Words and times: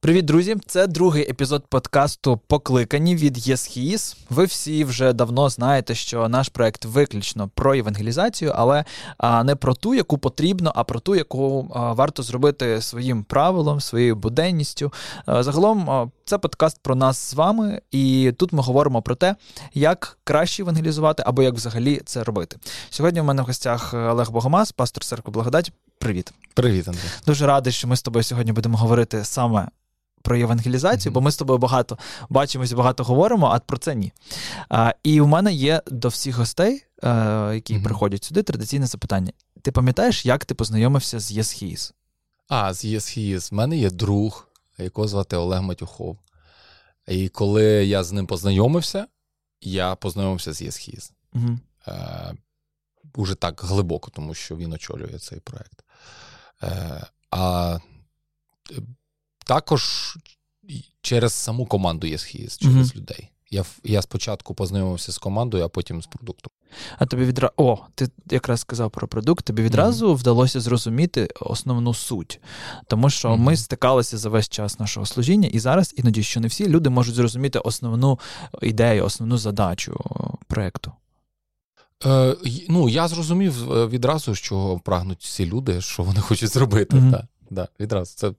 Привіт, 0.00 0.24
друзі! 0.24 0.56
Це 0.66 0.86
другий 0.86 1.30
епізод 1.30 1.64
подкасту 1.68 2.40
Покликані 2.46 3.16
від 3.16 3.48
ЄСХІС. 3.48 4.16
Ви 4.30 4.44
всі 4.44 4.84
вже 4.84 5.12
давно 5.12 5.48
знаєте, 5.48 5.94
що 5.94 6.28
наш 6.28 6.48
проект 6.48 6.84
виключно 6.84 7.50
про 7.54 7.74
евангелізацію, 7.74 8.52
але 8.56 8.84
не 9.44 9.56
про 9.56 9.74
ту, 9.74 9.94
яку 9.94 10.18
потрібно, 10.18 10.72
а 10.74 10.84
про 10.84 11.00
ту, 11.00 11.16
яку 11.16 11.70
варто 11.74 12.22
зробити 12.22 12.82
своїм 12.82 13.24
правилом, 13.24 13.80
своєю 13.80 14.16
буденністю. 14.16 14.92
Загалом, 15.26 16.10
це 16.24 16.38
подкаст 16.38 16.78
про 16.82 16.94
нас 16.94 17.30
з 17.30 17.34
вами, 17.34 17.80
і 17.90 18.32
тут 18.38 18.52
ми 18.52 18.62
говоримо 18.62 19.02
про 19.02 19.14
те, 19.14 19.36
як 19.74 20.18
краще 20.24 20.62
евангелізувати 20.62 21.22
або 21.26 21.42
як 21.42 21.54
взагалі 21.54 22.00
це 22.04 22.24
робити. 22.24 22.56
Сьогодні 22.90 23.20
у 23.20 23.24
мене 23.24 23.42
в 23.42 23.46
гостях 23.46 23.94
Олег 23.94 24.30
Богомаз, 24.30 24.72
пастор 24.72 25.04
церкви 25.04 25.32
Благодать. 25.32 25.72
Привіт, 25.98 26.32
привіт, 26.54 26.88
Андрій. 26.88 27.00
Дуже 27.26 27.46
радий, 27.46 27.72
що 27.72 27.88
ми 27.88 27.96
з 27.96 28.02
тобою 28.02 28.22
сьогодні 28.22 28.52
будемо 28.52 28.78
говорити 28.78 29.24
саме 29.24 29.68
про 30.22 30.36
євангелізацію, 30.36 31.10
mm-hmm. 31.10 31.14
бо 31.14 31.20
ми 31.20 31.30
з 31.30 31.36
тобою 31.36 31.58
багато 31.58 31.98
бачимося, 32.28 32.76
багато 32.76 33.04
говоримо, 33.04 33.46
а 33.46 33.58
про 33.58 33.78
це 33.78 33.94
ні. 33.94 34.12
А, 34.68 34.94
І 35.02 35.20
у 35.20 35.26
мене 35.26 35.52
є 35.52 35.82
до 35.86 36.08
всіх 36.08 36.36
гостей, 36.36 36.84
а, 37.02 37.50
е, 37.50 37.54
які 37.54 37.74
mm-hmm. 37.74 37.84
приходять 37.84 38.24
сюди, 38.24 38.42
традиційне 38.42 38.86
запитання. 38.86 39.32
Ти 39.62 39.72
пам'ятаєш, 39.72 40.26
як 40.26 40.44
ти 40.44 40.54
познайомився 40.54 41.20
з 41.20 41.32
ЄСХІС? 41.32 41.94
А, 42.48 42.74
з 42.74 42.84
ЄСХІС. 42.84 43.52
У 43.52 43.56
мене 43.56 43.76
є 43.76 43.90
друг, 43.90 44.48
якого 44.78 45.08
звати 45.08 45.36
Олег 45.36 45.62
Матюхов. 45.62 46.18
І 47.08 47.28
коли 47.28 47.64
я 47.64 48.04
з 48.04 48.12
ним 48.12 48.26
познайомився, 48.26 49.06
я 49.60 49.94
познайомився 49.94 50.52
з 50.52 50.62
ЄСХІС. 50.62 51.12
Mm-hmm. 51.34 51.58
Е, 51.88 52.34
Уже 53.14 53.34
так 53.34 53.60
глибоко, 53.64 54.10
тому 54.10 54.34
що 54.34 54.56
він 54.56 54.72
очолює 54.72 55.18
цей 55.18 55.40
проект. 55.40 55.84
Е, 56.62 57.06
А 57.30 57.78
також 59.48 60.14
через 61.00 61.32
саму 61.32 61.66
команду 61.66 62.06
ЄСХІС, 62.06 62.58
через 62.58 62.76
mm-hmm. 62.76 62.96
людей. 62.96 63.30
Я 63.50 63.64
я 63.84 64.02
спочатку 64.02 64.54
познайомився 64.54 65.12
з 65.12 65.18
командою, 65.18 65.64
а 65.64 65.68
потім 65.68 66.02
з 66.02 66.06
продуктом. 66.06 66.52
А 66.98 67.06
тобі 67.06 67.24
відразу 67.24 67.52
о, 67.56 67.78
ти 67.94 68.08
якраз 68.30 68.60
сказав 68.60 68.90
про 68.90 69.08
продукт. 69.08 69.44
Тобі 69.44 69.62
відразу 69.62 70.08
mm-hmm. 70.08 70.16
вдалося 70.16 70.60
зрозуміти 70.60 71.28
основну 71.40 71.94
суть, 71.94 72.40
тому 72.86 73.10
що 73.10 73.28
mm-hmm. 73.28 73.36
ми 73.36 73.56
стикалися 73.56 74.18
за 74.18 74.28
весь 74.28 74.48
час 74.48 74.78
нашого 74.78 75.06
служіння, 75.06 75.48
і 75.48 75.58
зараз 75.58 75.94
іноді 75.96 76.22
що 76.22 76.40
не 76.40 76.48
всі 76.48 76.68
люди 76.68 76.90
можуть 76.90 77.14
зрозуміти 77.14 77.58
основну 77.58 78.18
ідею, 78.62 79.04
основну 79.04 79.38
задачу 79.38 80.00
проекту. 80.46 80.92
Е, 82.06 82.36
Ну, 82.68 82.88
я 82.88 83.08
зрозумів 83.08 83.72
е, 83.72 83.86
відразу, 83.86 84.34
що 84.34 84.80
прагнуть 84.84 85.22
ці 85.22 85.46
люди, 85.46 85.80
що 85.80 86.02
вони 86.02 86.20
хочуть 86.20 86.52
зробити. 86.52 86.96
Mm-hmm. 86.96 87.10
Да, 87.10 87.28
да, 87.50 87.68
Відразу 87.80 88.16
це 88.16 88.32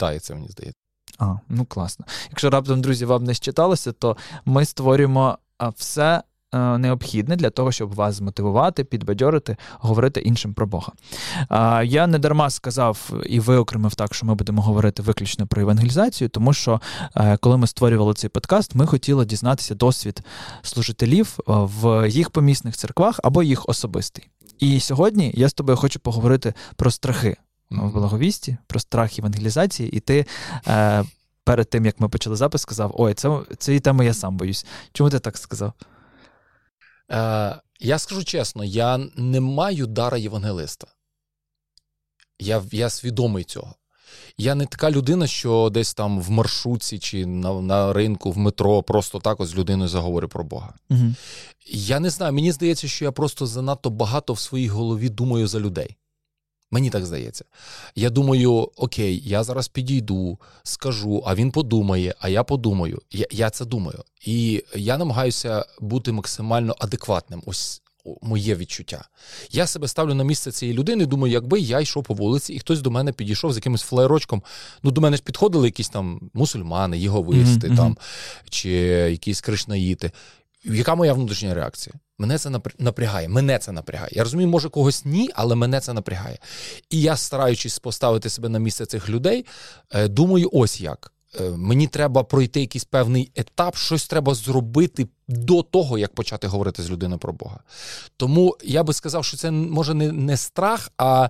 читається, 0.00 0.34
мені 0.34 0.48
здається. 0.48 0.80
А, 1.18 1.34
ну 1.48 1.64
класно. 1.64 2.06
Якщо 2.30 2.50
раптом, 2.50 2.80
друзі, 2.80 3.04
вам 3.04 3.24
не 3.24 3.34
считалося, 3.34 3.92
то 3.92 4.16
ми 4.44 4.64
створюємо 4.64 5.38
все 5.76 6.22
е, 6.54 6.78
необхідне 6.78 7.36
для 7.36 7.50
того, 7.50 7.72
щоб 7.72 7.94
вас 7.94 8.14
змотивувати, 8.14 8.84
підбадьорити, 8.84 9.56
говорити 9.78 10.20
іншим 10.20 10.54
про 10.54 10.66
Бога. 10.66 10.92
Я 11.84 12.06
не 12.06 12.18
дарма 12.18 12.50
сказав 12.50 13.12
і 13.26 13.40
виокремив 13.40 13.94
так, 13.94 14.14
що 14.14 14.26
ми 14.26 14.34
будемо 14.34 14.62
говорити 14.62 15.02
виключно 15.02 15.46
про 15.46 15.62
евангелізацію, 15.62 16.28
тому 16.28 16.52
що 16.52 16.80
е, 17.16 17.36
коли 17.36 17.56
ми 17.56 17.66
створювали 17.66 18.14
цей 18.14 18.30
подкаст, 18.30 18.74
ми 18.74 18.86
хотіли 18.86 19.24
дізнатися 19.24 19.74
досвід 19.74 20.22
служителів 20.62 21.38
е, 21.38 21.42
в 21.46 22.08
їх 22.08 22.30
помісних 22.30 22.76
церквах 22.76 23.20
або 23.22 23.42
їх 23.42 23.68
особистий. 23.68 24.28
І 24.58 24.80
сьогодні 24.80 25.32
я 25.34 25.48
з 25.48 25.52
тобою 25.52 25.76
хочу 25.76 26.00
поговорити 26.00 26.54
про 26.76 26.90
страхи 26.90 27.36
в 27.70 27.92
благовісті, 27.92 28.56
про 28.66 28.80
страх 28.80 29.18
евангелізації, 29.18 29.90
і 29.90 30.00
ти 30.00 30.26
е, 30.66 31.04
перед 31.44 31.70
тим, 31.70 31.86
як 31.86 32.00
ми 32.00 32.08
почали 32.08 32.36
запис, 32.36 32.62
сказав: 32.62 32.94
Ой, 32.98 33.14
це 33.14 33.40
цієї 33.58 33.80
теми 33.80 34.04
я 34.04 34.14
сам 34.14 34.36
боюсь. 34.36 34.66
Чому 34.92 35.10
ти 35.10 35.18
так 35.18 35.38
сказав? 35.38 35.72
Е, 37.12 37.60
Я 37.80 37.98
скажу 37.98 38.24
чесно, 38.24 38.64
я 38.64 38.98
не 39.16 39.40
маю 39.40 39.86
дара 39.86 40.18
євангелиста. 40.18 40.86
Я 42.38 42.62
я 42.72 42.90
свідомий 42.90 43.44
цього. 43.44 43.74
Я 44.38 44.54
не 44.54 44.66
така 44.66 44.90
людина, 44.90 45.26
що 45.26 45.70
десь 45.72 45.94
там 45.94 46.20
в 46.20 46.30
маршрутці 46.30 46.98
чи 46.98 47.26
на 47.26 47.60
на 47.60 47.92
ринку, 47.92 48.30
в 48.32 48.38
метро 48.38 48.82
просто 48.82 49.18
так 49.18 49.40
ось 49.40 49.48
з 49.48 49.56
людиною 49.56 49.88
заговорю 49.88 50.28
про 50.28 50.44
Бога. 50.44 50.74
Угу. 50.90 51.14
Я 51.66 52.00
не 52.00 52.10
знаю, 52.10 52.32
мені 52.32 52.52
здається, 52.52 52.88
що 52.88 53.04
я 53.04 53.12
просто 53.12 53.46
занадто 53.46 53.90
багато 53.90 54.32
в 54.32 54.38
своїй 54.38 54.68
голові 54.68 55.08
думаю 55.08 55.46
за 55.46 55.60
людей. 55.60 55.96
Мені 56.70 56.90
так 56.90 57.06
здається. 57.06 57.44
Я 57.94 58.10
думаю, 58.10 58.70
окей, 58.76 59.22
я 59.24 59.44
зараз 59.44 59.68
підійду, 59.68 60.38
скажу, 60.62 61.22
а 61.26 61.34
він 61.34 61.50
подумає, 61.50 62.14
а 62.20 62.28
я 62.28 62.44
подумаю. 62.44 63.02
Я 63.10 63.26
я 63.30 63.50
це 63.50 63.64
думаю. 63.64 64.04
І 64.26 64.64
я 64.74 64.98
намагаюся 64.98 65.64
бути 65.80 66.12
максимально 66.12 66.74
адекватним. 66.78 67.42
Ось 67.46 67.82
моє 68.22 68.54
відчуття. 68.54 69.04
Я 69.50 69.66
себе 69.66 69.88
ставлю 69.88 70.14
на 70.14 70.24
місце 70.24 70.52
цієї 70.52 70.78
людини, 70.78 71.06
думаю, 71.06 71.32
якби 71.32 71.60
я 71.60 71.80
йшов 71.80 72.04
по 72.04 72.14
вулиці, 72.14 72.52
і 72.52 72.58
хтось 72.58 72.80
до 72.80 72.90
мене 72.90 73.12
підійшов 73.12 73.52
з 73.52 73.56
якимось 73.56 73.82
флеєрочком. 73.82 74.42
Ну, 74.82 74.90
до 74.90 75.00
мене 75.00 75.16
ж 75.16 75.22
підходили 75.22 75.66
якісь 75.66 75.88
там 75.88 76.30
мусульмани, 76.34 76.98
єговисти 76.98 77.68
mm-hmm. 77.68 77.76
там, 77.76 77.96
чи 78.50 78.70
якісь 79.10 79.40
кришнаїти. 79.40 80.10
Яка 80.64 80.94
моя 80.94 81.12
внутрішня 81.12 81.54
реакція? 81.54 81.94
Мене 82.18 82.38
це 82.38 82.50
напрягає. 82.78 83.28
Мене 83.28 83.58
це 83.58 83.72
напрягає. 83.72 84.10
Я 84.14 84.24
розумію, 84.24 84.48
може 84.48 84.68
когось 84.68 85.04
ні, 85.04 85.30
але 85.34 85.54
мене 85.54 85.80
це 85.80 85.92
напрягає. 85.92 86.38
І 86.90 87.00
я, 87.00 87.16
стараючись 87.16 87.78
поставити 87.78 88.30
себе 88.30 88.48
на 88.48 88.58
місце 88.58 88.86
цих 88.86 89.08
людей, 89.08 89.46
е, 89.90 90.08
думаю, 90.08 90.50
ось 90.52 90.80
як. 90.80 91.12
Е, 91.40 91.50
мені 91.50 91.86
треба 91.86 92.22
пройти 92.22 92.60
якийсь 92.60 92.84
певний 92.84 93.32
етап, 93.36 93.76
щось 93.76 94.06
треба 94.06 94.34
зробити 94.34 95.08
до 95.28 95.62
того, 95.62 95.98
як 95.98 96.14
почати 96.14 96.46
говорити 96.46 96.82
з 96.82 96.90
людиною 96.90 97.18
про 97.18 97.32
Бога. 97.32 97.60
Тому 98.16 98.56
я 98.64 98.82
би 98.82 98.92
сказав, 98.92 99.24
що 99.24 99.36
це 99.36 99.50
може 99.50 99.94
не 99.94 100.12
не 100.12 100.36
страх, 100.36 100.92
а 100.98 101.28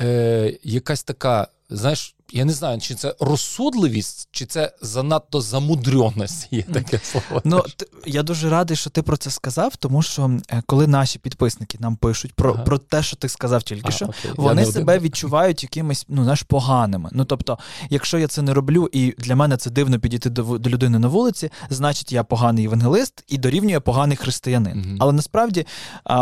е, 0.00 0.58
якась 0.62 1.02
така, 1.02 1.48
знаєш, 1.70 2.16
я 2.32 2.44
не 2.44 2.52
знаю, 2.52 2.80
чи 2.80 2.94
це 2.94 3.14
розсудливість, 3.20 4.28
чи 4.30 4.46
це 4.46 4.72
занадто 4.82 5.40
замудрьоність 5.40 6.48
є 6.50 6.62
таке 6.62 7.00
слово. 7.02 7.42
Ну 7.44 7.62
я 8.06 8.22
дуже 8.22 8.50
радий, 8.50 8.76
що 8.76 8.90
ти 8.90 9.02
про 9.02 9.16
це 9.16 9.30
сказав, 9.30 9.76
тому 9.76 10.02
що 10.02 10.30
е, 10.50 10.62
коли 10.66 10.86
наші 10.86 11.18
підписники 11.18 11.78
нам 11.80 11.96
пишуть 11.96 12.32
про 12.32 12.52
ага. 12.52 12.62
про 12.62 12.78
те, 12.78 13.02
що 13.02 13.16
ти 13.16 13.28
сказав 13.28 13.62
тільки 13.62 13.88
а, 13.88 13.90
що, 13.90 14.04
окей. 14.04 14.30
вони 14.36 14.66
себе 14.66 14.98
відчувають 14.98 15.62
якимись 15.62 16.04
ну 16.08 16.22
знаєш, 16.22 16.42
поганими. 16.42 17.10
Ну 17.12 17.24
тобто, 17.24 17.58
якщо 17.90 18.18
я 18.18 18.28
це 18.28 18.42
не 18.42 18.54
роблю, 18.54 18.88
і 18.92 19.14
для 19.18 19.36
мене 19.36 19.56
це 19.56 19.70
дивно 19.70 20.00
підійти 20.00 20.30
до 20.30 20.58
до 20.58 20.70
людини 20.70 20.98
на 20.98 21.08
вулиці, 21.08 21.50
значить 21.70 22.12
я 22.12 22.24
поганий 22.24 22.62
євангелист 22.62 23.24
і 23.28 23.38
дорівнює 23.38 23.80
поганий 23.80 24.16
християнин. 24.16 24.84
Угу. 24.86 24.96
Але 24.98 25.12
насправді 25.12 25.66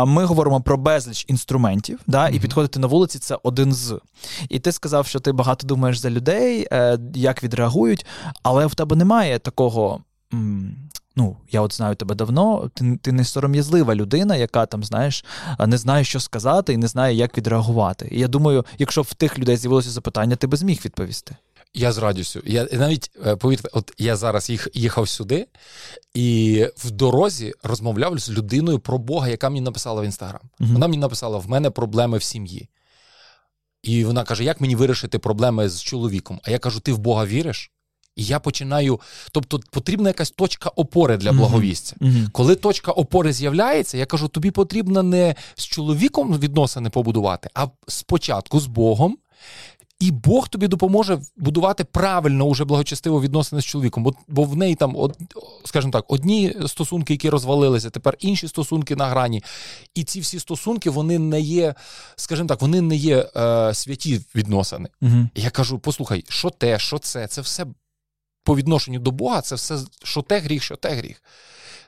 ми 0.05 0.25
говоримо 0.25 0.61
про 0.61 0.77
безліч 0.77 1.25
інструментів, 1.27 1.99
да, 2.07 2.25
угу. 2.25 2.35
і 2.35 2.39
підходити 2.39 2.79
на 2.79 2.87
вулиці 2.87 3.19
це 3.19 3.37
один 3.43 3.73
з. 3.73 3.99
І 4.49 4.59
ти 4.59 4.71
сказав, 4.71 5.07
що 5.07 5.19
ти 5.19 5.31
багато 5.35 5.67
думаєш 5.67 5.97
за 5.97 6.09
людей, 6.09 6.67
е, 6.71 6.99
як 7.13 7.43
відреагують, 7.43 8.05
але 8.43 8.65
в 8.65 8.75
тебе 8.75 8.95
немає 8.95 9.39
такого. 9.39 10.01
Ну, 11.17 11.37
я 11.51 11.61
от 11.61 11.73
знаю 11.73 11.95
тебе 11.95 12.15
давно, 12.15 12.71
ти 12.73 12.99
ти 13.01 13.11
не 13.11 13.25
сором'язлива 13.25 13.95
людина, 13.95 14.35
яка 14.35 14.65
там, 14.65 14.83
знаєш, 14.83 15.25
не 15.67 15.77
знає, 15.77 16.03
що 16.03 16.19
сказати, 16.19 16.73
і 16.73 16.77
не 16.77 16.87
знає, 16.87 17.15
як 17.15 17.37
відреагувати. 17.37 18.07
І 18.11 18.19
я 18.19 18.27
думаю, 18.27 18.65
якщо 18.77 19.01
в 19.01 19.13
тих 19.13 19.39
людей 19.39 19.57
з'явилося 19.57 19.89
запитання, 19.89 20.35
ти 20.35 20.47
би 20.47 20.57
зміг 20.57 20.81
відповісти. 20.85 21.35
Я 21.73 21.91
з 21.91 21.97
радістю. 21.97 22.41
Я 22.45 22.67
навіть 22.73 23.11
е, 23.25 23.35
повірте, 23.35 23.69
от 23.73 23.93
я 23.97 24.15
зараз 24.15 24.49
їх 24.49 24.67
їхав 24.73 25.09
сюди 25.09 25.47
і 26.13 26.67
в 26.77 26.91
дорозі 26.91 27.53
розмовляв 27.63 28.19
з 28.19 28.29
людиною 28.29 28.79
про 28.79 28.97
Бога, 28.97 29.27
яка 29.27 29.49
мені 29.49 29.61
написала 29.61 30.01
в 30.01 30.05
інстаграм. 30.05 30.41
uh 30.59 30.73
Вона 30.73 30.87
мені 30.87 30.97
написала: 30.97 31.37
в 31.37 31.49
мене 31.49 31.69
проблеми 31.69 32.17
в 32.17 32.23
сім'ї. 32.23 32.69
І 33.85 34.03
вона 34.03 34.23
каже: 34.23 34.43
Як 34.43 34.61
мені 34.61 34.75
вирішити 34.75 35.19
проблеми 35.19 35.69
з 35.69 35.81
чоловіком? 35.81 36.39
А 36.43 36.51
я 36.51 36.59
кажу: 36.59 36.79
Ти 36.79 36.93
в 36.93 36.97
Бога 36.97 37.25
віриш? 37.25 37.71
І 38.15 38.23
я 38.23 38.39
починаю. 38.39 38.99
Тобто 39.31 39.59
потрібна 39.71 40.09
якась 40.09 40.31
точка 40.31 40.69
опори 40.69 41.17
для 41.17 41.31
благовістя. 41.31 41.95
Mm-hmm. 42.01 42.31
Коли 42.31 42.55
точка 42.55 42.91
опори 42.91 43.33
з'являється, 43.33 43.97
я 43.97 44.05
кажу: 44.05 44.27
тобі 44.27 44.51
потрібно 44.51 45.03
не 45.03 45.35
з 45.55 45.65
чоловіком 45.65 46.39
відносини 46.39 46.89
побудувати, 46.89 47.49
а 47.53 47.67
спочатку 47.87 48.59
з 48.59 48.67
Богом. 48.67 49.17
І 49.99 50.11
Бог 50.11 50.47
тобі 50.49 50.67
допоможе 50.67 51.19
будувати 51.37 51.83
правильно 51.83 52.45
уже 52.45 52.65
благочестиво 52.65 53.21
відносини 53.21 53.61
з 53.61 53.65
чоловіком, 53.65 54.03
бо 54.03 54.13
бо 54.27 54.43
в 54.43 54.57
неї 54.57 54.75
там, 54.75 54.95
от, 54.95 55.17
скажімо 55.65 55.91
так, 55.91 56.05
одні 56.07 56.53
стосунки, 56.67 57.13
які 57.13 57.29
розвалилися, 57.29 57.89
тепер 57.89 58.15
інші 58.19 58.47
стосунки 58.47 58.95
на 58.95 59.07
грані. 59.07 59.43
І 59.93 60.03
ці 60.03 60.19
всі 60.19 60.39
стосунки 60.39 60.89
вони 60.89 61.19
не 61.19 61.41
є, 61.41 61.75
скажімо 62.15 62.47
так, 62.47 62.61
вони 62.61 62.81
не 62.81 62.95
є 62.95 63.29
е, 63.35 63.73
святі 63.73 64.21
відносини. 64.35 64.89
Угу. 65.01 65.29
Я 65.35 65.49
кажу: 65.49 65.79
послухай, 65.79 66.23
що 66.29 66.49
те, 66.49 66.79
що 66.79 66.99
це, 66.99 67.27
це 67.27 67.41
все 67.41 67.65
по 68.43 68.55
відношенню 68.55 68.99
до 68.99 69.11
Бога, 69.11 69.41
це 69.41 69.55
все, 69.55 69.77
що 70.03 70.21
те 70.21 70.39
гріх, 70.39 70.63
що 70.63 70.75
те 70.75 70.89
гріх. 70.89 71.23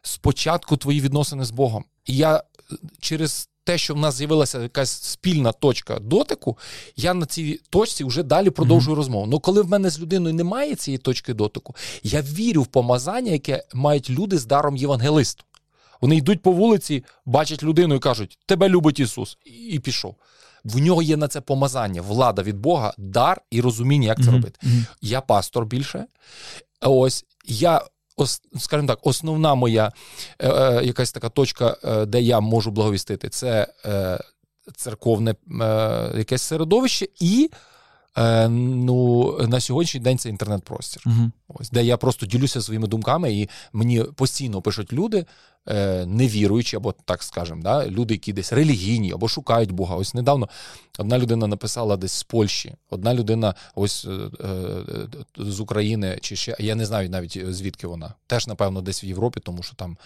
Спочатку 0.01 0.77
твої 0.77 1.01
відносини 1.01 1.45
з 1.45 1.51
Богом. 1.51 1.86
І 2.06 2.15
я 2.15 2.44
через 3.00 3.50
те, 3.67 3.77
що 3.77 3.93
в 3.93 3.97
нас 3.97 4.15
з'явилася 4.15 4.61
якась 4.61 5.03
спільна 5.03 5.51
точка 5.51 5.99
дотику, 5.99 6.57
я 6.95 7.13
на 7.13 7.25
цій 7.25 7.59
точці 7.69 8.03
вже 8.03 8.23
далі 8.23 8.49
продовжую 8.49 8.95
mm-hmm. 8.95 8.97
розмову. 8.97 9.27
Ну 9.27 9.39
коли 9.39 9.61
в 9.61 9.69
мене 9.69 9.89
з 9.89 9.99
людиною 9.99 10.35
немає 10.35 10.75
цієї 10.75 10.97
точки 10.97 11.33
дотику, 11.33 11.75
я 12.03 12.21
вірю 12.21 12.61
в 12.61 12.67
помазання, 12.67 13.31
яке 13.31 13.63
мають 13.73 14.09
люди 14.09 14.37
з 14.37 14.45
даром 14.45 14.77
євангелисту. 14.77 15.43
Вони 16.01 16.15
йдуть 16.15 16.41
по 16.41 16.51
вулиці, 16.51 17.03
бачать 17.25 17.63
людину 17.63 17.95
і 17.95 17.99
кажуть: 17.99 18.37
Тебе 18.45 18.69
любить 18.69 18.99
Ісус, 18.99 19.37
і 19.71 19.79
пішов. 19.79 20.15
В 20.63 20.77
нього 20.77 21.01
є 21.01 21.17
на 21.17 21.27
це 21.27 21.41
помазання, 21.41 22.01
влада 22.01 22.43
від 22.43 22.57
Бога, 22.57 22.93
дар 22.97 23.41
і 23.51 23.61
розуміння, 23.61 24.07
як 24.07 24.17
це 24.17 24.23
mm-hmm. 24.23 24.31
робити. 24.31 24.59
Mm-hmm. 24.63 24.85
Я 25.01 25.21
пастор 25.21 25.65
більше. 25.65 26.05
Ось 26.81 27.25
я 27.45 27.81
скажімо 28.59 28.87
так, 28.87 28.99
основна 29.01 29.55
моя 29.55 29.91
е, 30.39 30.49
е, 30.49 30.85
якась 30.85 31.11
така 31.11 31.29
точка, 31.29 31.77
е, 31.83 32.05
де 32.05 32.21
я 32.21 32.39
можу 32.39 32.71
благовістити, 32.71 33.29
це 33.29 33.67
е, 33.85 34.19
церковне 34.75 35.31
е, 35.31 35.35
якесь 36.17 36.41
середовище 36.41 37.07
і. 37.19 37.49
Е, 38.17 38.49
ну, 38.49 39.37
на 39.47 39.59
сьогоднішній 39.59 39.99
день 39.99 40.17
це 40.17 40.29
інтернет-простір, 40.29 41.03
угу. 41.05 41.31
ось 41.47 41.69
де 41.69 41.83
я 41.83 41.97
просто 41.97 42.25
ділюся 42.25 42.61
своїми 42.61 42.87
думками, 42.87 43.33
і 43.33 43.49
мені 43.73 44.03
постійно 44.03 44.61
пишуть 44.61 44.93
люди, 44.93 45.25
невіруючі, 46.05 46.75
або 46.75 46.91
так 47.05 47.23
скажемо, 47.23 47.61
да, 47.61 47.87
люди, 47.87 48.13
які 48.13 48.33
десь 48.33 48.53
релігійні 48.53 49.11
або 49.11 49.27
шукають 49.27 49.71
Бога. 49.71 49.95
Ось 49.95 50.13
недавно 50.13 50.49
одна 50.97 51.19
людина 51.19 51.47
написала 51.47 51.97
десь 51.97 52.11
з 52.11 52.23
Польщі, 52.23 52.75
одна 52.89 53.13
людина 53.13 53.55
ось 53.75 54.05
е, 54.05 54.09
е, 54.43 55.07
з 55.37 55.59
України, 55.59 56.17
чи 56.21 56.35
ще 56.35 56.55
я 56.59 56.75
не 56.75 56.85
знаю 56.85 57.09
навіть 57.09 57.53
звідки 57.53 57.87
вона. 57.87 58.13
Теж, 58.27 58.47
напевно, 58.47 58.81
десь 58.81 59.03
в 59.03 59.05
Європі, 59.05 59.39
тому 59.39 59.63
що 59.63 59.75
там. 59.75 59.97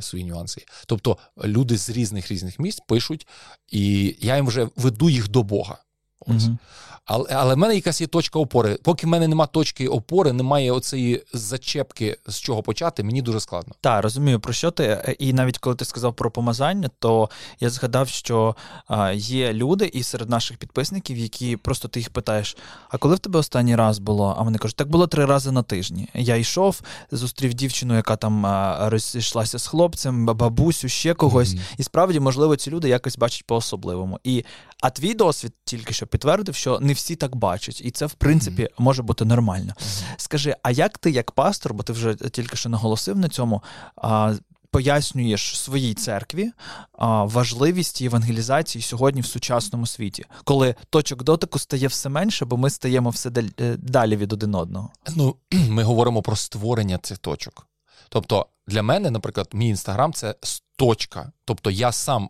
Свої 0.00 0.24
нюанси. 0.24 0.64
Тобто 0.86 1.18
люди 1.44 1.76
з 1.76 1.90
різних 1.90 2.30
різних 2.30 2.58
місць 2.58 2.82
пишуть, 2.88 3.26
і 3.70 4.16
я 4.20 4.36
їм 4.36 4.46
вже 4.46 4.68
веду 4.76 5.10
їх 5.10 5.28
до 5.28 5.42
Бога. 5.42 5.78
Ось. 6.20 6.46
Угу. 6.46 6.58
Але 7.06 7.24
але 7.30 7.54
в 7.54 7.58
мене 7.58 7.74
якась 7.74 8.00
є 8.00 8.06
точка 8.06 8.38
опори. 8.38 8.78
Поки 8.82 9.06
в 9.06 9.10
мене 9.10 9.28
немає 9.28 9.48
точки 9.52 9.88
опори, 9.88 10.32
немає 10.32 10.72
оцієї 10.72 11.22
зачепки, 11.32 12.16
з 12.26 12.40
чого 12.40 12.62
почати, 12.62 13.02
мені 13.02 13.22
дуже 13.22 13.40
складно. 13.40 13.74
Так, 13.80 14.02
розумію, 14.02 14.40
про 14.40 14.52
що 14.52 14.70
ти. 14.70 15.16
І 15.18 15.32
навіть 15.32 15.58
коли 15.58 15.76
ти 15.76 15.84
сказав 15.84 16.14
про 16.14 16.30
помазання, 16.30 16.90
то 16.98 17.30
я 17.60 17.70
згадав, 17.70 18.08
що 18.08 18.56
а, 18.86 19.12
є 19.12 19.52
люди 19.52 19.90
і 19.92 20.02
серед 20.02 20.30
наших 20.30 20.56
підписників, 20.56 21.18
які 21.18 21.56
просто 21.56 21.88
ти 21.88 22.00
їх 22.00 22.10
питаєш: 22.10 22.56
а 22.88 22.98
коли 22.98 23.14
в 23.14 23.18
тебе 23.18 23.38
останній 23.38 23.76
раз 23.76 23.98
було? 23.98 24.34
А 24.38 24.42
вони 24.42 24.58
кажуть, 24.58 24.76
так 24.76 24.88
було 24.88 25.06
три 25.06 25.24
рази 25.24 25.50
на 25.50 25.62
тижні. 25.62 26.08
Я 26.14 26.36
йшов, 26.36 26.80
зустрів 27.10 27.54
дівчину, 27.54 27.96
яка 27.96 28.16
там 28.16 28.46
а, 28.46 28.90
розійшлася 28.90 29.58
з 29.58 29.66
хлопцем, 29.66 30.26
бабусю, 30.26 30.88
ще 30.88 31.14
когось. 31.14 31.54
Mm-hmm. 31.54 31.74
І 31.78 31.82
справді, 31.82 32.20
можливо, 32.20 32.56
ці 32.56 32.70
люди 32.70 32.88
якось 32.88 33.18
бачать 33.18 33.46
по-особливому. 33.46 34.20
І 34.24 34.44
а 34.80 34.90
твій 34.90 35.14
досвід 35.14 35.52
тільки 35.64 35.94
що 35.94 36.05
підтвердив, 36.06 36.54
що 36.54 36.80
не 36.80 36.92
всі 36.92 37.16
так 37.16 37.36
бачать, 37.36 37.80
і 37.84 37.90
це 37.90 38.06
в 38.06 38.12
принципі 38.12 38.62
mm-hmm. 38.62 38.82
може 38.82 39.02
бути 39.02 39.24
нормально. 39.24 39.72
Mm-hmm. 39.76 40.14
Скажи, 40.16 40.56
а 40.62 40.70
як 40.70 40.98
ти, 40.98 41.10
як 41.10 41.30
пастор, 41.32 41.74
бо 41.74 41.82
ти 41.82 41.92
вже 41.92 42.14
тільки 42.14 42.56
що 42.56 42.68
наголосив 42.68 43.18
на 43.18 43.28
цьому, 43.28 43.62
а, 43.96 44.34
пояснюєш 44.70 45.58
своїй 45.58 45.94
церкві 45.94 46.50
а, 46.92 47.24
важливість 47.24 48.00
євангелізації 48.00 48.82
сьогодні 48.82 49.20
в 49.20 49.26
сучасному 49.26 49.86
світі, 49.86 50.24
коли 50.44 50.74
точок 50.90 51.22
дотику 51.22 51.58
стає 51.58 51.86
все 51.86 52.08
менше, 52.08 52.44
бо 52.44 52.56
ми 52.56 52.70
стаємо 52.70 53.10
все 53.10 53.30
е, 53.60 53.76
далі 53.78 54.16
від 54.16 54.32
один 54.32 54.54
одного? 54.54 54.90
Ну, 55.16 55.36
ми 55.68 55.82
говоримо 55.82 56.22
про 56.22 56.36
створення 56.36 56.98
цих 56.98 57.18
точок. 57.18 57.66
Тобто, 58.08 58.46
для 58.66 58.82
мене, 58.82 59.10
наприклад, 59.10 59.48
мій 59.52 59.68
інстаграм 59.68 60.12
це 60.12 60.34
точка. 60.76 61.32
Тобто 61.44 61.70
я 61.70 61.92
сам 61.92 62.28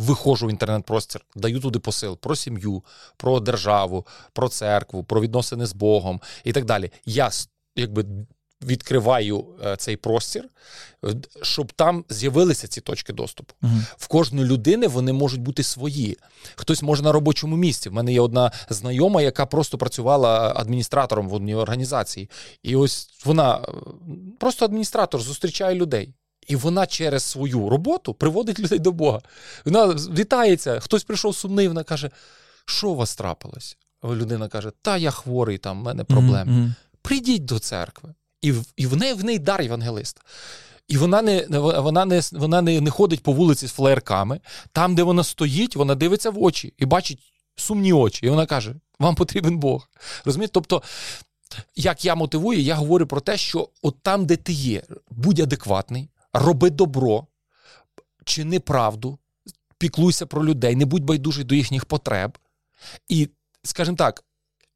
виходжу 0.00 0.46
в 0.46 0.50
інтернет-простір, 0.50 1.20
даю 1.36 1.60
туди 1.60 1.78
посил 1.78 2.18
про 2.18 2.36
сім'ю, 2.36 2.82
про 3.16 3.40
державу, 3.40 4.06
про 4.32 4.48
церкву, 4.48 5.04
про 5.04 5.20
відносини 5.20 5.66
з 5.66 5.72
Богом 5.72 6.20
і 6.44 6.52
так 6.52 6.64
далі. 6.64 6.90
Я 7.06 7.30
якби. 7.76 8.04
Відкриваю 8.66 9.44
е, 9.64 9.76
цей 9.76 9.96
простір, 9.96 10.48
щоб 11.42 11.72
там 11.72 12.04
з'явилися 12.08 12.68
ці 12.68 12.80
точки 12.80 13.12
доступу. 13.12 13.54
uh 13.62 13.80
В 13.98 14.06
кожної 14.06 14.46
людини 14.46 14.86
вони 14.86 15.12
можуть 15.12 15.40
бути 15.40 15.62
свої. 15.62 16.18
Хтось 16.54 16.82
може 16.82 17.02
на 17.02 17.12
робочому 17.12 17.56
місці. 17.56 17.88
В 17.88 17.92
мене 17.92 18.12
є 18.12 18.20
одна 18.20 18.52
знайома, 18.68 19.22
яка 19.22 19.46
просто 19.46 19.78
працювала 19.78 20.52
адміністратором 20.56 21.28
в 21.28 21.34
одній 21.34 21.54
організації. 21.54 22.30
І 22.62 22.76
ось 22.76 23.08
вона 23.24 23.56
е, 23.56 23.72
просто 24.38 24.64
адміністратор 24.64 25.20
зустрічає 25.20 25.74
людей. 25.74 26.14
І 26.50 26.56
вона 26.56 26.86
через 26.86 27.24
свою 27.24 27.68
роботу 27.68 28.14
приводить 28.14 28.58
людей 28.58 28.78
до 28.78 28.92
Бога. 28.92 29.20
Вона 29.64 29.86
вітається, 29.86 30.80
хтось 30.80 31.04
прийшов 31.04 31.36
сумний, 31.36 31.68
вона 31.68 31.84
каже: 31.84 32.10
що 32.64 32.88
у 32.88 32.94
вас 32.94 33.16
трапилось? 33.16 33.76
Людина 34.04 34.48
каже: 34.48 34.72
Та 34.82 34.96
я 34.96 35.10
хворий, 35.10 35.58
там 35.58 35.80
в 35.80 35.84
мене 35.84 36.04
проблеми. 36.04 36.52
Mm-hmm. 36.52 36.74
Прийдіть 37.02 37.44
до 37.44 37.58
церкви. 37.58 38.14
І 38.42 38.54
і 38.76 38.86
в 38.86 38.96
неї 38.96 39.14
в 39.14 39.24
неї 39.24 39.38
дар 39.38 39.62
євангелиста. 39.62 40.20
І 40.88 40.96
вона 40.96 41.22
не 41.22 41.46
вона 41.80 42.04
не, 42.04 42.22
вона 42.32 42.62
не, 42.62 42.80
не 42.80 42.90
ходить 42.90 43.22
по 43.22 43.32
вулиці 43.32 43.66
з 43.66 43.72
флеєрками. 43.72 44.40
Там, 44.72 44.94
де 44.94 45.02
вона 45.02 45.24
стоїть, 45.24 45.76
вона 45.76 45.94
дивиться 45.94 46.30
в 46.30 46.42
очі 46.42 46.74
і 46.78 46.86
бачить 46.86 47.18
сумні 47.56 47.92
очі. 47.92 48.26
І 48.26 48.28
вона 48.30 48.46
каже: 48.46 48.74
Вам 48.98 49.14
потрібен 49.14 49.58
Бог. 49.58 49.88
Розумієте? 50.24 50.52
Тобто, 50.52 50.82
як 51.76 52.04
я 52.04 52.14
мотивую, 52.14 52.60
я 52.60 52.74
говорю 52.74 53.06
про 53.06 53.20
те, 53.20 53.36
що 53.36 53.68
от 53.82 54.02
там, 54.02 54.26
де 54.26 54.36
ти 54.36 54.52
є, 54.52 54.82
будь 55.10 55.40
адекватний 55.40 56.08
роби 56.32 56.70
добро, 56.70 57.26
чини 58.24 58.60
правду, 58.60 59.18
піклуйся 59.78 60.26
про 60.26 60.44
людей, 60.44 60.76
не 60.76 60.84
будь 60.84 61.04
байдужий 61.04 61.44
до 61.44 61.54
їхніх 61.54 61.84
потреб. 61.84 62.38
І, 63.08 63.28
скажімо 63.62 63.96
так, 63.96 64.24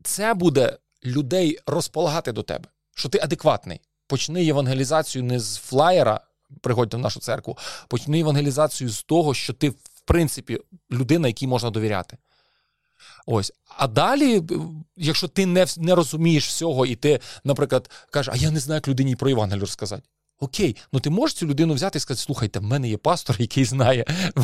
це 0.02 0.34
буде 0.34 0.78
людей 1.04 1.58
розполагати 1.66 2.32
до 2.32 2.42
тебе, 2.42 2.68
що 2.94 3.08
ти 3.08 3.18
адекватний. 3.22 3.80
Почни 4.06 4.44
євангелізацію 4.44 5.24
не 5.24 5.40
з 5.40 5.56
флаєра, 5.56 6.20
приходьте 6.60 6.96
в 6.96 7.00
нашу 7.00 7.20
церкву, 7.20 7.58
почни 7.88 8.18
євангелізацію 8.18 8.90
з 8.90 9.02
того, 9.02 9.34
що 9.34 9.52
ти, 9.52 9.70
в 9.70 10.00
принципі, 10.04 10.58
людина, 10.92 11.28
якій 11.28 11.46
можна 11.46 11.70
довіряти. 11.70 12.18
Ось. 13.26 13.52
А 13.68 13.86
далі, 13.86 14.42
якщо 14.96 15.28
ти 15.28 15.46
не 15.46 15.66
не 15.76 15.94
розумієш 15.94 16.46
всього, 16.46 16.86
і 16.86 16.96
ти, 16.96 17.20
наприклад, 17.44 17.90
кажеш, 18.10 18.34
а 18.34 18.36
я 18.36 18.50
не 18.50 18.60
знаю, 18.60 18.76
як 18.76 18.88
людині 18.88 19.16
про 19.16 19.28
Євангелію 19.28 19.60
розказати. 19.60 20.02
Окей, 20.44 20.76
ну 20.92 21.00
ти 21.00 21.10
можеш 21.10 21.36
цю 21.36 21.46
людину 21.46 21.74
взяти 21.74 21.98
і 21.98 22.00
сказати, 22.00 22.24
слухайте, 22.24 22.58
в 22.58 22.62
мене 22.62 22.88
є 22.88 22.96
пастор, 22.96 23.36
який 23.38 23.64
знає. 23.64 24.04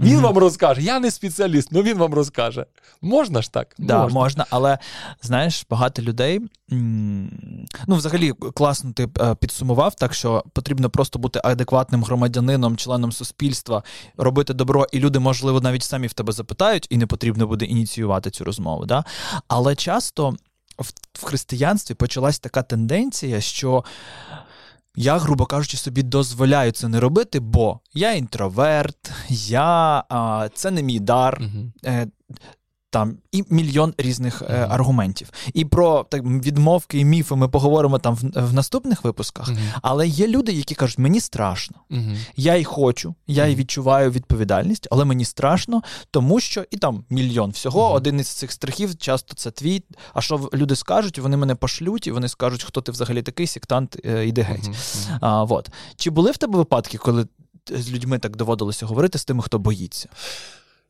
Він 0.00 0.18
mm-hmm. 0.18 0.20
вам 0.20 0.38
розкаже. 0.38 0.82
Я 0.82 1.00
не 1.00 1.10
спеціаліст, 1.10 1.68
але 1.72 1.82
він 1.82 1.98
вам 1.98 2.14
розкаже. 2.14 2.66
Можна 3.02 3.42
ж 3.42 3.52
так? 3.52 3.74
Да, 3.78 4.02
можна. 4.02 4.20
можна, 4.20 4.46
але 4.50 4.78
знаєш, 5.22 5.66
багато 5.70 6.02
людей. 6.02 6.40
Ну, 7.86 7.96
взагалі, 7.96 8.32
класно 8.32 8.92
ти 8.92 9.08
е, 9.20 9.34
підсумував, 9.34 9.94
так 9.94 10.14
що 10.14 10.44
потрібно 10.52 10.90
просто 10.90 11.18
бути 11.18 11.40
адекватним 11.44 12.04
громадянином, 12.04 12.76
членом 12.76 13.12
суспільства, 13.12 13.82
робити 14.16 14.54
добро, 14.54 14.86
і 14.92 14.98
люди, 14.98 15.18
можливо, 15.18 15.60
навіть 15.60 15.82
самі 15.82 16.06
в 16.06 16.12
тебе 16.12 16.32
запитають, 16.32 16.86
і 16.90 16.96
не 16.96 17.06
потрібно 17.06 17.46
буде 17.46 17.64
ініціювати 17.64 18.30
цю 18.30 18.44
розмову. 18.44 18.86
Да? 18.86 19.04
Але 19.48 19.74
часто 19.74 20.36
в 21.12 21.24
християнстві 21.24 21.94
почалась 21.94 22.38
така 22.38 22.62
тенденція, 22.62 23.40
що. 23.40 23.84
Я, 25.02 25.18
грубо 25.18 25.46
кажучи, 25.46 25.76
собі 25.76 26.02
дозволяю 26.02 26.72
це 26.72 26.88
не 26.88 27.00
робити, 27.00 27.40
бо 27.40 27.80
я 27.94 28.12
інтроверт, 28.12 29.12
я, 29.48 30.04
а, 30.08 30.48
це 30.54 30.70
не 30.70 30.82
мій 30.82 31.00
дар. 31.00 31.40
Uh-huh 31.40 32.06
там 32.90 33.16
і 33.32 33.44
мільйон 33.50 33.94
різних 33.98 34.42
е, 34.42 34.66
аргументів. 34.70 35.30
І 35.54 35.64
про 35.64 36.04
так 36.04 36.22
відмовки 36.22 36.98
і 36.98 37.04
міфи 37.04 37.34
ми 37.34 37.48
поговоримо 37.48 37.98
там 37.98 38.14
в, 38.14 38.46
в 38.46 38.52
наступних 38.54 39.04
випусках. 39.04 39.48
Mm-hmm. 39.50 39.78
Але 39.82 40.08
є 40.08 40.28
люди, 40.28 40.52
які 40.52 40.74
кажуть, 40.74 40.98
мені 40.98 41.20
страшно. 41.20 41.76
Mm-hmm. 41.90 42.16
Я 42.36 42.54
й 42.54 42.64
хочу, 42.64 43.14
я 43.26 43.46
й 43.46 43.54
відчуваю 43.54 44.10
відповідальність, 44.10 44.88
але 44.90 45.04
мені 45.04 45.24
страшно, 45.24 45.82
тому 46.10 46.40
що 46.40 46.64
і 46.70 46.76
там 46.76 47.04
мільйон 47.10 47.50
всього. 47.50 47.92
Один 47.92 48.20
із 48.20 48.28
цих 48.28 48.52
страхів 48.52 48.98
часто 48.98 49.34
це 49.34 49.50
твій. 49.50 49.82
А 50.14 50.20
що 50.20 50.50
люди 50.54 50.76
скажуть? 50.76 51.18
Вони 51.18 51.36
мене 51.36 51.54
пошлють, 51.54 52.06
і 52.06 52.10
вони 52.10 52.28
скажуть, 52.28 52.64
хто 52.64 52.80
ти 52.80 52.92
взагалі 52.92 53.22
такий, 53.22 53.46
сектант, 53.46 53.96
е, 54.04 54.26
іди 54.26 54.42
геть. 54.42 54.70
А, 55.20 55.44
вот. 55.44 55.70
Чи 55.96 56.10
були 56.10 56.30
в 56.30 56.36
тебе 56.36 56.58
випадки, 56.58 56.98
коли 56.98 57.26
з 57.70 57.90
людьми 57.90 58.18
так 58.18 58.36
доводилося 58.36 58.86
говорити 58.86 59.18
з 59.18 59.24
тими, 59.24 59.42
хто 59.42 59.58
боїться? 59.58 60.08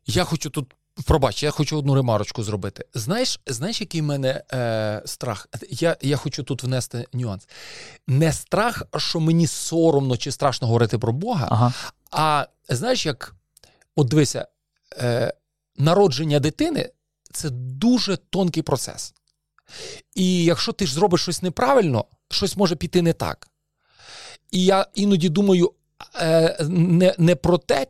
Я 0.06 0.24
хочу 0.24 0.50
тут 0.50 0.74
Пробач, 1.06 1.42
я 1.42 1.50
хочу 1.50 1.78
одну 1.78 1.94
ремарочку 1.94 2.42
зробити. 2.42 2.84
Знаєш, 2.94 3.40
знаєш, 3.46 3.80
який 3.80 4.00
в 4.00 4.04
мене 4.04 4.42
е, 4.52 5.02
страх? 5.04 5.48
Я 5.70 5.96
я 6.00 6.16
хочу 6.16 6.42
тут 6.42 6.62
внести 6.62 7.06
нюанс. 7.12 7.48
Не 8.06 8.32
страх, 8.32 8.82
що 8.96 9.20
мені 9.20 9.46
соромно 9.46 10.16
чи 10.16 10.32
страшно 10.32 10.66
говорити 10.66 10.98
про 10.98 11.12
Бога, 11.12 11.48
ага. 11.50 11.72
а 12.10 12.46
знаєш, 12.68 13.06
як 13.06 13.34
от 13.96 14.08
дивися, 14.08 14.46
е, 14.98 15.34
народження 15.76 16.40
дитини 16.40 16.90
це 17.32 17.50
дуже 17.50 18.16
тонкий 18.16 18.62
процес. 18.62 19.14
І 20.14 20.44
якщо 20.44 20.72
ти 20.72 20.86
ж 20.86 20.94
зробиш 20.94 21.22
щось 21.22 21.42
неправильно, 21.42 22.04
щось 22.30 22.56
може 22.56 22.76
піти 22.76 23.02
не 23.02 23.12
так. 23.12 23.48
І 24.50 24.64
я 24.64 24.86
іноді 24.94 25.28
думаю 25.28 25.72
е, 26.20 26.56
не, 26.68 27.14
не 27.18 27.36
про 27.36 27.58
те, 27.58 27.86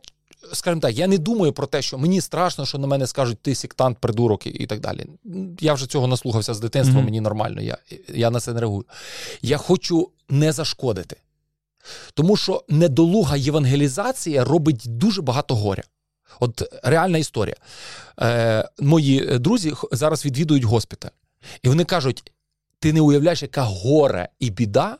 скажімо 0.53 0.81
так, 0.81 0.97
я 0.97 1.07
не 1.07 1.17
думаю 1.17 1.53
про 1.53 1.67
те, 1.67 1.81
що 1.81 1.97
мені 1.97 2.21
страшно, 2.21 2.65
що 2.65 2.77
на 2.77 2.87
мене 2.87 3.07
скажуть 3.07 3.39
ти 3.41 3.55
сектант, 3.55 3.97
придурок 3.97 4.47
і, 4.47 4.65
так 4.67 4.79
далі. 4.79 5.05
Я 5.59 5.73
вже 5.73 5.87
цього 5.87 6.07
наслухався 6.07 6.53
з 6.53 6.59
дитинства, 6.59 6.99
mm-hmm. 7.01 7.05
мені 7.05 7.21
нормально, 7.21 7.61
я, 7.61 7.77
я 8.07 8.31
на 8.31 8.39
це 8.39 8.53
не 8.53 8.59
реагую. 8.59 8.85
Я 9.41 9.57
хочу 9.57 10.09
не 10.29 10.51
зашкодити. 10.51 11.15
Тому 12.13 12.37
що 12.37 12.63
недолуга 12.69 13.37
євангелізація 13.37 14.43
робить 14.43 14.83
дуже 14.85 15.21
багато 15.21 15.55
горя. 15.55 15.83
От 16.39 16.63
реальна 16.83 17.17
історія. 17.17 17.55
Е, 18.21 18.69
Мої 18.79 19.39
друзі 19.39 19.73
зараз 19.91 20.25
відвідують 20.25 20.63
госпіталь, 20.63 21.09
і 21.63 21.67
вони 21.67 21.83
кажуть: 21.83 22.31
ти 22.79 22.93
не 22.93 23.01
уявляєш, 23.01 23.41
яка 23.41 23.63
горе 23.63 24.29
і 24.39 24.49
біда, 24.49 24.97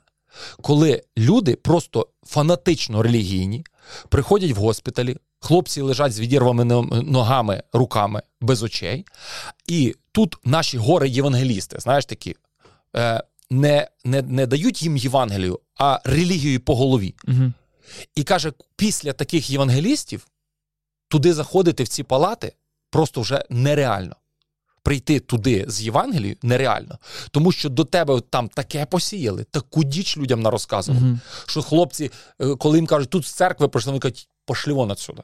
коли 0.62 1.03
люди 1.17 1.55
просто 1.55 2.07
фанатично 2.24 3.03
релігійні 3.03 3.65
приходять 4.10 4.51
в 4.51 4.57
госпіталі, 4.57 5.17
хлопці 5.41 5.81
лежать 5.81 6.13
з 6.13 6.19
відірваними 6.19 6.81
ногами, 7.03 7.63
руками 7.74 8.21
без 8.41 8.63
очей, 8.63 9.05
і 9.67 9.95
тут 10.12 10.36
наші 10.43 10.77
горе 10.77 11.10
євангелісти, 11.10 11.79
знаєш 11.79 12.05
такі. 12.05 12.36
Е, 12.95 13.24
не 13.50 13.88
не, 14.03 14.21
не 14.21 14.48
дають 14.48 14.83
їм 14.83 14.98
Євангелію, 14.98 15.60
а 15.77 16.00
релігію 16.03 16.60
по 16.60 16.75
голові. 16.75 17.15
Угу. 17.27 17.53
І 18.15 18.24
каже: 18.24 18.51
після 18.75 19.13
таких 19.13 19.50
євангелістів 19.50 20.27
туди 21.07 21.33
заходити 21.33 21.83
в 21.83 21.88
ці 21.88 22.03
палати 22.03 22.53
просто 22.89 23.21
вже 23.21 23.45
нереально. 23.50 24.15
Прийти 24.83 25.19
туди 25.19 25.65
з 25.67 25.81
Євангелією 25.81 26.38
нереально, 26.41 27.00
тому 27.31 27.51
що 27.51 27.69
до 27.69 27.86
тебе 27.86 28.21
там 28.29 28.50
таке 28.50 28.86
посіяли, 28.86 29.43
таку 29.43 29.83
діч 29.83 30.17
людям 30.17 30.41
нарозказували, 30.41 31.05
uh 31.05 31.19
що 31.45 31.62
хлопці, 31.62 32.12
е, 32.41 32.55
коли 32.55 32.77
їм 32.77 32.88
кажуть, 32.88 33.10
тут 33.10 33.25
з 33.25 33.31
церкви 33.31 33.67
прийшли, 33.67 33.91
вони 33.91 34.00
кажуть, 34.00 34.27
пошли 34.45 34.74
вон 34.74 34.91
отсюди. 34.91 35.21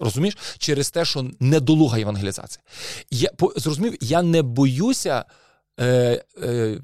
Розумієш? 0.00 0.36
Через 0.58 0.90
те, 0.90 1.04
що 1.04 1.30
недолуга 1.40 1.98
євангелізація. 1.98 2.62
Я 3.10 3.30
зрозумів, 3.56 3.96
я 4.00 4.22
не 4.22 4.42
боюся 4.42 5.24
е, 5.80 6.24
е, 6.42 6.78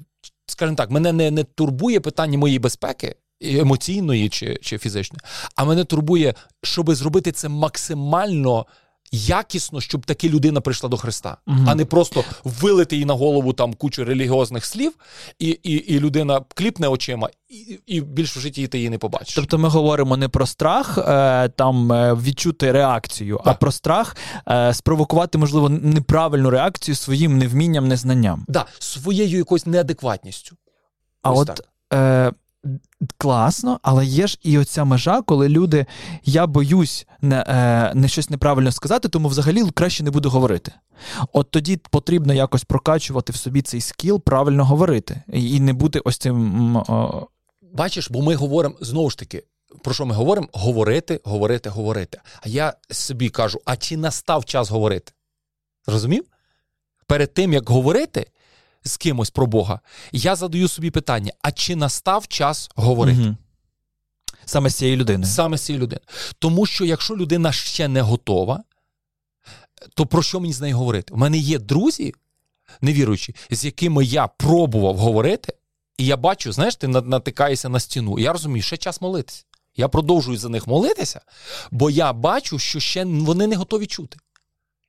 скажімо 0.45 0.75
так, 0.75 0.91
мене 0.91 1.13
не 1.13 1.31
не 1.31 1.43
турбує 1.43 1.99
питання 1.99 2.37
моєї 2.37 2.59
безпеки, 2.59 3.15
емоційної 3.41 4.29
чи 4.29 4.59
чи 4.61 4.77
фізичної, 4.77 5.21
а 5.55 5.65
мене 5.65 5.83
турбує, 5.83 6.33
щоб 6.63 6.93
зробити 6.93 7.31
це 7.31 7.49
максимально. 7.49 8.65
Якісно, 9.11 9.81
щоб 9.81 10.05
таки 10.05 10.29
людина 10.29 10.61
прийшла 10.61 10.89
до 10.89 10.97
Христа, 10.97 11.37
угу. 11.47 11.57
а 11.67 11.75
не 11.75 11.85
просто 11.85 12.23
вилити 12.43 12.97
їй 12.97 13.05
на 13.05 13.13
голову 13.13 13.53
там 13.53 13.73
кучу 13.73 14.05
релігіозних 14.05 14.65
слів, 14.65 14.93
і 15.39 15.47
і, 15.47 15.73
і 15.73 15.99
людина 15.99 16.41
кліпне 16.55 16.87
очима, 16.87 17.29
і 17.49 17.79
і 17.87 18.01
більше 18.01 18.39
в 18.39 18.41
житті 18.41 18.67
ти 18.67 18.77
її 18.77 18.89
не 18.89 18.97
побачиш. 18.97 19.35
Тобто 19.35 19.57
ми 19.57 19.69
говоримо 19.69 20.17
не 20.17 20.29
про 20.29 20.45
страх 20.45 20.97
е, 20.97 21.49
там 21.49 21.91
е, 21.91 22.13
відчути 22.13 22.71
реакцію, 22.71 23.37
так. 23.37 23.47
а 23.47 23.53
про 23.53 23.71
страх 23.71 24.15
е, 24.49 24.73
спровокувати, 24.73 25.37
можливо, 25.37 25.69
неправильну 25.69 26.49
реакцію 26.49 26.95
своїм 26.95 27.37
невмінням, 27.37 27.87
незнанням. 27.87 28.45
Да, 28.47 28.65
своєю 28.79 29.37
якоюсь 29.37 29.65
неадекватністю. 29.65 30.55
А 31.21 31.31
Ось 31.31 31.39
от 31.39 31.61
е, 31.93 32.31
класно, 33.17 33.79
але 33.81 34.05
є 34.05 34.27
ж 34.27 34.39
і 34.43 34.57
оця 34.57 34.85
межа, 34.85 35.21
коли 35.21 35.49
люди 35.49 35.85
я 36.23 36.47
боюсь 36.47 37.07
не, 37.21 37.45
е, 37.47 37.91
не 37.95 38.07
щось 38.07 38.29
неправильно 38.29 38.71
сказати, 38.71 39.09
тому 39.09 39.27
взагалі 39.27 39.69
краще 39.71 40.03
не 40.03 40.11
буду 40.11 40.29
говорити. 40.29 40.71
От 41.33 41.51
тоді 41.51 41.77
потрібно 41.77 42.33
якось 42.33 42.63
прокачувати 42.63 43.33
в 43.33 43.35
собі 43.35 43.61
цей 43.61 43.81
скіл, 43.81 44.21
правильно 44.21 44.65
говорити, 44.65 45.21
і 45.33 45.59
не 45.59 45.73
бути 45.73 45.99
ось 45.99 46.17
цим. 46.17 46.75
О... 46.75 47.27
Бачиш, 47.73 48.11
бо 48.11 48.21
ми 48.21 48.35
говоримо 48.35 48.75
знову 48.81 49.09
ж 49.09 49.17
таки. 49.17 49.43
Про 49.83 49.93
що 49.93 50.05
ми 50.05 50.15
говоримо? 50.15 50.47
Говорити, 50.53 51.21
говорити, 51.23 51.69
говорити. 51.69 52.21
А 52.41 52.49
я 52.49 52.73
собі 52.91 53.29
кажу: 53.29 53.61
а 53.65 53.77
чи 53.77 53.97
настав 53.97 54.45
час 54.45 54.69
говорити? 54.69 55.11
Зрозумів? 55.87 56.23
Перед 57.07 57.33
тим, 57.33 57.53
як 57.53 57.69
говорити, 57.69 58.25
з 58.83 58.97
кимось 58.97 59.29
про 59.29 59.45
Бога, 59.45 59.79
я 60.11 60.35
задаю 60.35 60.67
собі 60.67 60.91
питання: 60.91 61.31
а 61.41 61.51
чи 61.51 61.75
настав 61.75 62.27
час 62.27 62.69
говорити? 62.75 63.21
Угу. 63.21 63.35
Саме 64.45 64.69
з 64.69 64.75
цією 64.75 64.97
людиною. 64.97 65.31
Саме 65.31 65.57
з 65.57 65.61
цією 65.61 65.83
людиною. 65.83 66.07
Тому 66.39 66.65
що 66.65 66.85
якщо 66.85 67.17
людина 67.17 67.51
ще 67.51 67.87
не 67.87 68.01
готова, 68.01 68.63
то 69.93 70.05
про 70.05 70.23
що 70.23 70.39
мені 70.39 70.53
з 70.53 70.61
нею 70.61 70.77
говорити? 70.77 71.13
У 71.13 71.17
мене 71.17 71.37
є 71.37 71.59
друзі, 71.59 72.13
невіруючі, 72.81 73.35
з 73.49 73.65
якими 73.65 74.05
я 74.05 74.27
пробував 74.27 74.97
говорити, 74.97 75.53
і 75.97 76.05
я 76.05 76.17
бачу, 76.17 76.51
знаєш, 76.51 76.75
ти 76.75 76.87
натикаєшся 76.87 77.69
на 77.69 77.79
стіну. 77.79 78.19
Я 78.19 78.33
розумію, 78.33 78.63
ще 78.63 78.77
час 78.77 79.01
молитися. 79.01 79.43
Я 79.75 79.87
продовжую 79.87 80.37
за 80.37 80.49
них 80.49 80.67
молитися, 80.67 81.21
бо 81.71 81.89
я 81.89 82.13
бачу, 82.13 82.59
що 82.59 82.79
ще 82.79 83.05
вони 83.05 83.47
не 83.47 83.55
готові 83.55 83.87
чути. 83.87 84.17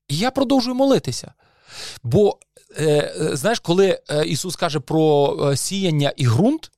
І 0.08 0.16
я 0.16 0.30
продовжую 0.30 0.74
молитися. 0.74 1.32
Бо 2.02 2.38
знаєш, 3.32 3.60
коли 3.60 4.00
е, 4.10 4.24
Ісус 4.24 4.56
каже 4.56 4.80
про 4.80 5.36
сіяння 5.56 6.12
і 6.16 6.26
ґрунт, 6.26 6.70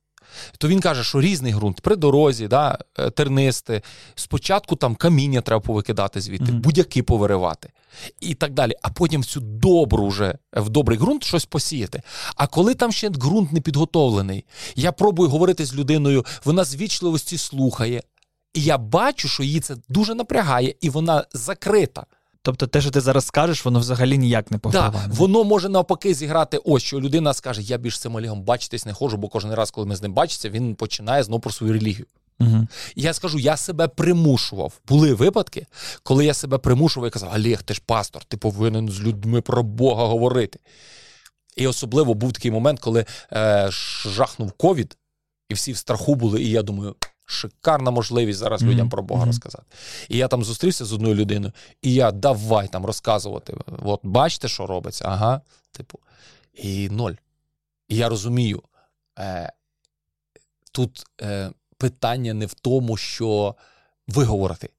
то 0.57 0.67
він 0.67 0.81
каже, 0.81 1.03
що 1.03 1.21
різний 1.21 1.53
ґрунт 1.53 1.81
при 1.81 1.95
дорозі, 1.95 2.47
да, 2.47 2.77
тернисти. 3.15 3.81
Спочатку 4.15 4.75
там 4.75 4.95
каміння 4.95 5.41
треба 5.41 5.59
повикидати 5.59 6.21
звідти, 6.21 6.45
mm-hmm. 6.45 6.59
будь-які 6.59 7.01
повиривати 7.01 7.69
і 8.19 8.35
так 8.35 8.53
далі. 8.53 8.73
А 8.81 8.89
потім 8.89 9.21
в 9.21 9.25
цю 9.25 9.39
добру 9.39 10.07
вже 10.07 10.37
в 10.53 10.69
добрий 10.69 10.97
ґрунт 10.97 11.23
щось 11.23 11.45
посіяти. 11.45 12.01
А 12.35 12.47
коли 12.47 12.73
там 12.73 12.91
ще 12.91 13.09
ґрунт 13.09 13.51
не 13.53 13.61
підготовлений, 13.61 14.45
я 14.75 14.91
пробую 14.91 15.29
говорити 15.29 15.65
з 15.65 15.75
людиною, 15.75 16.25
вона 16.45 16.63
з 16.63 16.75
вічливості 16.75 17.37
слухає, 17.37 18.03
і 18.53 18.63
я 18.63 18.77
бачу, 18.77 19.27
що 19.27 19.43
її 19.43 19.59
це 19.59 19.75
дуже 19.89 20.15
напрягає, 20.15 20.75
і 20.81 20.89
вона 20.89 21.25
закрита. 21.33 22.05
Тобто 22.45 22.67
те, 22.67 22.81
що 22.81 22.91
ти 22.91 23.01
зараз 23.01 23.25
скажеш, 23.25 23.65
воно 23.65 23.79
взагалі 23.79 24.17
ніяк 24.17 24.51
не 24.51 24.57
повпливає. 24.57 24.91
Так, 24.91 25.13
Воно 25.13 25.43
може 25.43 25.69
навпаки 25.69 26.13
зіграти 26.13 26.57
ось, 26.57 26.83
що 26.83 27.01
людина 27.01 27.33
скаже, 27.33 27.61
я 27.61 27.77
більш 27.77 27.99
цим 27.99 28.15
Олегом 28.15 28.41
бачитись 28.41 28.85
не 28.85 28.93
ходжу, 28.93 29.17
бо 29.17 29.27
кожен 29.27 29.53
раз, 29.53 29.71
коли 29.71 29.87
ми 29.87 29.95
з 29.95 30.01
ним 30.01 30.13
бачимося, 30.13 30.49
він 30.49 30.75
починає 30.75 31.23
знову 31.23 31.39
про 31.39 31.51
свою 31.51 31.73
релігію. 31.73 32.05
Угу. 32.39 32.67
Я 32.95 33.13
скажу, 33.13 33.39
я 33.39 33.57
себе 33.57 33.87
примушував. 33.87 34.73
Були 34.87 35.13
випадки, 35.13 35.65
коли 36.03 36.25
я 36.25 36.33
себе 36.33 36.57
примушував 36.57 37.07
і 37.07 37.11
казав, 37.11 37.33
Олег, 37.35 37.63
ти 37.63 37.73
ж 37.73 37.81
пастор, 37.85 38.23
ти 38.23 38.37
повинен 38.37 38.89
з 38.89 39.01
людьми 39.01 39.41
про 39.41 39.63
Бога 39.63 40.05
говорити. 40.05 40.59
І 41.55 41.67
особливо 41.67 42.13
був 42.13 42.33
такий 42.33 42.51
момент, 42.51 42.79
коли 42.79 43.05
е, 43.33 43.67
жахнув 44.05 44.51
ковід, 44.51 44.97
і 45.49 45.53
всі 45.53 45.71
в 45.71 45.77
страху 45.77 46.15
були, 46.15 46.41
і 46.41 46.49
я 46.49 46.61
думаю 46.61 46.95
шикарна 47.25 47.91
можливість 47.91 48.39
зараз 48.39 48.63
mm-hmm. 48.63 48.67
людям 48.67 48.89
про 48.89 49.03
Бога 49.03 49.23
mm-hmm. 49.23 49.27
розказати. 49.27 49.63
І 50.09 50.17
я 50.17 50.27
там 50.27 50.43
зустрівся 50.43 50.85
з 50.85 50.93
одною 50.93 51.15
людиною, 51.15 51.53
і 51.81 51.93
я 51.93 52.11
давай 52.11 52.67
там 52.67 52.85
розказувати. 52.85 53.57
От 53.83 53.99
бачите, 54.03 54.47
що 54.47 54.65
робиться? 54.65 55.05
Ага. 55.07 55.41
Типу, 55.71 55.99
і 56.53 56.89
ноль. 56.89 57.13
І 57.87 57.95
я 57.95 58.09
розумію, 58.09 58.63
е, 59.19 59.51
тут 60.71 61.03
е, 61.21 61.51
питання 61.77 62.33
не 62.33 62.45
в 62.45 62.53
тому, 62.53 62.97
що 62.97 63.55
ви 64.07 64.23
говорите. 64.23 64.69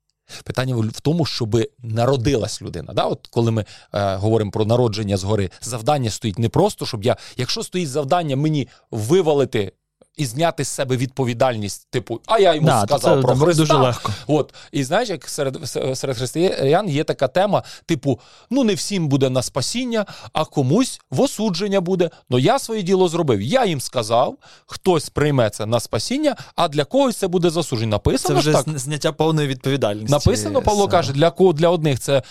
Питання 0.45 0.77
в 0.77 1.01
тому, 1.01 1.27
щоб 1.27 1.57
народилась 1.79 2.63
людина. 2.63 2.93
Да? 2.93 3.05
От 3.05 3.27
Коли 3.31 3.51
ми 3.51 3.65
е, 3.95 4.17
говоримо 4.17 4.51
про 4.51 4.65
народження 4.65 5.17
згори, 5.17 5.51
завдання 5.61 6.11
стоїть 6.11 6.39
не 6.39 6.49
просто, 6.49 6.87
щоб 6.87 7.05
я, 7.05 7.17
якщо 7.37 7.63
стоїть 7.63 7.89
завдання 7.89 8.37
мені 8.37 8.69
вивалити 8.91 9.73
і 10.17 10.27
зняти 10.27 10.65
з 10.65 10.69
себе 10.69 10.97
відповідальність, 10.97 11.87
типу, 11.91 12.21
а 12.27 12.39
я 12.39 12.55
йому 12.55 12.67
да, 12.67 12.83
сказав 12.83 13.17
це, 13.17 13.23
про 13.23 13.37
Христа. 13.37 13.63
Дуже 13.63 13.75
легко. 13.75 14.13
От 14.27 14.55
і 14.73 14.85
знаєш, 14.85 15.09
як 15.09 15.29
серед 15.29 15.59
серед 15.95 16.17
християн 16.17 16.89
є 16.89 17.05
така 17.05 17.29
тема: 17.29 17.63
типу, 17.87 18.21
ну 18.51 18.65
не 18.65 18.75
всім 18.75 19.09
буде 19.09 19.31
на 19.31 19.43
спасіння, 19.43 20.07
а 20.33 20.45
комусь 20.45 21.01
в 21.11 21.21
осудження 21.21 21.81
буде. 21.81 22.11
Ну 22.31 22.39
я 22.39 22.59
своє 22.59 22.83
діло 22.83 23.09
зробив. 23.09 23.41
Я 23.43 23.65
їм 23.65 23.81
сказав, 23.81 24.37
хтось 24.67 25.11
прийме 25.11 25.51
це 25.51 25.67
на 25.67 25.81
спасіння, 25.81 26.37
а 26.57 26.69
для 26.69 26.85
когось 26.85 27.17
це 27.17 27.29
буде 27.29 27.51
засудження. 27.51 27.91
Написано 27.91 28.43
це 28.43 28.51
вже 28.51 28.65
так? 28.65 28.79
зняття 28.79 29.13
повної 29.13 29.49
відповідальності. 29.49 30.13
Написано, 30.13 30.63
Павло 30.63 30.89
каже, 30.89 31.13
для 31.13 31.31
кого 31.31 31.53
для 31.53 31.69
одних 31.69 32.01
це 32.01 32.23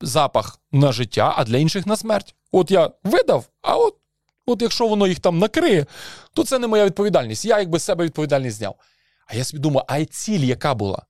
запах 0.00 0.58
на 0.72 0.92
життя, 0.92 1.34
а 1.36 1.44
для 1.44 1.58
інших 1.58 1.86
на 1.86 1.96
смерть. 1.96 2.34
От 2.52 2.70
я 2.70 2.90
видав, 3.04 3.44
а 3.62 3.76
от 3.76 3.94
От 4.50 4.62
якщо 4.62 4.86
воно 4.88 5.06
їх 5.06 5.20
там 5.20 5.38
накриє, 5.38 5.86
то 6.34 6.44
це 6.44 6.58
не 6.58 6.66
моя 6.66 6.84
відповідальність. 6.84 7.44
Я 7.44 7.58
якби 7.58 7.78
з 7.78 7.82
себе 7.84 8.04
відповідальність 8.04 8.56
зняв. 8.56 8.74
А 9.26 9.34
я 9.34 9.44
собі 9.44 9.60
думаю, 9.60 9.84
а 9.88 10.04
ціль 10.04 10.40
яка 10.40 10.74
була? 10.74 11.02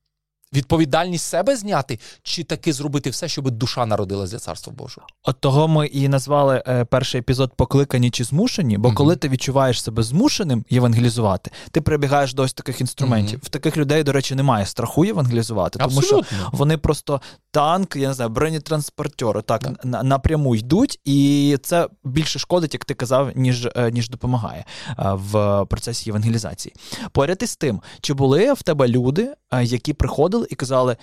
Відповідальність 0.52 1.25
себе 1.25 1.57
зняти, 1.57 1.99
чи 2.23 2.45
таки 2.45 2.73
зробити 2.73 3.11
все, 3.11 3.28
щоб 3.28 3.50
душа 3.50 3.87
народилась 3.87 4.30
для 4.30 4.38
царства 4.38 4.73
Божого? 4.73 5.07
От 5.23 5.40
того 5.40 5.69
ми 5.69 5.87
і 5.87 6.09
назвали 6.09 6.62
е, 6.69 6.85
перший 6.85 7.21
епізод 7.21 7.52
покликані 7.57 8.11
чи 8.11 8.25
змушені, 8.25 8.78
бо 8.78 8.88
mm-hmm. 8.88 8.95
коли 8.95 9.16
ти 9.16 9.28
відчуваєш 9.28 9.83
себе 9.83 10.02
змушеним 10.02 10.64
євангелізувати, 10.71 11.50
ти 11.71 11.80
прибігаєш 11.80 12.35
до 12.35 12.42
ось 12.42 12.52
таких 12.52 12.80
інструментів. 12.80 13.38
Mm-hmm. 13.38 13.47
В 13.47 13.49
таких 13.49 13.76
людей, 13.76 14.02
до 14.02 14.12
речі, 14.12 14.35
немає 14.35 14.66
страху 14.66 15.04
євангелізувати, 15.04 15.78
тому 15.78 15.99
Абсолютно. 15.99 16.38
що 16.38 16.49
вони 16.52 16.78
просто 16.78 17.21
танк, 17.50 17.97
я 17.97 18.09
не 18.09 18.14
знаю, 18.14 18.30
бронетранспортери 18.30 19.42
так 19.42 19.85
на, 19.85 20.02
напряму 20.02 20.57
йдуть, 20.57 21.00
і 21.04 21.59
це 21.62 21.88
більше 22.04 22.38
шкодить, 22.38 22.75
як 22.75 22.85
ти 22.85 22.95
казав, 22.95 23.30
ніж 23.35 23.66
е, 23.66 23.90
ніж 23.90 24.09
допомагає 24.09 24.64
е, 24.88 24.95
в 24.99 25.64
процесі 25.64 26.09
євангелізації. 26.11 26.75
Поряд 27.12 27.38
із 27.42 27.57
тим, 27.57 27.80
чи 28.00 28.14
були 28.14 28.52
в 28.52 28.62
тебе 28.62 28.88
люди, 28.88 29.35
які 29.62 29.92
приходили? 29.92 30.40
Приходили 30.41 30.47
і 30.51 30.55
казали: 30.55 30.97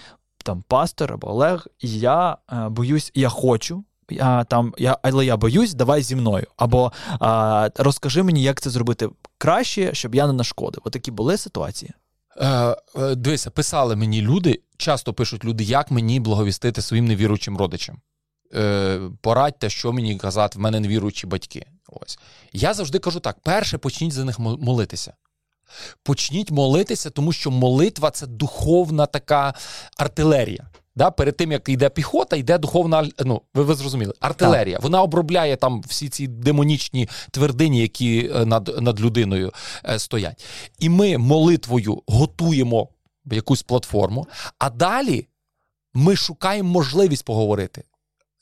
там 0.44 0.64
пастор 0.68 1.14
або 1.14 1.30
Олег, 1.30 1.68
я 1.82 2.38
е, 2.52 2.70
боюсь, 2.70 3.12
я 3.16 3.30
хочу. 3.30 3.84
Я 4.10 4.44
там, 4.44 4.74
я, 4.78 4.98
але 5.04 5.26
я 5.26 5.38
боюсь, 5.38 5.74
давай 5.74 6.02
зі 6.02 6.16
мною. 6.16 6.48
Або 6.58 6.92
а, 7.20 7.70
розкажи 7.76 8.24
мені, 8.24 8.44
як 8.44 8.62
це 8.62 8.70
зробити 8.70 9.10
краще, 9.38 9.94
щоб 9.94 10.16
я 10.16 10.28
не 10.28 10.34
нашкодив. 10.34 10.82
Отакі 10.86 11.12
були 11.12 11.38
ситуації. 11.38 11.92
Е, 12.38 12.76
е, 12.96 13.16
Дивися, 13.16 13.50
писали 13.52 13.96
мені 13.96 14.22
люди, 14.22 14.62
часто 14.78 15.14
пишуть 15.14 15.44
люди, 15.44 15.64
як 15.64 15.92
мені 15.92 16.20
благовістити 16.20 16.82
своїм 16.82 17.06
невіруючим 17.06 17.58
родичам. 17.58 18.02
Е, 18.56 19.02
Порадьте, 19.22 19.70
що 19.70 19.94
мені 19.94 20.18
казати, 20.18 20.60
в 20.60 20.62
мене 20.62 20.80
невіруючі 20.80 21.28
батьки. 21.28 21.66
Ось. 21.88 22.20
Я 22.54 22.74
завжди 22.74 23.00
кажу 23.00 23.20
так: 23.20 23.40
перше, 23.44 23.78
почніть 23.78 24.14
за 24.14 24.26
них 24.26 24.40
молитися. 24.40 25.14
Почніть 26.04 26.52
молитися, 26.52 27.10
тому 27.10 27.34
що 27.34 27.52
молитва 27.52 28.12
це 28.12 28.28
духовна 28.28 29.06
така 29.06 29.54
артилерія. 29.98 30.70
Да, 30.98 31.12
Перед 31.12 31.38
тим, 31.38 31.52
як 31.52 31.70
йде 31.70 31.90
піхота, 31.90 32.36
йде 32.36 32.58
духовна 32.58 33.10
ну, 33.26 33.42
ви 33.54 33.64
ви 33.64 33.76
зрозуміли, 33.76 34.14
артилерія. 34.20 34.76
Так. 34.76 34.84
Вона 34.84 35.02
обробляє 35.02 35.56
там 35.56 35.82
всі 35.88 36.10
ці 36.10 36.28
демонічні 36.28 37.10
твердині, 37.32 37.82
які 37.82 38.32
е, 38.36 38.46
над 38.46 38.82
над 38.82 39.02
людиною 39.02 39.52
е, 39.90 40.00
стоять. 40.00 40.46
І 40.80 40.90
ми 40.90 41.18
молитвою 41.18 42.02
готуємо 42.08 42.90
якусь 43.26 43.64
платформу, 43.64 44.28
а 44.60 44.70
далі 44.70 45.28
ми 45.94 46.16
шукаємо 46.16 46.70
можливість 46.70 47.26
поговорити. 47.26 47.84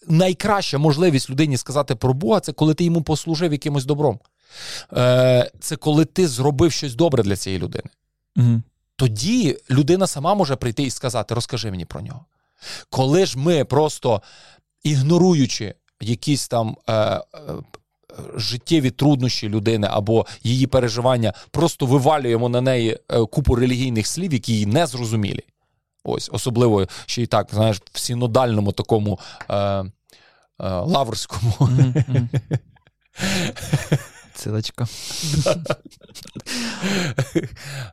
Найкраща 0.08 0.78
можливість 0.78 1.30
людині 1.30 1.58
сказати 1.58 1.96
про 1.96 2.14
Бога 2.14 2.40
це 2.40 2.54
коли 2.54 2.74
ти 2.74 2.84
йому 2.84 3.02
послужив 3.02 3.52
якимось 3.52 3.86
добром. 3.86 4.20
Е, 4.94 5.52
Це 5.60 5.76
коли 5.76 6.06
ти 6.06 6.28
зробив 6.28 6.72
щось 6.72 6.96
добре 6.96 7.24
для 7.24 7.36
цієї 7.36 7.62
людини. 7.62 7.90
Угу. 8.36 8.62
Тоді 8.96 9.58
людина 9.70 10.08
сама 10.08 10.36
може 10.36 10.56
прийти 10.56 10.84
і 10.84 10.90
сказати: 10.90 11.36
розкажи 11.36 11.72
мені 11.72 11.86
про 11.86 12.02
нього. 12.02 12.26
Коли 12.90 13.26
ж 13.26 13.40
ми 13.40 13.66
просто 13.66 14.22
ігноруючи 14.84 15.76
якісь 16.02 16.48
там 16.48 16.78
е, 16.90 16.94
е, 16.94 17.22
життєві 18.36 18.92
труднощі 18.92 19.50
людини 19.50 19.88
або 19.92 20.26
її 20.44 20.68
переживання, 20.68 21.34
просто 21.52 21.86
вивалюємо 21.86 22.50
на 22.50 22.62
неї 22.62 23.00
е, 23.10 23.26
купу 23.26 23.56
релігійних 23.56 24.08
слів, 24.08 24.34
які 24.34 24.54
їй 24.54 24.66
не 24.66 24.88
зрозумілі. 24.88 25.44
Ось, 26.04 26.30
особливо 26.34 26.88
ще 27.06 27.22
й 27.22 27.26
так, 27.26 27.48
знаєш, 27.54 27.82
в 27.92 28.00
синодальному 28.00 28.72
такому 28.72 29.20
е, 29.50 29.56
е, 29.56 29.84
лаврському. 30.60 31.54
Mm-hmm. 31.60 32.28
Цилочка. 34.36 34.86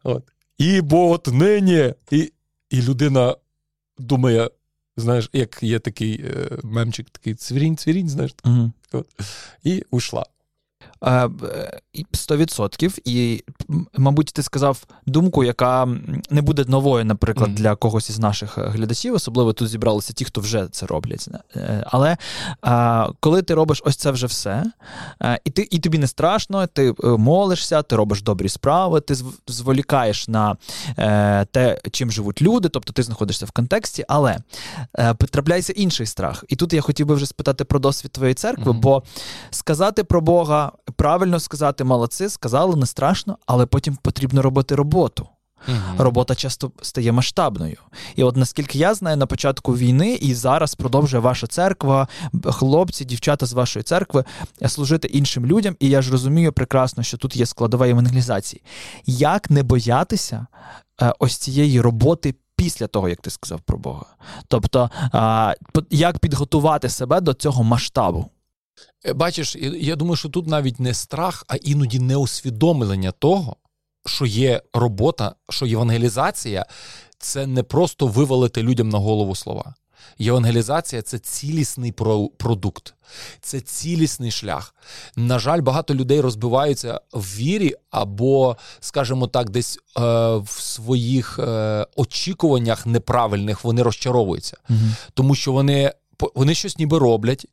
От. 0.03 0.25
І 0.59 0.81
бо 0.81 1.11
от 1.11 1.27
нині, 1.27 1.95
і 2.11 2.33
і 2.71 2.83
людина 2.83 3.37
думає, 3.99 4.51
знаєш, 4.97 5.31
як 5.33 5.63
є 5.63 5.79
такий 5.79 6.25
е, 6.25 6.59
мемчик, 6.63 7.11
такий 7.11 7.35
цвірінь-цвірінь, 7.35 8.09
знаєш, 8.09 8.35
угу. 8.45 8.73
От. 8.93 9.07
і 9.65 9.85
ушла. 9.91 10.27
Е, 11.05 11.31
сто 12.13 12.37
відсотків. 12.37 12.99
І, 13.05 13.45
мабуть, 13.97 14.27
ти 14.27 14.43
сказав 14.43 14.85
думку, 15.07 15.45
яка 15.45 15.89
не 16.31 16.43
буде 16.43 16.65
новою, 16.69 17.05
наприклад, 17.05 17.51
mm-hmm. 17.51 17.55
для 17.55 17.75
когось 17.75 18.11
із 18.11 18.19
наших 18.19 18.59
е, 18.59 18.63
глядачів, 18.69 19.15
особливо 19.15 19.53
тут 19.53 19.69
зібралися 19.69 20.13
ті, 20.13 20.25
хто 20.25 20.41
вже 20.41 20.69
це 20.69 20.87
роблять. 20.87 21.29
Е, 21.57 21.85
але 21.87 22.17
коли 23.21 23.43
ти 23.43 23.55
робиш 23.55 23.83
ось 23.85 23.97
це 23.97 24.11
вже 24.11 24.27
все, 24.27 24.65
і 25.45 25.51
ти, 25.51 25.69
і 25.71 25.79
тобі 25.79 25.99
не 25.99 26.07
страшно, 26.07 26.67
ти 26.67 26.95
молишся, 27.03 27.83
ти 27.83 27.97
робиш 27.97 28.23
добрі 28.23 28.49
справи, 28.49 29.01
ти 29.01 29.15
зволікаєш 29.47 30.29
на 30.29 30.57
те, 31.51 31.81
чим 31.91 32.11
живуть 32.11 32.43
люди, 32.43 32.69
тобто 32.69 32.93
ти 32.93 33.03
знаходишся 33.03 33.47
в 33.47 33.51
контексті, 33.51 34.05
але 34.09 34.39
потрапляється 35.19 35.73
інший 35.73 36.07
страх. 36.07 36.45
І 36.49 36.57
тут 36.57 36.73
я 36.73 36.81
хотів 36.81 37.07
би 37.07 37.15
вже 37.15 37.27
спитати 37.27 37.65
про 37.65 37.79
досвід 37.79 38.13
твоєї 38.13 38.35
церкви, 38.35 38.73
mm-hmm. 38.73 38.81
бо 38.81 39.03
сказати 39.51 40.05
про 40.05 40.21
Бога 40.21 40.72
правильно 40.97 41.41
сказати 41.41 41.85
молодці, 41.85 42.29
сказали, 42.29 42.77
не 42.77 42.87
страшно, 42.87 43.39
але 43.47 43.67
потім 43.67 43.97
потрібно 43.97 44.43
робити 44.43 44.75
роботу. 44.75 45.29
Угу. 45.69 45.77
Робота 45.99 46.35
часто 46.35 46.73
стає 46.83 47.13
масштабною. 47.13 47.77
І 48.17 48.23
от 48.23 48.37
наскільки 48.37 48.79
я 48.79 48.95
знаю, 48.95 49.17
на 49.17 49.27
початку 49.27 49.77
війни 49.77 50.15
і 50.15 50.35
зараз 50.35 50.75
продовжує 50.75 51.21
ваша 51.21 51.47
церква, 51.47 52.09
хлопці, 52.45 53.05
дівчата 53.05 53.47
з 53.47 53.53
вашої 53.53 53.83
церкви 53.83 54.25
служити 54.67 55.09
іншим 55.09 55.47
людям. 55.47 55.77
І 55.81 55.89
я 55.89 56.03
ж 56.03 56.13
розумію 56.13 56.53
прекрасно, 56.53 57.03
що 57.03 57.17
тут 57.17 57.37
є 57.37 57.47
складова 57.47 57.89
евангелізації. 57.89 58.63
Як 59.07 59.51
не 59.51 59.63
боятися 59.63 60.47
е, 61.03 61.13
ось 61.19 61.37
цієї 61.37 61.81
роботи? 61.81 62.35
Після 62.57 62.87
того, 62.87 63.09
як 63.09 63.21
ти 63.21 63.31
сказав 63.31 63.61
про 63.61 63.79
Бога. 63.79 64.05
Тобто, 64.49 64.91
як 65.91 66.19
підготувати 66.19 66.89
себе 66.89 67.21
до 67.21 67.35
цього 67.35 67.63
масштабу? 67.63 68.31
Е, 69.07 69.13
бачиш, 69.13 69.57
я 69.81 69.97
думаю, 69.97 70.17
що 70.17 70.29
тут 70.29 70.47
навіть 70.47 70.81
не 70.81 70.95
страх, 70.95 71.45
а 71.49 71.57
іноді 71.57 71.99
не 71.99 72.17
усвідомлення 72.17 73.11
того, 73.11 73.57
що 74.07 74.27
є 74.27 74.63
робота, 74.75 75.35
що 75.51 75.67
євангелізація 75.67 76.67
це 77.19 77.47
не 77.47 77.63
просто 77.63 78.07
вивалити 78.07 78.63
людям 78.63 78.89
на 78.89 78.99
голову 78.99 79.35
слова. 79.35 79.75
Євангелізація 80.19 81.03
це 81.03 81.19
цілісний 81.19 81.93
продукт, 82.37 82.95
це 83.41 83.61
цілісний 83.61 84.31
шлях. 84.31 84.75
На 85.17 85.39
жаль, 85.39 85.61
багато 85.61 85.95
людей 85.95 86.21
розбиваються 86.21 87.01
в 87.13 87.37
вірі, 87.37 87.75
або, 87.91 88.57
скажімо 88.81 89.27
так, 89.27 89.51
десь 89.51 89.77
е, 89.77 90.01
в 90.37 90.49
своїх 90.49 91.39
е, 91.39 91.87
очікуваннях 91.97 92.87
неправильних 92.87 93.65
вони 93.65 93.83
розчаровуються, 93.83 94.57
угу. 94.71 94.79
тому 95.15 95.35
що 95.35 95.53
вони, 95.53 95.93
вони 96.35 96.55
щось 96.55 96.79
ніби 96.79 96.99
роблять 96.99 97.47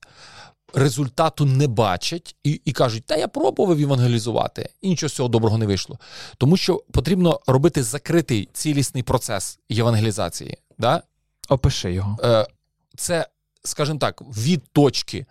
результату 0.74 1.46
не 1.46 1.68
бачать 1.68 2.36
і 2.44 2.62
і 2.66 2.72
кажуть, 2.72 3.04
та 3.06 3.16
я 3.16 3.28
пробував 3.28 3.80
евангелізувати, 3.80 4.70
і 4.82 4.90
нічого 4.90 5.10
з 5.10 5.14
цього 5.14 5.30
доброго 5.30 5.58
не 5.58 5.66
вийшло. 5.66 6.00
Тому 6.38 6.58
що 6.58 6.84
потрібно 6.92 7.40
робити 7.48 7.84
закритий 7.84 8.50
цілісний 8.54 9.04
процес 9.04 9.60
євангелізації. 9.70 10.58
Да? 10.78 11.04
Опиши 11.50 11.94
його. 11.94 12.18
Е, 12.24 12.48
Це, 12.96 13.28
скажімо 13.64 14.00
так, 14.00 14.22
від 14.22 14.64
точки, 14.72 15.26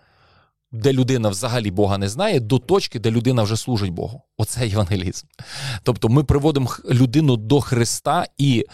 де 0.72 0.92
людина 0.92 1.28
взагалі 1.28 1.70
Бога 1.70 1.98
не 1.98 2.08
знає, 2.08 2.40
до 2.40 2.58
точки, 2.58 2.98
де 2.98 3.10
людина 3.10 3.42
вже 3.42 3.56
служить 3.56 3.90
Богу. 3.90 4.22
Оце 4.36 4.68
євангелізм. 4.68 5.26
Тобто 5.82 6.08
ми 6.08 6.24
приводимо 6.24 6.70
людину 6.90 7.36
до 7.36 7.60
Христа, 7.60 8.26
і 8.38 8.66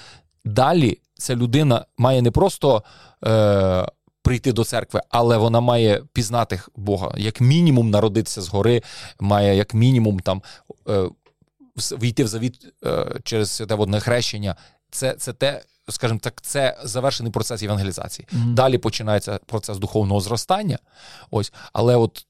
далі 0.44 0.98
ця 1.14 1.37
людина 1.37 1.87
має 1.98 2.22
не 2.22 2.31
просто. 2.31 2.83
Е, 3.24 3.87
прийти 4.24 4.52
до 4.52 4.64
церкви, 4.64 5.00
але 5.08 5.37
вона 5.37 5.60
має 5.60 6.02
пізнати 6.12 6.60
Бога, 6.76 7.14
як 7.16 7.40
мінімум 7.40 7.90
народитися 7.90 8.42
згори, 8.42 8.82
має 9.20 9.56
як 9.56 9.74
мінімум 9.74 10.20
там 10.20 10.42
е, 10.88 11.08
війти 11.76 12.24
в 12.24 12.26
завіт 12.26 12.66
е, 12.84 13.06
через 13.24 13.50
святе 13.50 13.74
водне 13.74 14.00
хрещення. 14.00 14.56
Це 14.90 15.14
це 15.14 15.32
те, 15.32 15.62
скажімо 15.88 16.20
так, 16.22 16.40
це 16.42 16.78
завершений 16.84 17.32
процес 17.32 17.62
евангелізації. 17.62 18.28
Mm-hmm. 18.32 18.54
Далі 18.54 18.78
починається 18.78 19.38
процес 19.46 19.78
духовного 19.78 20.20
зростання. 20.20 20.78
Ось, 21.30 21.52
але 21.72 21.96
от 21.96 22.26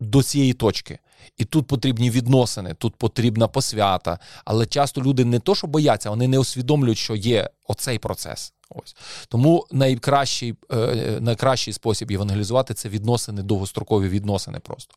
до 0.00 0.22
цієї 0.22 0.52
точки. 0.52 0.98
І 1.36 1.44
тут 1.44 1.66
потрібні 1.66 2.10
відносини, 2.10 2.74
тут 2.74 2.96
потрібна 2.96 3.48
посвята. 3.48 4.18
Але 4.44 4.66
часто 4.66 5.02
люди 5.02 5.24
не 5.24 5.38
то, 5.38 5.54
що 5.54 5.66
бояться, 5.66 6.10
вони 6.10 6.28
не 6.28 6.38
усвідомлюють, 6.38 6.98
що 6.98 7.14
є 7.14 7.50
оцей 7.64 7.98
процес. 7.98 8.52
Ось 8.70 8.96
тому 9.28 9.66
найкращий 9.70 10.54
е, 10.72 11.18
найкращий 11.20 11.72
спосіб 11.72 12.10
євангелізувати 12.10 12.74
це 12.74 12.88
відносини, 12.88 13.42
довгострокові 13.42 14.08
відносини. 14.08 14.58
Просто 14.58 14.94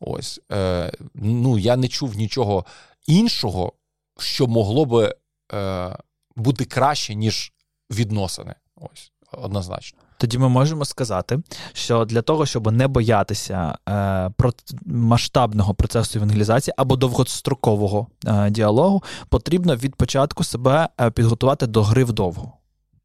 ось 0.00 0.40
е, 0.52 0.92
ну 1.14 1.58
я 1.58 1.76
не 1.76 1.88
чув 1.88 2.16
нічого 2.16 2.64
іншого, 3.06 3.72
що 4.18 4.46
могло 4.46 4.84
би 4.84 5.14
е, 5.52 5.96
бути 6.36 6.64
краще, 6.64 7.14
ніж 7.14 7.52
відносини. 7.90 8.54
Ось 8.76 9.12
однозначно. 9.32 9.98
Тоді 10.22 10.38
ми 10.38 10.48
можемо 10.48 10.84
сказати, 10.84 11.38
що 11.72 12.04
для 12.04 12.22
того, 12.22 12.46
щоб 12.46 12.72
не 12.72 12.88
боятися 12.88 13.78
е, 13.88 14.30
про 14.36 14.52
масштабного 14.86 15.74
процесу 15.74 16.18
евангелізації 16.18 16.74
або 16.76 16.96
довгострокового 16.96 18.06
е, 18.26 18.50
діалогу, 18.50 19.02
потрібно 19.28 19.76
від 19.76 19.96
початку 19.96 20.44
себе 20.44 20.88
е, 21.00 21.10
підготувати 21.10 21.66
до 21.66 21.82
гри 21.82 22.04
вдовго. 22.04 22.52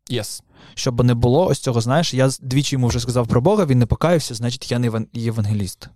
Yes. 0.10 0.42
Щоб 0.74 1.04
не 1.04 1.14
було 1.14 1.48
ось 1.48 1.60
цього, 1.60 1.82
знаєш, 1.82 2.14
я 2.14 2.30
двічі 2.42 2.76
йому 2.76 2.88
вже 2.88 3.00
сказав 3.00 3.28
про 3.28 3.42
Бога, 3.42 3.66
він 3.66 3.80
не 3.80 3.86
покаявся, 3.86 4.34
значить, 4.34 4.72
я 4.72 4.80
не 4.80 5.06
євангеліст. 5.14 5.90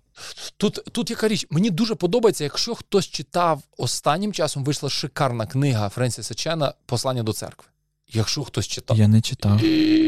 Тут 0.57 0.79
тут 0.91 1.09
яка 1.09 1.27
річ, 1.27 1.47
мені 1.49 1.69
дуже 1.69 1.95
подобається, 1.95 2.43
якщо 2.43 2.75
хтось 2.75 3.07
читав 3.07 3.61
останнім 3.77 4.33
часом, 4.33 4.63
вийшла 4.63 4.89
шикарна 4.89 5.45
книга 5.45 5.89
Френсіса 5.89 6.33
Чена 6.33 6.73
Послання 6.85 7.23
до 7.23 7.33
церкви. 7.33 7.67
Якщо 8.13 8.43
хтось 8.43 8.67
читав. 8.67 8.97
Я 8.97 9.07
не 9.07 9.21
читав. 9.21 9.59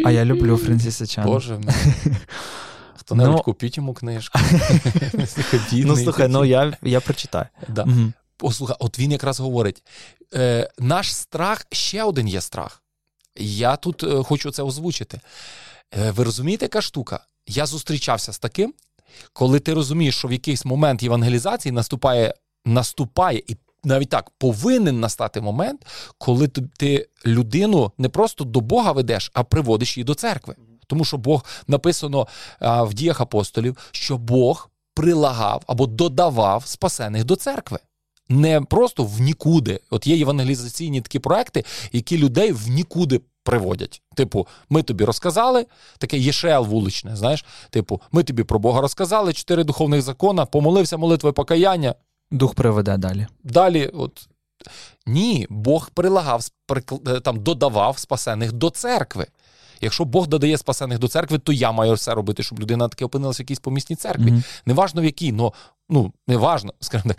А 0.06 0.12
я 0.12 0.26
люблю 0.26 0.58
Френсіса 0.58 1.08
Чена. 1.08 1.28
Боже. 1.28 1.62
Хто 2.96 3.16
небудь 3.16 3.36
ну, 3.36 3.44
купіть 3.44 3.78
йому 3.78 3.94
книжку. 3.94 4.40
Ну, 5.74 5.96
слухай, 6.04 6.28
ну 6.28 6.46
я 6.46 6.78
я 6.82 7.02
прочитаю. 7.02 7.46
Послухай, 8.38 8.76
от 8.80 9.00
він 9.00 9.12
якраз 9.12 9.40
говорить: 9.40 9.84
е, 10.34 10.70
наш 10.80 11.16
страх 11.16 11.66
ще 11.72 12.04
один 12.04 12.28
є 12.28 12.42
страх. 12.42 12.83
Я 13.38 13.76
тут 13.76 14.04
е, 14.04 14.24
хочу 14.24 14.52
це 14.52 14.64
озвучити. 14.64 15.20
Е, 15.98 16.12
ви 16.12 16.24
розумієте, 16.24 16.66
яка 16.66 16.82
штука? 16.82 17.26
Я 17.48 17.66
зустрічався 17.66 18.34
з 18.34 18.40
таким, 18.40 18.74
коли 19.34 19.60
ти 19.60 19.74
розумієш, 19.74 20.18
що 20.18 20.28
в 20.28 20.32
якийсь 20.32 20.66
момент 20.66 21.04
євангелізації 21.04 21.72
наступає, 21.72 22.34
наступає 22.66 23.44
і 23.48 23.58
навіть 23.84 24.10
так 24.10 24.30
повинен 24.30 25.00
настати 25.00 25.42
момент, 25.42 25.86
коли 26.18 26.48
ти 26.48 27.10
людину 27.26 27.92
не 27.98 28.10
просто 28.10 28.44
до 28.44 28.62
Бога 28.62 28.92
ведеш, 28.92 29.32
а 29.34 29.44
приводиш 29.44 29.98
її 29.98 30.06
до 30.06 30.16
церкви. 30.16 30.56
Тому 30.88 31.06
що 31.06 31.18
Бог 31.18 31.46
написано 31.68 32.28
в 32.62 32.94
діях 32.94 33.22
апостолів, 33.22 33.78
що 33.92 34.18
Бог 34.18 34.70
прилагав 34.94 35.64
або 35.68 35.88
додавав 35.88 36.68
спасених 36.68 37.24
до 37.24 37.36
церкви. 37.36 37.80
Не 38.34 38.62
просто 38.62 39.04
в 39.04 39.22
нікуди. 39.22 39.80
От 39.90 40.08
є 40.08 40.16
євангелізаційні 40.16 41.02
такі 41.02 41.20
проекти, 41.20 41.64
які 41.92 42.18
людей 42.18 42.52
в 42.52 42.70
нікуди 42.70 43.22
приводять. 43.44 44.02
Типу, 44.16 44.48
ми 44.70 44.84
тобі 44.84 45.06
розказали, 45.06 45.66
таке 45.98 46.18
єшел 46.18 46.66
вуличне, 46.66 47.16
знаєш, 47.16 47.46
типу, 47.70 48.02
ми 48.12 48.24
тобі 48.24 48.44
про 48.44 48.60
Бога 48.60 48.82
розказали, 48.82 49.34
чотири 49.34 49.64
духовних 49.64 50.02
закона, 50.02 50.46
помолився 50.46 50.98
молитвою 50.98 51.34
покаяння. 51.34 51.96
Дух 52.32 52.56
приведе 52.56 52.98
далі. 52.98 53.28
Далі, 53.44 53.88
от 53.88 54.28
ні, 55.06 55.48
Бог 55.50 55.90
прилагав, 55.90 56.48
е, 57.08 57.20
там 57.20 57.44
додавав 57.44 57.98
спасених 57.98 58.52
до 58.52 58.70
церкви. 58.70 59.28
Якщо 59.82 60.06
Бог 60.06 60.28
додає 60.28 60.58
спасених 60.58 61.00
до 61.00 61.08
церкви, 61.08 61.40
то 61.40 61.54
я 61.54 61.72
маю 61.72 61.94
все 61.94 62.14
робити, 62.14 62.44
щоб 62.44 62.60
людина 62.60 62.88
таки 62.88 63.06
опинилася 63.06 63.38
в 63.38 63.44
якійсь 63.44 63.60
помісній 63.60 63.96
церкві. 63.96 64.32
Mm-hmm. 64.32 64.62
Неважно 64.66 65.02
в 65.02 65.06
якій, 65.06 65.32
но, 65.32 65.54
ну 65.90 66.14
неважно, 66.28 66.74
скажімо 66.80 67.14
так, 67.14 67.18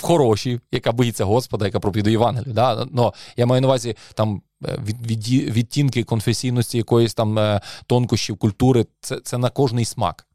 в 0.00 0.02
хорошій, 0.02 0.60
яка 0.72 0.92
боїться 0.92 1.24
Господа, 1.24 1.64
яка 1.64 1.80
проповідує 1.80 2.12
Євангелію. 2.12 2.54
Да? 2.54 2.86
Но 2.90 3.14
я 3.36 3.46
маю 3.46 3.60
на 3.60 3.68
увазі 3.68 3.96
там 4.14 4.42
е, 4.64 4.78
від, 4.84 5.06
від, 5.06 5.28
відтінки 5.28 6.04
конфесійності, 6.04 6.78
якоїсь 6.78 7.14
там 7.14 7.38
е, 7.38 7.60
тонкощів, 7.86 8.36
культури, 8.36 8.86
це, 9.00 9.20
це 9.20 9.38
на 9.38 9.50
кожний 9.50 9.84
смак. 9.84 10.26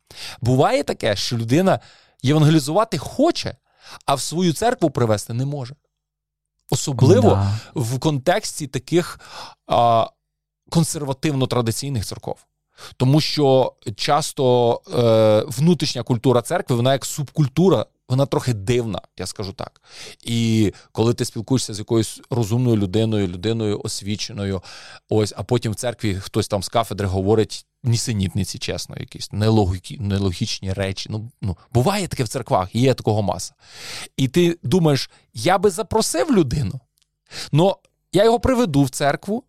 Буває 0.42 0.84
таке, 0.84 1.16
що 1.16 1.38
людина 1.38 1.80
євангелізувати 2.24 2.98
хоче, 2.98 3.56
а 4.06 4.16
в 4.16 4.22
свою 4.22 4.54
церкву 4.54 4.90
привести 4.90 5.34
не 5.34 5.46
може. 5.46 5.76
Особливо 6.70 7.30
да. 7.30 7.60
в 7.76 8.00
контексті 8.00 8.68
таких 8.68 9.20
а, 9.68 10.08
консервативно-традиційних 10.72 12.06
церков. 12.06 12.46
Тому 12.98 13.22
що 13.22 13.74
часто 13.96 14.82
е, 14.94 15.44
внутрішня 15.48 16.04
культура 16.04 16.42
церкви, 16.42 16.76
вона 16.76 16.94
як 16.94 17.06
субкультура, 17.06 17.86
вона 18.10 18.26
трохи 18.26 18.54
дивна, 18.54 19.02
я 19.18 19.26
скажу 19.26 19.54
так. 19.54 19.82
І 20.24 20.74
коли 20.92 21.14
ти 21.14 21.26
спілкуєшся 21.26 21.74
з 21.74 21.80
якоюсь 21.80 22.22
розумною 22.30 22.78
людиною, 22.78 23.28
людиною 23.28 23.82
освіченою, 23.84 24.62
ось, 25.10 25.34
а 25.38 25.44
потім 25.44 25.72
в 25.72 25.76
церкві 25.76 26.16
хтось 26.16 26.48
там 26.48 26.64
з 26.64 26.70
кафедри 26.70 27.08
говорить 27.08 27.66
нісенітниці, 27.84 28.60
чесно, 28.60 28.96
якісь 29.00 29.32
нелогі, 29.32 29.98
нелогічні 30.00 30.74
речі. 30.74 31.10
Ну, 31.12 31.32
ну, 31.42 31.58
Буває 31.74 32.08
таке 32.08 32.24
в 32.24 32.28
церквах, 32.28 32.76
є 32.76 32.94
такого 32.94 33.22
маса. 33.22 33.54
І 34.18 34.28
ти 34.28 34.58
думаєш, 34.64 35.10
я 35.34 35.58
би 35.58 35.70
запросив 35.70 36.32
людину, 36.32 36.80
але 37.54 37.74
я 38.14 38.24
його 38.24 38.40
приведу 38.40 38.84
в 38.84 38.90
церкву. 38.90 39.44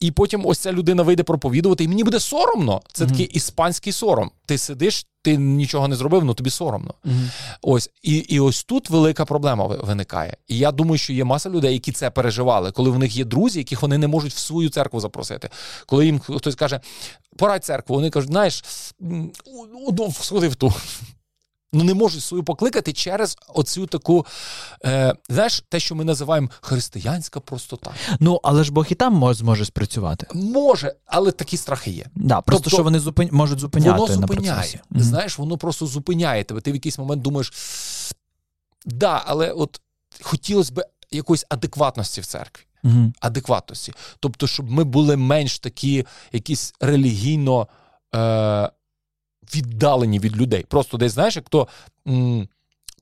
І 0.00 0.10
потім 0.10 0.46
ось 0.46 0.58
ця 0.58 0.72
людина 0.72 1.02
вийде 1.02 1.22
проповідувати, 1.22 1.84
і 1.84 1.88
мені 1.88 2.04
буде 2.04 2.20
соромно. 2.20 2.82
Це 2.92 3.04
mm-hmm. 3.04 3.08
такий 3.08 3.26
іспанський 3.26 3.92
сором. 3.92 4.30
Ти 4.46 4.58
сидиш, 4.58 5.06
ти 5.22 5.36
нічого 5.36 5.88
не 5.88 5.96
зробив, 5.96 6.24
ну 6.24 6.34
тобі 6.34 6.50
соромно. 6.50 6.94
Mm-hmm. 7.04 7.28
Ось 7.62 7.90
і 8.02 8.16
і 8.16 8.40
ось 8.40 8.64
тут 8.64 8.90
велика 8.90 9.24
проблема 9.24 9.66
виникає. 9.66 10.36
І 10.48 10.58
я 10.58 10.72
думаю, 10.72 10.98
що 10.98 11.12
є 11.12 11.24
маса 11.24 11.50
людей, 11.50 11.72
які 11.72 11.92
це 11.92 12.10
переживали, 12.10 12.72
коли 12.72 12.90
в 12.90 12.98
них 12.98 13.16
є 13.16 13.24
друзі, 13.24 13.58
яких 13.58 13.82
вони 13.82 13.98
не 13.98 14.08
можуть 14.08 14.32
в 14.32 14.38
свою 14.38 14.68
церкву 14.68 15.00
запросити. 15.00 15.50
Коли 15.86 16.06
їм 16.06 16.18
хтось 16.18 16.54
каже, 16.54 16.80
порадь 17.36 17.64
церкву, 17.64 17.96
вони 17.96 18.10
кажуть, 18.10 18.30
знаєш, 18.30 18.64
сходи 20.20 20.48
в 20.48 20.54
ту 20.54 20.72
ну 21.76 21.84
не 21.84 21.94
можуть 21.94 22.22
свою 22.22 22.44
покликати 22.44 22.92
через 22.92 23.36
оцю 23.48 23.86
таку, 23.86 24.26
е, 24.84 25.14
знаєш, 25.28 25.64
те, 25.68 25.80
що 25.80 25.94
ми 25.94 26.04
називаємо 26.04 26.48
християнська 26.60 27.40
простота. 27.40 27.90
Ну, 28.20 28.40
але 28.42 28.64
ж 28.64 28.72
Бог 28.72 28.86
і 28.90 28.94
там 28.94 29.14
може 29.14 29.38
зможе 29.38 29.64
спрацювати. 29.64 30.26
Може, 30.34 30.94
але 31.06 31.32
такі 31.32 31.56
страхи 31.56 31.90
є. 31.90 32.06
Да, 32.14 32.40
Просто 32.40 32.64
тобто, 32.64 32.76
що 32.76 32.82
вони 32.82 32.98
зупин... 32.98 33.28
можуть 33.32 33.58
зупиняти. 33.58 34.00
Воно 34.00 34.14
зупиняє. 34.14 34.62
Mm-hmm. 34.62 35.00
Знаєш, 35.00 35.38
воно 35.38 35.58
просто 35.58 35.86
зупиняє 35.86 36.44
тебе. 36.44 36.60
Ти 36.60 36.72
в 36.72 36.74
якийсь 36.74 36.98
момент 36.98 37.22
думаєш, 37.22 37.52
да, 38.84 39.22
але 39.26 39.50
от 39.50 39.80
хотілося 40.22 40.72
б 40.72 40.84
якоїсь 41.10 41.46
адекватності 41.48 42.20
в 42.20 42.26
церкві. 42.26 42.62
Mm-hmm. 42.84 43.12
Адекватності. 43.20 43.92
Тобто, 44.20 44.46
щоб 44.46 44.70
ми 44.70 44.84
були 44.84 45.16
менш 45.16 45.58
такі, 45.58 46.06
якісь 46.32 46.74
релігійно. 46.80 47.68
Е, 48.14 48.70
віддалені 49.54 50.18
від 50.18 50.36
людей. 50.36 50.64
Просто 50.68 50.96
десь, 50.96 51.12
знаєш, 51.12 51.36
як 51.36 51.48
то. 51.48 51.68
М- 52.08 52.48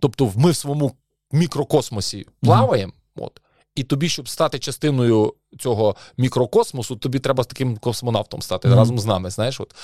тобто, 0.01 0.33
ми 0.37 0.51
в 0.51 0.57
своєму 0.57 0.93
мікрокосмосі 1.33 2.27
плаваємо. 2.41 2.93
Mm-hmm. 2.93 3.25
от, 3.25 3.41
і 3.75 3.83
тобі, 3.83 4.09
щоб 4.09 4.29
стати 4.29 4.59
частиною 4.59 5.35
цього 5.59 5.97
мікрокосмосу, 6.17 6.97
тобі 6.97 7.19
треба 7.19 7.45
таким 7.45 7.77
космонавтом 7.77 8.43
стати 8.43 8.69
mm-hmm. 8.69 8.77
разом 8.77 8.99
з 8.99 9.07
нами. 9.07 9.31
Знаєш, 9.31 9.61
от 9.61 9.75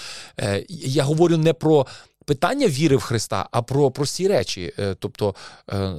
е, 0.41 0.65
я 0.69 1.05
говорю 1.05 1.37
не 1.37 1.53
про 1.53 1.87
питання 2.25 2.69
віри 2.69 2.97
в 2.97 3.01
Христа, 3.01 3.49
а 3.51 3.63
про 3.63 3.91
прості 3.91 4.29
речі, 4.29 4.73
е, 4.79 4.95
тобто 4.99 5.35
е, 5.73 5.95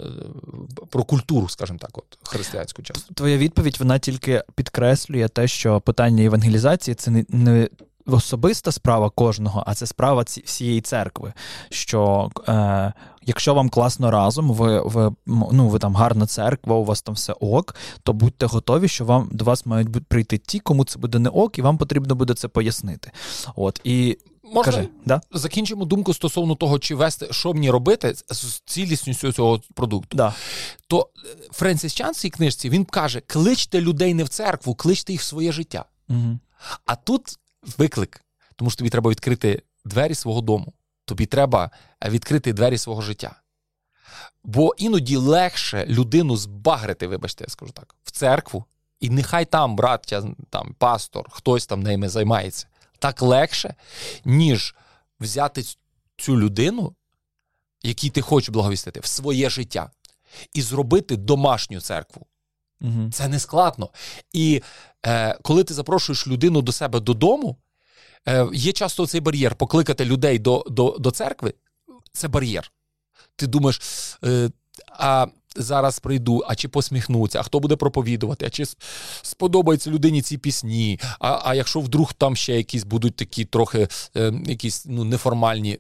про 0.89 1.03
культуру, 1.03 1.49
скажімо 1.49 1.79
так, 1.79 1.97
от 1.97 2.17
християнську 2.23 2.81
часто. 2.81 3.13
Твоя 3.13 3.37
відповідь 3.37 3.77
вона 3.79 3.99
тільки 3.99 4.43
підкреслює 4.55 5.27
те, 5.27 5.47
що 5.47 5.81
питання 5.81 6.23
евангелізації 6.23 6.95
це 6.95 7.11
не, 7.11 7.25
не 7.29 7.69
особиста 8.05 8.71
справа 8.71 9.09
кожного, 9.09 9.63
а 9.67 9.75
це 9.75 9.87
справа 9.87 10.25
всієї 10.45 10.81
церкви. 10.81 11.33
Що 11.69 12.29
е, 12.47 12.93
якщо 13.21 13.53
вам 13.53 13.69
класно 13.69 14.11
разом, 14.11 14.51
ви 14.51 14.81
ви, 14.81 15.11
ну, 15.25 15.69
ви 15.69 15.79
там 15.79 15.95
гарна 15.95 16.25
церква, 16.25 16.75
у 16.75 16.83
вас 16.83 17.01
там 17.01 17.15
все 17.15 17.33
ок, 17.33 17.75
то 18.03 18.13
будьте 18.13 18.45
готові, 18.45 18.87
що 18.87 19.05
вам 19.05 19.29
до 19.31 19.45
вас 19.45 19.65
мають 19.65 20.07
прийти 20.07 20.37
ті, 20.37 20.59
кому 20.59 20.85
це 20.85 20.99
буде 20.99 21.19
не 21.19 21.29
ок, 21.29 21.57
і 21.57 21.61
вам 21.61 21.77
потрібно 21.77 22.15
буде 22.15 22.33
це 22.33 22.47
пояснити. 22.47 23.11
От 23.55 23.81
і. 23.83 24.17
Можна 24.53 24.73
Кажи, 24.73 24.89
да? 25.05 25.21
закінчимо 25.31 25.85
думку 25.85 26.13
стосовно 26.13 26.55
того, 26.55 26.79
чи 26.79 26.95
вести, 26.95 27.27
що 27.31 27.53
мені 27.53 27.69
робити 27.69 28.13
з 28.29 28.61
цілісністю 28.65 29.31
цього 29.31 29.61
продукту. 29.73 30.17
Да. 30.17 30.33
То 30.87 31.09
е, 31.25 31.27
Френсіс 31.51 31.93
Чан 31.93 32.11
в 32.11 32.15
цій 32.15 32.29
книжці 32.29 32.69
він 32.69 32.85
каже: 32.85 33.21
кличте 33.27 33.81
людей 33.81 34.13
не 34.13 34.23
в 34.23 34.29
церкву, 34.29 34.75
кличте 34.75 35.13
їх 35.13 35.21
в 35.21 35.25
своє 35.25 35.51
життя. 35.51 35.85
Угу. 36.09 36.39
А 36.85 36.95
тут 36.95 37.39
виклик, 37.77 38.25
тому 38.55 38.71
що 38.71 38.77
тобі 38.77 38.89
треба 38.89 39.09
відкрити 39.09 39.63
двері 39.85 40.15
свого 40.15 40.41
дому, 40.41 40.73
тобі 41.05 41.25
треба 41.25 41.71
е, 42.03 42.09
відкрити 42.09 42.53
двері 42.53 42.77
свого 42.77 43.01
життя. 43.01 43.35
Бо 44.43 44.73
іноді 44.77 45.15
легше 45.15 45.85
людину 45.85 46.37
збагрити, 46.37 47.07
вибачте, 47.07 47.43
я 47.43 47.49
скажу 47.49 47.71
так, 47.71 47.95
в 48.03 48.11
церкву, 48.11 48.65
і 48.99 49.09
нехай 49.09 49.45
там 49.45 49.75
браття, 49.75 50.23
там 50.49 50.75
пастор, 50.77 51.27
хтось 51.29 51.65
там 51.65 51.83
ними 51.83 52.09
займається. 52.09 52.67
Так 52.99 53.21
легше, 53.21 53.75
ніж 54.25 54.75
взяти 55.19 55.63
цю 56.17 56.37
людину, 56.37 56.95
якій 57.83 58.09
ти 58.09 58.21
хочеш 58.21 58.49
благовістити, 58.49 58.99
в 58.99 59.05
своє 59.05 59.49
життя, 59.49 59.91
і 60.53 60.61
зробити 60.61 61.17
домашню 61.17 61.81
церкву. 61.81 62.25
Угу. 62.81 63.09
Це 63.11 63.27
не 63.27 63.39
складно. 63.39 63.89
І 64.33 64.61
е, 65.05 65.37
коли 65.41 65.63
ти 65.63 65.73
запрошуєш 65.73 66.27
людину 66.27 66.61
до 66.61 66.71
себе 66.71 66.99
додому, 66.99 67.57
е, 68.27 68.47
є 68.53 68.71
часто 68.71 69.07
цей 69.07 69.21
бар'єр 69.21 69.55
покликати 69.55 70.05
людей 70.05 70.39
до 70.39 70.65
до, 70.67 70.95
до 70.99 71.11
церкви 71.11 71.53
це 72.13 72.27
бар'єр. 72.27 72.71
Ти 73.35 73.47
думаєш, 73.47 73.81
е, 74.23 74.49
а 74.87 75.27
зараз 75.55 75.99
прийду, 75.99 76.43
а 76.47 76.55
чи 76.55 76.67
посміхнуться, 76.67 77.39
а 77.39 77.43
хто 77.43 77.59
буде 77.59 77.75
проповідувати, 77.75 78.45
а 78.45 78.49
чи 78.49 78.63
сподобаються 79.21 79.89
людині 79.89 80.21
ці 80.21 80.37
пісні, 80.37 80.99
а 81.19 81.41
а 81.43 81.55
якщо 81.55 81.79
вдруг 81.79 82.13
там 82.13 82.35
ще 82.35 82.57
якісь 82.57 82.83
будуть 82.83 83.15
такі 83.15 83.45
трохи 83.45 83.87
е, 84.15 84.33
якісь 84.45 84.85
ну, 84.89 85.03
неформальні 85.03 85.79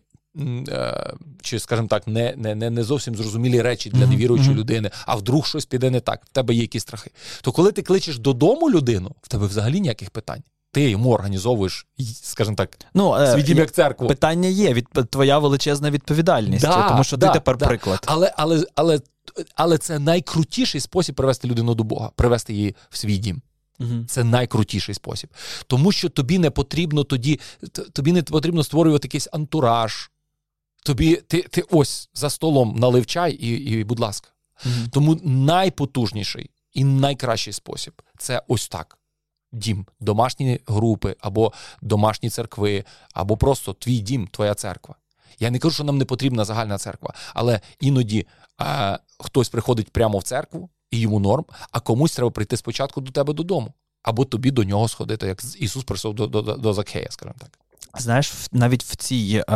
чи, 1.41 1.59
скажімо 1.59 1.87
так, 1.87 2.07
не 2.07 2.33
не, 2.37 2.69
не, 2.69 2.83
зовсім 2.83 3.15
зрозумілі 3.15 3.61
речі 3.61 3.89
для 3.89 4.07
невіруючої 4.07 4.55
людини, 4.55 4.91
а 5.05 5.15
вдруг 5.15 5.47
щось 5.47 5.65
піде 5.65 5.89
не 5.89 5.99
так, 5.99 6.21
в 6.25 6.29
тебе 6.29 6.53
є 6.53 6.61
якісь 6.61 6.81
страхи. 6.81 7.11
То 7.41 7.51
коли 7.51 7.71
ти 7.71 7.81
кличеш 7.81 8.17
додому 8.17 8.69
людину, 8.69 9.15
в 9.21 9.27
тебе 9.27 9.47
взагалі 9.47 9.81
ніяких 9.81 10.09
питань. 10.09 10.43
Ти 10.73 10.89
йому 10.89 11.11
організовуєш, 11.11 11.87
скажімо 12.21 12.55
так, 12.55 12.77
ну, 12.93 13.15
е, 13.15 13.33
свій 13.33 13.43
дім 13.43 13.57
як 13.57 13.71
церкву. 13.71 14.07
Питання 14.07 14.49
є, 14.49 14.73
від 14.73 14.87
твоя 15.09 15.39
величезна 15.39 15.91
відповідальність, 15.91 16.65
да, 16.65 16.89
тому 16.89 17.03
що 17.03 17.17
да, 17.17 17.27
ти 17.27 17.33
тепер 17.33 17.57
да. 17.57 17.67
приклад. 17.67 17.99
Але 18.05 18.33
але, 18.37 18.63
але, 18.75 18.99
але 19.55 19.77
це 19.77 19.99
найкрутіший 19.99 20.81
спосіб 20.81 21.15
привести 21.15 21.47
людину 21.47 21.75
до 21.75 21.83
Бога, 21.83 22.11
привести 22.15 22.53
її 22.53 22.75
в 22.89 22.97
свій 22.97 23.17
дім. 23.17 23.41
Угу. 23.79 24.05
Це 24.07 24.23
найкрутіший 24.23 24.95
спосіб. 24.95 25.29
Тому 25.67 25.91
що 25.91 26.09
тобі 26.09 26.39
не 26.39 26.49
потрібно 26.49 27.03
тоді, 27.03 27.39
тобі 27.93 28.11
не 28.11 28.23
потрібно 28.23 28.63
створювати 28.63 29.07
якийсь 29.07 29.27
антураж, 29.31 30.11
Тобі 30.83 31.15
ти 31.15 31.41
ти 31.41 31.61
ось 31.61 32.09
за 32.13 32.29
столом 32.29 32.75
налив 32.75 33.05
чай 33.05 33.33
і, 33.33 33.47
і 33.49 33.83
будь 33.83 33.99
ласка. 33.99 34.29
Mm-hmm. 34.65 34.89
Тому 34.89 35.19
найпотужніший 35.23 36.49
і 36.73 36.83
найкращий 36.83 37.53
спосіб 37.53 38.01
це 38.17 38.41
ось 38.47 38.67
так. 38.67 38.97
дім, 39.51 39.85
домашні 39.99 40.59
групи, 40.67 41.15
або 41.19 41.53
домашні 41.81 42.29
церкви, 42.29 42.83
або 43.13 43.37
просто 43.37 43.73
твій 43.73 43.99
дім, 43.99 44.27
твоя 44.27 44.55
церква. 44.55 44.95
Я 45.39 45.51
не 45.51 45.59
кажу, 45.59 45.73
що 45.73 45.83
нам 45.83 45.97
не 45.97 46.05
потрібна 46.05 46.45
загальна 46.45 46.77
церква, 46.77 47.13
але 47.33 47.61
іноді 47.79 48.27
а, 48.57 48.99
хтось 49.19 49.49
приходить 49.49 49.89
прямо 49.91 50.17
в 50.17 50.23
церкву 50.23 50.69
і 50.91 50.99
йому 50.99 51.19
норм, 51.19 51.45
а 51.71 51.79
комусь 51.79 52.15
треба 52.15 52.31
прийти 52.31 52.57
спочатку 52.57 53.01
до 53.01 53.11
тебе 53.11 53.33
додому, 53.33 53.73
або 54.01 54.25
тобі 54.25 54.51
до 54.51 54.63
нього 54.63 54.87
сходити, 54.87 55.27
як 55.27 55.43
Ісус 55.59 55.83
прийшов 55.83 56.13
до, 56.13 56.27
до, 56.27 56.41
до 56.41 56.73
Закхея, 56.73 57.07
скажімо 57.09 57.35
так. 57.39 57.59
Знаєш, 57.97 58.33
навіть 58.51 58.83
в 58.83 58.95
цій 58.95 59.43
е, 59.49 59.53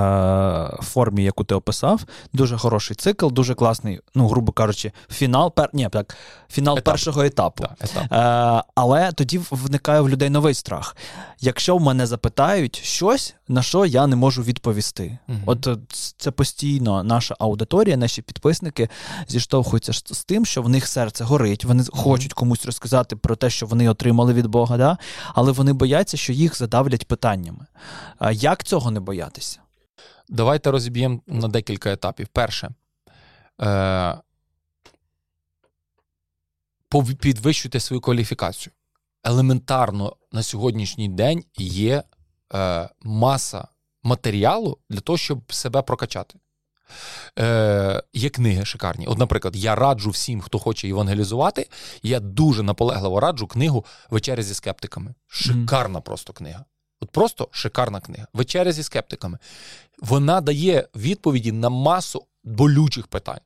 формі, 0.81 1.23
яку 1.23 1.43
ти 1.43 1.55
описав, 1.55 2.05
дуже 2.33 2.57
хороший 2.57 2.95
цикл, 2.95 3.27
дуже 3.27 3.55
класний, 3.55 3.99
ну, 4.15 4.27
грубо 4.27 4.51
кажучи, 4.51 4.91
фінал 5.11 5.53
пер... 5.53 5.69
Ні, 5.73 5.89
так, 5.91 6.17
фінал 6.49 6.77
Етап. 6.77 6.85
першого 6.85 7.23
етапу. 7.23 7.63
Да, 7.63 7.75
етап. 7.79 8.11
Е, 8.11 8.63
Але 8.75 9.11
тоді 9.11 9.41
виникає 9.51 10.01
в 10.01 10.09
людей 10.09 10.29
новий 10.29 10.53
страх. 10.53 10.95
Якщо 11.39 11.77
в 11.77 11.81
мене 11.81 12.07
запитають 12.07 12.81
щось, 12.83 13.35
на 13.47 13.61
що 13.61 13.85
я 13.85 14.07
не 14.07 14.15
можу 14.15 14.43
відповісти. 14.43 15.17
Угу. 15.27 15.37
От 15.45 15.67
е, 15.67 15.77
це 16.17 16.31
постійно 16.31 17.03
наша 17.03 17.35
аудиторія, 17.39 17.97
наші 17.97 18.21
підписники 18.21 18.89
зіштовхуються 19.27 19.93
з 19.93 20.23
тим, 20.23 20.45
що 20.45 20.61
в 20.61 20.69
них 20.69 20.87
серце 20.87 21.23
горить, 21.23 21.65
вони 21.65 21.83
угу. 21.83 22.03
хочуть 22.03 22.33
комусь 22.33 22.65
розказати 22.65 23.15
про 23.15 23.35
те, 23.35 23.49
що 23.49 23.65
вони 23.65 23.89
отримали 23.89 24.33
від 24.33 24.47
Бога, 24.47 24.77
да? 24.77 24.97
але 25.33 25.51
вони 25.51 25.73
бояться, 25.73 26.17
що 26.17 26.33
їх 26.33 26.57
задавлять 26.57 27.07
питаннями. 27.07 27.65
Як 28.31 28.63
цього 28.63 28.91
не 28.91 28.99
боятися? 28.99 29.59
Давайте 30.29 30.71
розіб'ємо 30.71 31.21
на 31.27 31.47
декілька 31.47 31.91
етапів. 31.91 32.27
Перше, 32.27 32.69
е- 33.61 34.17
підвищуйте 37.19 37.79
свою 37.79 38.01
кваліфікацію. 38.01 38.73
Елементарно 39.23 40.15
на 40.31 40.43
сьогоднішній 40.43 41.09
день 41.09 41.43
є 41.57 42.03
е- 42.53 42.89
маса 43.03 43.67
матеріалу 44.03 44.77
для 44.89 44.99
того, 44.99 45.17
щоб 45.17 45.53
себе 45.53 45.81
прокачати. 45.81 46.39
Е, 47.39 48.03
Є 48.13 48.29
книги 48.29 48.65
шикарні. 48.65 49.07
От, 49.07 49.17
наприклад, 49.17 49.55
я 49.55 49.75
раджу 49.75 50.09
всім, 50.09 50.41
хто 50.41 50.59
хоче 50.59 50.89
евангелізувати. 50.89 51.69
Я 52.03 52.19
дуже 52.19 52.63
наполегливо 52.63 53.19
раджу 53.19 53.47
книгу 53.47 53.85
Вечеря 54.09 54.43
зі 54.43 54.53
скептиками. 54.53 55.13
Шикарна 55.27 55.99
mm. 55.99 56.03
просто 56.03 56.33
книга. 56.33 56.65
От 57.05 57.11
просто 57.11 57.47
шикарна 57.51 58.01
книга. 58.01 58.27
Вечеря 58.33 58.71
зі 58.71 58.83
скептиками. 58.83 59.37
Вона 59.99 60.41
дає 60.41 60.87
відповіді 60.95 61.51
на 61.51 61.69
масу 61.69 62.25
болючих 62.43 63.07
питань. 63.07 63.39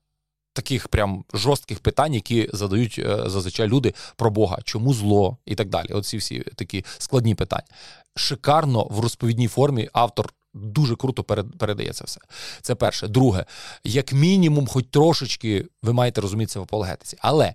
Таких 0.53 0.87
прям 0.87 1.25
жорстких 1.33 1.79
питань, 1.79 2.13
які 2.13 2.49
задають 2.53 2.99
е, 2.99 3.29
зазвичай 3.29 3.67
люди 3.67 3.93
про 4.15 4.31
Бога, 4.31 4.59
чому 4.63 4.93
зло 4.93 5.37
і 5.45 5.55
так 5.55 5.69
далі. 5.69 5.87
Оці 5.87 6.17
всі 6.17 6.39
такі 6.39 6.85
складні 6.97 7.35
питання. 7.35 7.67
Шикарно 8.15 8.87
в 8.91 8.99
розповідній 8.99 9.47
формі 9.47 9.89
автор 9.93 10.33
дуже 10.53 10.95
круто 10.95 11.23
передає 11.59 11.93
це 11.93 12.05
все. 12.05 12.21
Це 12.61 12.75
перше. 12.75 13.07
Друге, 13.07 13.45
як 13.83 14.13
мінімум, 14.13 14.67
хоч 14.67 14.85
трошечки 14.91 15.65
ви 15.83 15.93
маєте 15.93 16.21
розумітися 16.21 16.59
в 16.59 16.63
апологетиці. 16.63 17.17
Але 17.19 17.53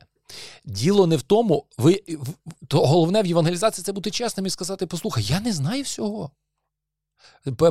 Діло 0.64 1.06
не 1.06 1.16
в 1.16 1.22
тому, 1.22 1.66
ви 1.78 2.02
то 2.68 2.86
головне 2.86 3.22
в 3.22 3.26
євангелізації 3.26 3.84
це 3.84 3.92
бути 3.92 4.10
чесним 4.10 4.46
і 4.46 4.50
сказати: 4.50 4.86
послухай, 4.86 5.24
я 5.24 5.40
не 5.40 5.52
знаю 5.52 5.82
всього. 5.82 6.30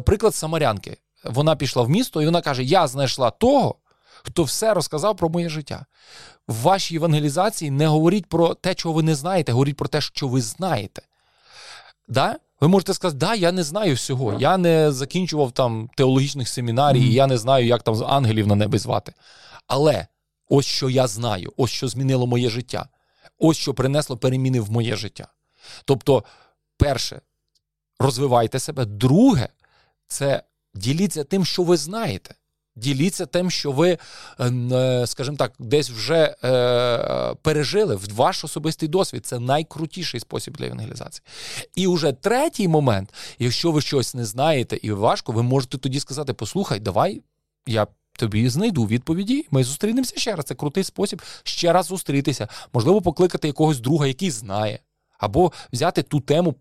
Приклад 0.05 0.35
Самарянки. 0.35 0.97
Вона 1.23 1.55
пішла 1.55 1.83
в 1.83 1.89
місто, 1.89 2.21
і 2.21 2.25
вона 2.25 2.41
каже: 2.41 2.63
Я 2.63 2.87
знайшла 2.87 3.31
того, 3.31 3.75
хто 4.23 4.43
все 4.43 4.73
розказав 4.73 5.17
про 5.17 5.29
моє 5.29 5.49
життя. 5.49 5.85
В 6.47 6.61
вашій 6.61 6.93
євангелізації 6.93 7.71
не 7.71 7.87
говоріть 7.87 8.25
про 8.25 8.53
те, 8.53 8.75
чого 8.75 8.93
ви 8.93 9.03
не 9.03 9.15
знаєте, 9.15 9.51
говоріть 9.51 9.77
про 9.77 9.87
те, 9.87 10.01
що 10.01 10.27
ви 10.27 10.41
знаєте. 10.41 11.01
Да? 12.07 12.39
Ви 12.61 12.67
можете 12.67 12.93
сказати, 12.93 13.17
да, 13.17 13.35
я 13.35 13.51
не 13.51 13.63
знаю 13.63 13.95
всього. 13.95 14.39
Я 14.39 14.57
не 14.57 14.91
закінчував 14.91 15.51
там 15.51 15.89
теологічних 15.97 16.49
семінарій, 16.49 17.01
mm-hmm. 17.01 17.11
я 17.11 17.27
не 17.27 17.37
знаю, 17.37 17.65
як 17.65 17.83
там 17.83 18.03
ангелів 18.03 18.47
на 18.47 18.55
небі 18.55 18.77
звати. 18.77 19.13
Але 19.67 20.07
Ось 20.55 20.65
що 20.65 20.89
я 20.89 21.07
знаю, 21.07 21.53
ось 21.57 21.71
що 21.71 21.87
змінило 21.87 22.27
моє 22.27 22.49
життя, 22.49 22.87
ось 23.39 23.57
що 23.57 23.73
принесло 23.73 24.17
переміни 24.17 24.59
в 24.59 24.71
моє 24.71 24.95
життя. 24.95 25.27
Тобто, 25.85 26.23
перше, 26.77 27.21
розвивайте 27.99 28.59
себе. 28.59 28.85
Друге, 28.85 29.49
це 30.07 30.43
діліться 30.73 31.23
тим, 31.23 31.45
що 31.45 31.63
ви 31.63 31.77
знаєте. 31.77 32.35
Діліться 32.75 33.25
тим, 33.25 33.51
що 33.51 33.71
ви, 33.71 33.97
е, 34.39 34.51
е, 34.51 35.07
скажімо 35.07 35.37
так, 35.37 35.53
десь 35.59 35.89
вже 35.89 36.35
е, 36.43 37.35
пережили 37.41 37.95
в 37.95 38.15
ваш 38.15 38.43
особистий 38.43 38.89
досвід. 38.89 39.25
Це 39.25 39.39
найкрутіший 39.39 40.19
спосіб 40.19 40.57
для 40.57 40.65
евангелізації. 40.65 41.23
І 41.75 41.87
уже 41.87 42.11
третій 42.11 42.67
момент, 42.67 43.13
якщо 43.39 43.71
ви 43.71 43.81
щось 43.81 44.13
не 44.13 44.25
знаєте 44.25 44.79
і 44.81 44.91
важко, 44.91 45.31
ви 45.31 45.43
можете 45.43 45.77
тоді 45.77 45.99
сказати: 45.99 46.33
Послухай, 46.33 46.79
давай 46.79 47.21
я 47.67 47.87
тобі 48.17 48.49
знайду 48.49 48.85
відповіді. 48.85 49.47
Ми 49.51 49.63
зустрінемося 49.63 50.13
ще 50.17 50.35
раз. 50.35 50.45
Це 50.45 50.55
крутий 50.55 50.83
спосіб 50.83 51.21
ще 51.43 51.73
раз 51.73 51.85
зустрітися. 51.85 52.47
Можливо, 52.73 53.01
покликати 53.01 53.47
якогось 53.47 53.79
друга, 53.79 54.07
який 54.07 54.31
знає, 54.31 54.79
або 55.17 55.51
взяти 55.73 56.03
ту 56.03 56.19
тему. 56.19 56.55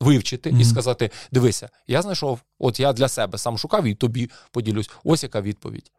Вивчити 0.00 0.50
mm-hmm. 0.50 0.60
і 0.60 0.64
сказати: 0.64 1.10
дивися, 1.32 1.70
я 1.86 2.02
знайшов, 2.02 2.40
от 2.58 2.80
я 2.80 2.92
для 2.92 3.08
себе 3.08 3.38
сам 3.38 3.58
шукав 3.58 3.84
і 3.84 3.94
тобі 3.94 4.30
поділюсь. 4.50 4.90
Ось 5.04 5.22
яка 5.22 5.40
відповідь. 5.40 5.92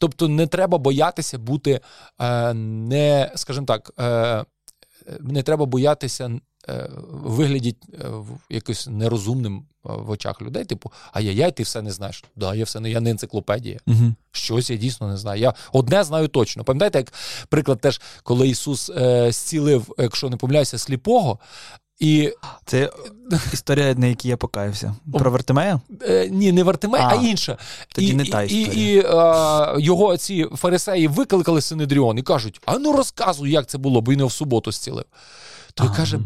Тобто, 0.00 0.28
не 0.28 0.46
треба 0.46 0.78
боятися 0.78 1.38
бути 1.38 1.80
е, 2.20 2.54
не, 2.54 3.32
скажімо 3.34 3.66
так, 3.66 3.92
е, 3.98 4.44
не 5.20 5.42
треба 5.42 5.66
боятися 5.66 6.40
Е, 6.68 6.90
виглядіть 7.10 7.76
е, 7.92 8.10
якось 8.50 8.86
нерозумним 8.86 9.56
е, 9.56 9.62
в 9.82 10.10
очах 10.10 10.42
людей, 10.42 10.64
типу, 10.64 10.92
ай-яй-яй, 11.12 11.52
ти 11.52 11.62
все 11.62 11.82
не 11.82 11.90
знаєш. 11.90 12.24
Да, 12.36 12.54
я 12.54 12.64
все 12.64 12.80
не 12.80 12.90
я 12.90 13.00
не 13.00 13.10
енциклопедія. 13.10 13.78
Угу. 13.86 14.14
Щось 14.32 14.70
я 14.70 14.76
дійсно 14.76 15.08
не 15.08 15.16
знаю. 15.16 15.40
Я 15.40 15.54
одне 15.72 16.04
знаю 16.04 16.28
точно. 16.28 16.64
Пам'ятаєте, 16.64 16.98
як 16.98 17.12
приклад 17.48 17.80
теж, 17.80 18.00
коли 18.22 18.48
Ісус 18.48 18.90
е, 18.90 19.32
зцілив, 19.32 19.94
якщо 19.98 20.30
не 20.30 20.36
помиляюся, 20.36 20.78
сліпого. 20.78 21.38
І... 21.98 22.32
Це 22.66 22.90
історія, 23.52 23.94
на 23.94 24.06
якій 24.06 24.28
я 24.28 24.36
покаявся. 24.36 24.94
Про 25.12 25.30
Вартимея? 25.30 25.80
Е, 26.02 26.28
ні, 26.30 26.52
не 26.52 26.62
Вартимея, 26.62 27.04
а, 27.04 27.18
а 27.18 27.22
інша. 27.22 27.58
Тоді 27.88 28.06
і, 28.06 28.14
не 28.14 28.24
та 28.24 28.42
історія. 28.42 28.92
І, 28.92 28.94
і 28.94 29.04
а, 29.06 29.76
його 29.78 30.16
ці 30.16 30.46
фарисеї 30.56 31.08
викликали 31.08 31.60
Синедріон 31.60 32.18
і 32.18 32.22
кажуть: 32.22 32.60
а 32.66 32.78
ну 32.78 32.92
розказуй, 32.92 33.50
як 33.50 33.66
це 33.66 33.78
було, 33.78 34.00
бо 34.00 34.12
він 34.12 34.18
його 34.18 34.28
в 34.28 34.32
суботу 34.32 34.72
зцілив. 34.72 35.04
Той 35.74 35.88
каже: 35.96 36.20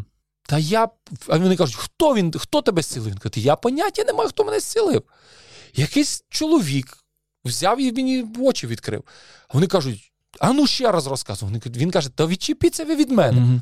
та 0.49 0.57
я. 0.57 0.89
А 1.27 1.37
вони 1.37 1.55
кажуть, 1.55 1.75
хто 1.75 2.15
він, 2.15 2.31
хто 2.31 2.61
тебе 2.61 2.81
зцілив? 2.81 3.11
Він 3.11 3.17
каже, 3.17 3.39
я 3.39 3.55
поняття 3.55 4.03
не 4.03 4.13
маю, 4.13 4.29
хто 4.29 4.43
мене 4.43 4.59
зцілив. 4.59 5.03
Якийсь 5.75 6.23
чоловік 6.29 6.97
взяв 7.45 7.81
і 7.81 7.91
мені 7.91 8.25
очі 8.39 8.67
відкрив. 8.67 9.03
А 9.47 9.53
вони 9.53 9.67
кажуть, 9.67 10.11
а 10.39 10.53
ну 10.53 10.67
ще 10.67 10.91
раз 10.91 11.07
розказуй. 11.07 11.49
Він 11.65 11.91
каже, 11.91 12.09
та 12.09 12.25
відчепіться 12.25 12.85
ви 12.85 12.95
від 12.95 13.11
мене. 13.11 13.61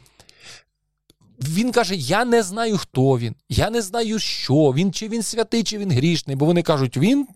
Він 1.39 1.71
каже: 1.71 1.95
Я 1.95 2.25
не 2.25 2.43
знаю, 2.43 2.77
хто 2.77 3.17
він, 3.17 3.35
я 3.49 3.69
не 3.69 3.81
знаю, 3.81 4.19
що 4.19 4.55
він, 4.55 4.93
чи 4.93 5.07
він 5.07 5.23
святий, 5.23 5.63
чи 5.63 5.77
він 5.77 5.91
грішний. 5.91 6.35
Бо 6.35 6.45
вони 6.45 6.63
кажуть, 6.63 6.97
він 6.97 7.27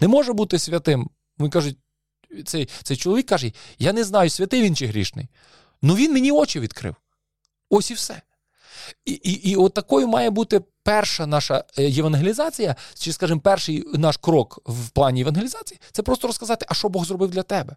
не 0.00 0.08
може 0.08 0.32
бути 0.32 0.58
святим. 0.58 1.10
Вони 1.38 1.50
кажуть, 1.50 1.76
цей 2.46 2.68
цей 2.82 2.96
чоловік 2.96 3.26
каже: 3.26 3.52
Я 3.78 3.92
не 3.92 4.04
знаю, 4.04 4.30
святий 4.30 4.62
він 4.62 4.76
чи 4.76 4.86
грішний. 4.86 5.28
Ну 5.82 5.94
він 5.94 6.12
мені 6.12 6.32
очі 6.32 6.60
відкрив. 6.60 6.94
Ось 7.70 7.90
і 7.90 7.94
все. 7.94 8.22
І 9.04 9.12
і, 9.12 9.50
і 9.50 9.56
от 9.56 9.74
такою 9.74 10.08
має 10.08 10.30
бути 10.30 10.60
перша 10.82 11.26
наша 11.26 11.64
е, 11.78 11.82
євангелізація, 11.82 12.76
чи, 12.94 13.12
скажімо, 13.12 13.40
перший 13.40 13.84
наш 13.94 14.16
крок 14.16 14.58
в 14.66 14.88
плані 14.88 15.18
євангелізації 15.18 15.80
це 15.92 16.02
просто 16.02 16.26
розказати, 16.26 16.66
а 16.68 16.74
що 16.74 16.88
Бог 16.88 17.04
зробив 17.04 17.30
для 17.30 17.42
тебе. 17.42 17.76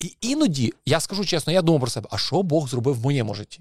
І 0.00 0.16
іноді, 0.20 0.72
я 0.86 1.00
скажу 1.00 1.24
чесно, 1.24 1.52
я 1.52 1.62
думав 1.62 1.80
про 1.80 1.90
себе, 1.90 2.08
а 2.12 2.18
що 2.18 2.42
Бог 2.42 2.68
зробив 2.68 3.00
в 3.00 3.02
моєму 3.02 3.34
житті? 3.34 3.60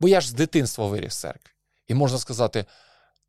Бо 0.00 0.08
я 0.08 0.20
ж 0.20 0.28
з 0.28 0.32
дитинства 0.32 0.86
виріс 0.86 1.14
в 1.14 1.20
церкві. 1.20 1.50
І 1.88 1.94
можна 1.94 2.18
сказати: 2.18 2.64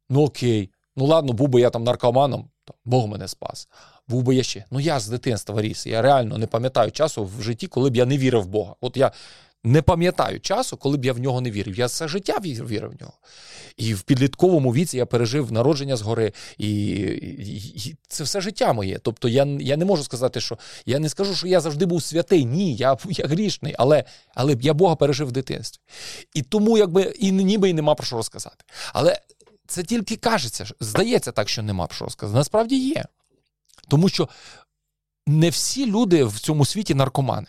ну 0.10 0.24
окей, 0.24 0.70
ну 0.96 1.06
ладно, 1.06 1.34
був 1.34 1.48
би 1.48 1.62
я 1.62 1.70
там 1.70 1.84
наркоманом, 1.84 2.50
Бог 2.86 3.08
мене 3.08 3.28
спас. 3.28 3.68
Був 4.08 4.24
би 4.24 4.36
я 4.36 4.44
ще. 4.44 4.66
Ну 4.72 4.80
я 4.80 5.00
з 5.00 5.08
дитинства 5.08 5.62
ріс. 5.62 5.88
Я 5.88 6.02
реально 6.02 6.38
не 6.38 6.48
пам'ятаю 6.48 6.92
часу 6.92 7.26
в 7.38 7.42
житті, 7.42 7.68
коли 7.68 7.90
б 7.90 7.96
я 7.96 8.06
не 8.06 8.18
вірив 8.18 8.42
в 8.42 8.48
Бога. 8.48 8.76
От 8.82 8.98
я 8.98 9.12
не 9.64 9.82
пам'ятаю 9.82 10.40
часу, 10.40 10.78
коли 10.78 10.98
б 10.98 11.06
я 11.06 11.14
в 11.14 11.20
нього 11.20 11.42
не 11.42 11.52
вірив. 11.52 11.78
Я 11.78 11.86
все 11.86 12.08
життя 12.08 12.40
вірив 12.40 12.92
в 12.98 13.02
нього. 13.02 13.14
І 13.78 13.94
в 13.94 14.02
підлітковому 14.02 14.74
віці 14.74 14.98
я 14.98 15.06
пережив 15.06 15.52
народження 15.52 15.96
згори, 15.96 16.34
і, 16.58 16.70
і, 16.70 17.90
і 17.90 17.96
це 18.08 18.24
все 18.24 18.42
життя 18.42 18.74
моє. 18.74 19.00
Тобто 19.00 19.30
я 19.30 19.46
я 19.46 19.78
не 19.78 19.86
можу 19.86 20.04
сказати, 20.04 20.42
що 20.42 20.58
я 20.86 21.00
не 21.00 21.10
скажу, 21.10 21.36
що 21.36 21.48
я 21.48 21.60
завжди 21.60 21.86
був 21.86 22.04
святий. 22.04 22.46
Ні, 22.46 22.76
я 22.76 22.98
я 23.10 23.26
грішний, 23.26 23.76
але 23.78 24.04
але 24.36 24.58
я 24.62 24.74
Бога 24.74 24.96
пережив 24.96 25.28
в 25.28 25.32
дитинстві. 25.32 25.82
І 26.34 26.42
тому 26.42 26.78
якби 26.78 27.02
і 27.02 27.32
ніби 27.32 27.70
і 27.70 27.74
нема 27.74 27.96
про 27.96 28.06
що 28.06 28.16
розказати. 28.16 28.66
Але 28.94 29.20
це 29.68 29.84
тільки 29.84 30.16
кажеться, 30.16 30.66
здається 30.80 31.32
так, 31.32 31.50
що 31.50 31.64
нема 31.64 31.88
про 31.88 31.96
що 31.96 32.06
розказати. 32.06 32.38
Насправді 32.38 32.90
є. 32.90 33.06
Тому 33.88 34.10
що 34.10 34.30
не 35.28 35.50
всі 35.50 35.86
люди 35.86 36.24
в 36.24 36.40
цьому 36.40 36.66
світі 36.66 36.96
наркомани. 36.96 37.48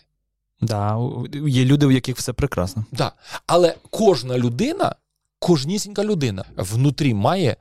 Да, 0.62 0.98
Є 1.46 1.64
люди, 1.64 1.87
у 1.87 1.90
яких 1.90 2.16
все 2.16 2.33
прекрасно. 2.33 2.85
Да. 2.92 3.12
Але 3.46 3.75
кожна 3.90 4.38
людина 4.38 4.94
кожнісінька 5.38 6.05
людина 6.05 6.44
внутрі 6.57 7.14
має 7.14 7.57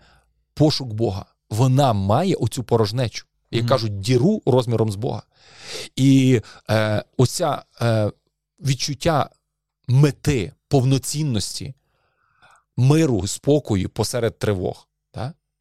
пошук 0.54 0.94
Бога. 0.94 1.26
Вона 1.50 1.94
має 1.94 2.36
оцю 2.36 2.64
порожнечу, 2.64 3.26
як 3.52 3.64
mm-hmm. 3.64 3.68
кажуть, 3.68 4.00
діру 4.00 4.42
розміром 4.46 4.92
з 4.92 4.96
Бога. 4.96 5.24
І 5.96 6.42
е, 6.70 7.04
оця 7.18 7.64
е, 7.82 8.12
відчуття 8.60 9.30
мети, 9.88 10.54
повноцінності, 10.68 11.74
миру, 12.78 13.28
спокою 13.28 13.90
посеред 13.90 14.40
тривог, 14.40 14.88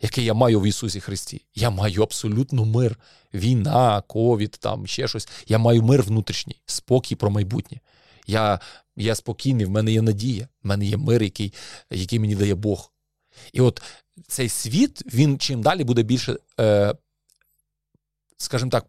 який 0.00 0.24
я 0.24 0.34
маю 0.34 0.60
в 0.60 0.66
Ісусі 0.66 1.00
Христі. 1.00 1.42
Я 1.54 1.70
маю 1.70 2.02
абсолютно 2.02 2.64
мир. 2.64 2.98
Війна, 3.34 4.02
ковід, 4.06 4.50
там 4.60 4.86
ще 4.86 5.08
щось. 5.08 5.28
Я 5.46 5.58
маю 5.58 5.82
мир 5.82 6.02
внутрішній, 6.02 6.62
спокій 6.66 7.16
про 7.16 7.30
майбутнє. 7.30 7.80
Я 8.26 8.60
я 8.96 9.14
спокійний, 9.14 9.66
в 9.66 9.70
мене 9.70 9.92
є 9.92 10.02
надія, 10.02 10.48
в 10.62 10.66
мене 10.68 10.86
є 10.86 10.96
мир, 10.96 11.22
який 11.22 11.52
який 11.90 12.18
мені 12.18 12.36
дає 12.36 12.54
Бог. 12.54 12.92
І 13.52 13.60
от 13.60 13.82
цей 14.28 14.48
світ, 14.48 15.14
він 15.14 15.38
чим 15.38 15.62
далі 15.62 15.84
буде 15.84 16.02
більше, 16.02 16.36
е, 16.60 16.94
скажімо 18.36 18.70
так, 18.70 18.86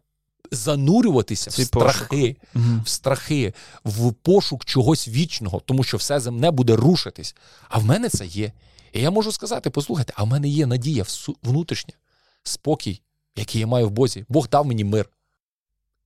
занурюватися 0.50 1.50
в 1.50 1.52
страхи, 1.52 2.36
угу. 2.54 2.82
в 2.84 2.88
страхи, 2.88 3.54
в 3.84 4.12
пошук 4.12 4.64
чогось 4.64 5.08
вічного, 5.08 5.60
тому 5.60 5.84
що 5.84 5.96
все 5.96 6.20
земне 6.20 6.50
буде 6.50 6.76
рушитись. 6.76 7.36
А 7.68 7.78
в 7.78 7.84
мене 7.84 8.08
це 8.08 8.26
є. 8.26 8.52
І 8.92 9.00
я 9.00 9.10
можу 9.10 9.32
сказати: 9.32 9.70
послухайте, 9.70 10.12
а 10.16 10.24
в 10.24 10.26
мене 10.26 10.48
є 10.48 10.66
надія 10.66 11.04
внутрішня, 11.42 11.94
спокій, 12.42 13.02
який 13.36 13.60
я 13.60 13.66
маю 13.66 13.88
в 13.88 13.90
Бозі. 13.90 14.24
Бог 14.28 14.48
дав 14.48 14.66
мені 14.66 14.84
мир. 14.84 15.08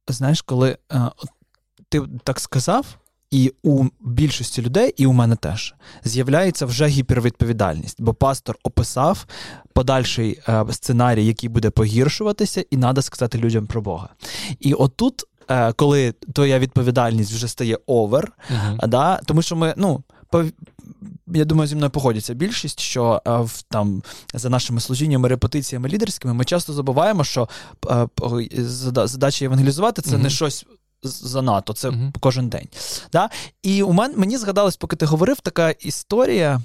Знаєш, 0.09 0.43
коли 0.43 0.79
е, 0.93 1.11
ти 1.89 2.03
так 2.25 2.41
сказав, 2.41 2.99
і 3.31 3.53
у 3.63 3.85
більшості 4.01 4.63
людей, 4.63 4.95
і 4.97 5.07
у 5.07 5.13
мене 5.13 5.37
теж 5.37 5.75
з'являється 6.05 6.67
вже 6.67 6.87
гіпервідповідальність, 6.87 8.03
бо 8.03 8.15
пастор 8.15 8.57
описав 8.63 9.27
подальший 9.73 10.41
е, 10.49 10.65
сценарій, 10.71 11.27
який 11.27 11.49
буде 11.49 11.71
погіршуватися, 11.71 12.65
і 12.71 12.77
треба 12.77 13.03
сказати 13.03 13.39
людям 13.39 13.67
про 13.67 13.83
Бога. 13.83 14.09
І 14.61 14.75
отут, 14.75 15.23
е, 15.51 15.73
коли 15.73 16.13
твоя 16.13 16.59
відповідальність 16.59 17.33
вже 17.33 17.49
стає 17.49 17.79
овер, 17.87 18.33
uh-huh. 18.51 18.89
да, 18.89 19.17
тому 19.17 19.43
що 19.43 19.57
ми, 19.57 19.75
ну. 19.77 20.03
Я 21.27 21.45
думаю, 21.45 21.69
зі 21.69 21.77
мною 21.77 21.91
погодяться 21.91 22.35
більшість, 22.35 22.81
що 22.81 23.23
е, 23.27 23.31
в 23.31 23.63
там 23.63 24.03
за 24.35 24.51
нашими 24.51 24.81
служіннями, 24.81 25.29
репетиціями 25.29 25.89
лідерськими 25.89 26.35
ми 26.35 26.45
часто 26.45 26.73
забуваємо, 26.73 27.25
що 27.25 27.49
е, 27.91 28.09
задача 29.07 29.45
евангелізувати 29.45 30.03
це 30.03 30.17
mm-hmm. 30.17 30.23
не 30.23 30.31
щось 30.31 30.67
занадто, 31.03 31.73
це 31.73 31.89
mm-hmm. 31.89 32.13
кожен 32.21 32.49
день. 32.49 32.69
Да? 33.13 33.31
І 33.63 33.83
у 33.83 33.93
мене 33.93 34.15
мені 34.17 34.39
згадалось, 34.39 34.77
поки 34.77 34.97
ти 34.97 35.07
говорив, 35.07 35.41
така 35.41 35.71
історія. 35.71 36.61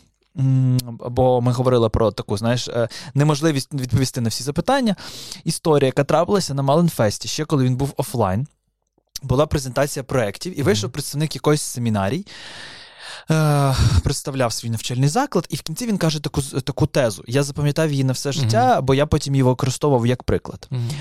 Бо 1.09 1.41
ми 1.41 1.51
говорили 1.51 1.89
про 1.89 2.11
таку, 2.11 2.37
знаєш, 2.37 2.67
е, 2.67 2.87
неможливість 3.13 3.73
відповісти 3.73 4.21
на 4.21 4.29
всі 4.29 4.43
запитання. 4.43 4.95
Історія, 5.43 5.85
яка 5.85 6.03
трапилася 6.03 6.53
на 6.53 6.61
Маленфесті, 6.61 7.27
ще 7.27 7.45
коли 7.45 7.65
він 7.65 7.75
був 7.75 7.93
офлайн, 7.97 8.47
була 9.23 9.45
презентація 9.45 10.03
проєктів, 10.03 10.59
і 10.59 10.63
вийшов 10.63 10.91
представник 10.91 11.35
якоїсь 11.35 11.61
семінарій, 11.61 12.25
е, 13.31 13.75
представляв 14.03 14.53
свій 14.53 14.69
навчальний 14.69 15.09
заклад, 15.09 15.47
і 15.49 15.55
в 15.55 15.61
кінці 15.61 15.85
він 15.85 15.97
каже 15.97 16.19
таку 16.19 16.41
таку 16.41 16.87
тезу. 16.87 17.23
Я 17.27 17.43
запам'ятав 17.43 17.91
її 17.91 18.03
на 18.03 18.13
все 18.13 18.31
життя, 18.31 18.77
mm-hmm. 18.77 18.81
бо 18.81 18.93
я 18.93 19.05
потім 19.05 19.35
її 19.35 19.43
використовував 19.43 20.07
як 20.07 20.23
приклад. 20.23 20.67
Mm-hmm. 20.71 20.91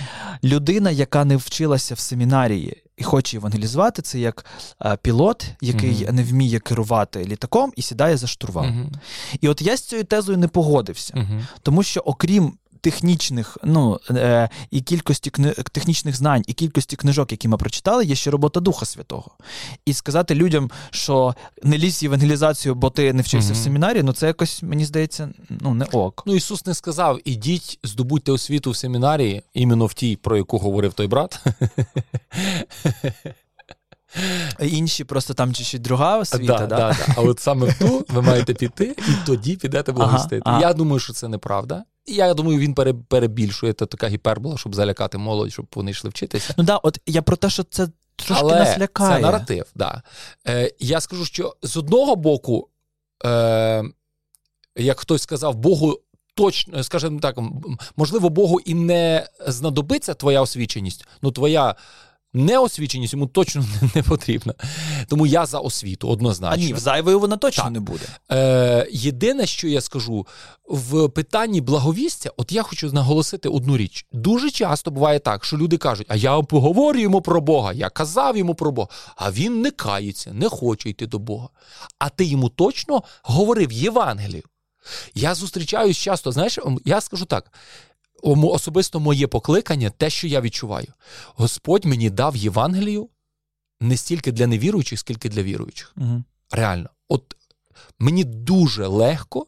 Людина, 0.44 0.90
яка 0.90 1.24
не 1.24 1.36
вчилася 1.36 1.94
в 1.94 1.98
семінарії 1.98 2.82
і 2.96 3.04
хоче 3.04 3.36
евангелізувати, 3.36 4.02
це 4.02 4.18
як 4.18 4.44
е, 4.84 4.96
пілот, 5.02 5.46
який 5.60 5.94
mm-hmm. 5.94 6.12
не 6.12 6.22
вміє 6.22 6.58
керувати 6.58 7.24
літаком 7.24 7.72
і 7.76 7.82
сідає 7.82 8.16
за 8.16 8.26
штурвал. 8.26 8.66
І 9.40 9.48
от 9.48 9.62
я 9.62 9.76
з 9.76 9.80
цією 9.80 10.04
тезою 10.04 10.38
не 10.38 10.48
погодився, 10.48 11.26
тому 11.62 11.82
що, 11.82 12.00
окрім 12.00 12.52
технічних, 12.80 13.58
ну 13.64 14.00
е, 14.10 14.48
і 14.70 14.80
кількості 14.80 15.30
кни... 15.30 15.50
технічних 15.50 16.16
знань, 16.16 16.42
і 16.46 16.52
кількості 16.52 16.96
книжок, 16.96 17.32
які 17.32 17.48
ми 17.48 17.56
прочитали, 17.56 18.04
є 18.04 18.14
ще 18.14 18.30
робота 18.30 18.60
Духа 18.60 18.86
Святого. 18.86 19.30
І 19.86 19.92
сказати 19.92 20.34
людям, 20.34 20.70
що 20.90 21.34
не 21.62 21.78
лізь 21.78 22.02
євангелізацію, 22.02 22.74
бо 22.74 22.90
ти 22.90 23.12
не 23.12 23.22
вчився 23.22 23.52
mm-hmm. 23.52 23.60
в 23.60 23.64
семінарі, 23.64 24.02
ну 24.02 24.12
це 24.12 24.26
якось, 24.26 24.62
мені 24.62 24.84
здається, 24.84 25.28
ну 25.48 25.74
не 25.74 25.84
ок. 25.84 26.22
Ну 26.26 26.34
Ісус 26.34 26.66
не 26.66 26.74
сказав: 26.74 27.18
ідіть, 27.24 27.78
здобудьте 27.84 28.32
освіту 28.32 28.70
в 28.70 28.76
семінарії, 28.76 29.42
іменно 29.54 29.86
в 29.86 29.94
тій, 29.94 30.16
про 30.16 30.36
яку 30.36 30.58
говорив 30.58 30.92
той 30.92 31.06
брат. 31.06 31.44
Інші 34.60 35.04
просто 35.04 35.34
там 35.34 35.54
чи 35.54 35.64
ще 35.64 35.78
друга 35.78 36.18
освіта, 36.18 36.58
да, 36.58 36.66
да? 36.66 36.76
Да, 36.76 36.96
да. 37.06 37.14
А 37.16 37.20
от 37.20 37.40
саме 37.40 37.66
в 37.66 37.78
ту 37.78 38.06
ви 38.08 38.22
маєте 38.22 38.54
піти, 38.54 38.96
і 38.98 39.26
тоді 39.26 39.56
підете 39.56 39.92
благостити. 39.92 40.42
Ага, 40.44 40.56
ага. 40.56 40.68
Я 40.68 40.74
думаю, 40.74 41.00
що 41.00 41.12
це 41.12 41.28
неправда. 41.28 41.84
Я 42.06 42.34
думаю, 42.34 42.58
він 42.58 42.74
перебільшує 43.08 43.72
це 43.72 43.86
така 43.86 44.08
гіпербола, 44.08 44.56
щоб 44.56 44.74
залякати 44.74 45.18
молодь, 45.18 45.52
щоб 45.52 45.66
вони 45.74 45.90
йшли 45.90 46.10
вчитися. 46.10 46.54
Ну 46.56 46.64
да, 46.64 46.76
от 46.76 46.98
я 47.06 47.22
про 47.22 47.36
те, 47.36 47.50
що 47.50 47.62
це 47.62 47.88
трошки 48.16 48.44
Але 48.44 48.58
нас 48.58 48.78
лякає. 48.78 49.16
Це 49.16 49.22
наратив, 49.22 49.66
да. 49.74 50.02
Е, 50.48 50.72
Я 50.80 51.00
скажу, 51.00 51.24
що 51.24 51.56
з 51.62 51.76
одного 51.76 52.16
боку, 52.16 52.68
е, 53.24 53.84
як 54.76 55.00
хтось 55.00 55.22
сказав, 55.22 55.54
Богу. 55.54 56.00
Точно, 56.34 56.82
скажімо 56.82 57.20
так, 57.20 57.38
можливо, 57.96 58.28
Богу 58.28 58.60
і 58.60 58.74
не 58.74 59.26
знадобиться 59.46 60.14
твоя 60.14 60.40
освіченість, 60.40 61.06
ну 61.22 61.30
твоя 61.30 61.74
Неосвіченість 62.32 63.12
йому 63.12 63.26
точно 63.26 63.64
не 63.94 64.02
потрібна. 64.02 64.54
Тому 65.08 65.26
я 65.26 65.46
за 65.46 65.58
освіту 65.58 66.08
однозначно. 66.08 66.64
А 66.64 66.66
ні, 66.72 66.74
зайвою 66.74 67.20
вона 67.20 67.36
точно 67.36 67.64
так. 67.64 67.72
не 67.72 67.80
буде. 67.80 68.04
Е, 68.32 68.88
Єдине, 68.92 69.46
що 69.46 69.68
я 69.68 69.80
скажу, 69.80 70.26
в 70.68 71.08
питанні 71.08 71.60
благовістя, 71.60 72.30
от 72.36 72.52
я 72.52 72.62
хочу 72.62 72.92
наголосити 72.92 73.48
одну 73.48 73.76
річ. 73.76 74.06
Дуже 74.12 74.50
часто 74.50 74.90
буває 74.90 75.18
так, 75.18 75.44
що 75.44 75.56
люди 75.56 75.76
кажуть, 75.76 76.06
а 76.10 76.16
я 76.16 76.40
поговорю 76.42 77.00
йому 77.00 77.20
про 77.20 77.40
Бога, 77.40 77.72
я 77.72 77.88
казав 77.90 78.36
йому 78.36 78.54
про 78.54 78.72
Бога, 78.72 78.88
а 79.16 79.30
він 79.30 79.60
не 79.60 79.70
кається, 79.70 80.32
не 80.32 80.48
хоче 80.48 80.90
йти 80.90 81.06
до 81.06 81.18
Бога. 81.18 81.48
А 81.98 82.08
ти 82.08 82.24
йому 82.24 82.48
точно 82.48 83.02
говорив 83.22 83.72
Євангелію. 83.72 84.42
Я 85.14 85.34
зустрічаюсь 85.34 85.96
часто, 85.96 86.32
знаєш, 86.32 86.58
я 86.84 87.00
скажу 87.00 87.24
так: 87.24 87.52
особисто 88.22 89.00
моє 89.00 89.26
покликання, 89.26 89.90
те, 89.90 90.10
що 90.10 90.26
я 90.26 90.40
відчуваю. 90.40 90.92
Господь 91.26 91.84
мені 91.84 92.10
дав 92.10 92.36
Євангелію 92.36 93.08
не 93.80 93.96
стільки 93.96 94.32
для 94.32 94.46
невіруючих, 94.46 94.98
скільки 94.98 95.28
для 95.28 95.42
віруючих. 95.42 95.92
Угу. 95.96 96.24
Реально, 96.50 96.88
от 97.08 97.36
мені 97.98 98.24
дуже 98.24 98.86
легко. 98.86 99.46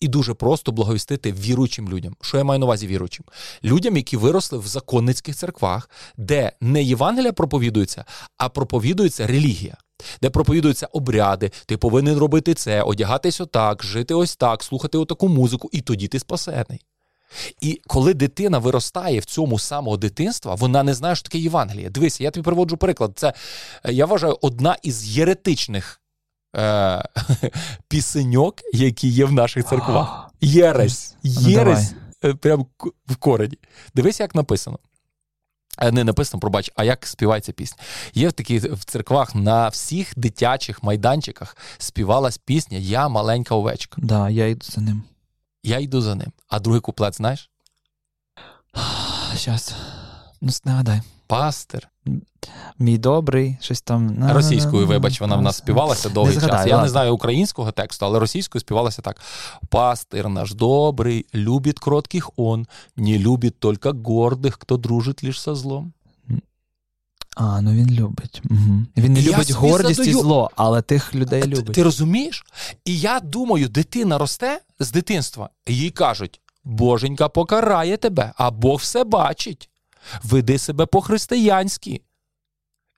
І 0.00 0.08
дуже 0.08 0.34
просто 0.34 0.72
благовістити 0.72 1.32
віруючим 1.32 1.88
людям. 1.88 2.16
Що 2.20 2.38
я 2.38 2.44
маю 2.44 2.60
на 2.60 2.66
увазі 2.66 2.86
віруючим? 2.86 3.24
Людям, 3.64 3.96
які 3.96 4.16
виросли 4.16 4.58
в 4.58 4.66
законницьких 4.66 5.36
церквах, 5.36 5.90
де 6.16 6.52
не 6.60 6.82
Євангелія 6.82 7.32
проповідується, 7.32 8.04
а 8.36 8.48
проповідується 8.48 9.26
релігія, 9.26 9.76
де 10.22 10.30
проповідуються 10.30 10.88
обряди, 10.92 11.50
ти 11.66 11.76
повинен 11.76 12.18
робити 12.18 12.54
це, 12.54 12.82
одягатись 12.82 13.40
отак, 13.40 13.84
жити 13.84 14.14
ось 14.14 14.36
так, 14.36 14.62
слухати 14.62 14.98
отаку 14.98 15.28
музику, 15.28 15.68
і 15.72 15.80
тоді 15.80 16.08
ти 16.08 16.18
спасений. 16.18 16.80
І 17.60 17.80
коли 17.86 18.14
дитина 18.14 18.58
виростає 18.58 19.20
в 19.20 19.24
цьому 19.24 19.58
самого 19.58 19.96
дитинства, 19.96 20.54
вона 20.54 20.82
не 20.82 20.94
знає, 20.94 21.16
що 21.16 21.22
таке 21.22 21.38
Євангеліє. 21.38 21.90
Дивися, 21.90 22.24
я 22.24 22.30
тобі 22.30 22.44
приводжу 22.44 22.76
приклад. 22.76 23.12
Це 23.16 23.32
е, 23.84 23.92
я 23.92 24.06
вважаю 24.06 24.38
одна 24.42 24.76
із 24.82 25.16
єретичних 25.18 26.00
е- 26.56 27.02
пісеньок, 27.88 28.54
які 28.72 29.08
є 29.08 29.24
в 29.24 29.32
наших 29.32 29.68
церквах. 29.68 30.30
Єресь. 30.40 31.14
Ну, 31.24 31.30
Єресь 31.50 31.92
ну, 32.22 32.36
прямо 32.36 32.66
в 33.06 33.16
корені. 33.16 33.58
Дивись, 33.94 34.20
як 34.20 34.34
написано. 34.34 34.78
Е, 35.78 35.92
не 35.92 36.04
написано, 36.04 36.40
пробач, 36.40 36.72
а 36.76 36.84
як 36.84 37.06
співається 37.06 37.52
пісня. 37.52 37.78
Є 38.14 38.28
в 38.28 38.32
такі 38.32 38.58
в 38.58 38.84
церквах 38.84 39.34
на 39.34 39.68
всіх 39.68 40.12
дитячих 40.16 40.82
майданчиках 40.82 41.56
співалась 41.78 42.38
пісня 42.38 42.78
Я 42.78 43.08
маленька 43.08 43.54
овечка. 43.54 43.96
Да, 44.02 44.30
я 44.30 44.46
йду 44.46 44.66
за 44.70 44.80
ним. 44.80 45.02
Я 45.66 45.78
йду 45.78 46.00
за 46.00 46.14
ним. 46.14 46.32
А 46.48 46.60
другий 46.60 46.80
куплет 46.80 47.16
знаєш? 47.16 47.50
Щас. 49.36 49.74
Ну, 50.40 50.52
нагадай. 50.64 51.00
Пастир. 51.26 51.88
Мій 52.78 52.98
добрий, 52.98 53.56
щось 53.60 53.82
там. 53.82 54.28
Російською, 54.32 54.86
вибач, 54.86 55.20
вона 55.20 55.36
в 55.36 55.42
нас 55.42 55.56
співалася 55.56 56.08
довгий 56.08 56.34
час. 56.34 56.44
Згадай, 56.44 56.68
Я 56.68 56.82
не 56.82 56.88
знаю 56.88 57.14
українського 57.14 57.72
тексту, 57.72 58.06
але 58.06 58.18
російською 58.18 58.60
співалася 58.60 59.02
так: 59.02 59.20
Пастир 59.68 60.28
наш 60.28 60.54
добрий, 60.54 61.26
любить 61.34 61.78
кротких 61.78 62.30
он, 62.36 62.66
не 62.96 63.18
любить 63.18 63.60
тільки 63.60 63.90
гордих, 64.04 64.58
хто 64.60 64.76
дружить 64.76 65.24
лише 65.24 65.40
со 65.40 65.54
злом. 65.54 65.92
А, 67.36 67.60
ну 67.60 67.72
він 67.72 67.90
любить. 67.90 68.42
Угу. 68.50 68.82
Він 68.96 69.12
не 69.12 69.20
і 69.20 69.22
любить 69.22 69.50
гордість 69.50 69.94
задаю... 69.94 70.18
і 70.18 70.20
зло, 70.20 70.50
але 70.56 70.82
тих 70.82 71.14
людей 71.14 71.42
ти, 71.42 71.48
любить. 71.48 71.74
Ти 71.74 71.82
розумієш? 71.82 72.46
І 72.84 72.98
я 72.98 73.20
думаю, 73.20 73.68
дитина 73.68 74.18
росте 74.18 74.60
з 74.78 74.90
дитинства, 74.90 75.50
їй 75.66 75.90
кажуть: 75.90 76.40
Боженька 76.64 77.28
покарає 77.28 77.96
тебе, 77.96 78.32
а 78.36 78.50
Бог 78.50 78.78
все 78.78 79.04
бачить. 79.04 79.70
Веди 80.22 80.58
себе 80.58 80.86
по-християнськи. 80.86 82.00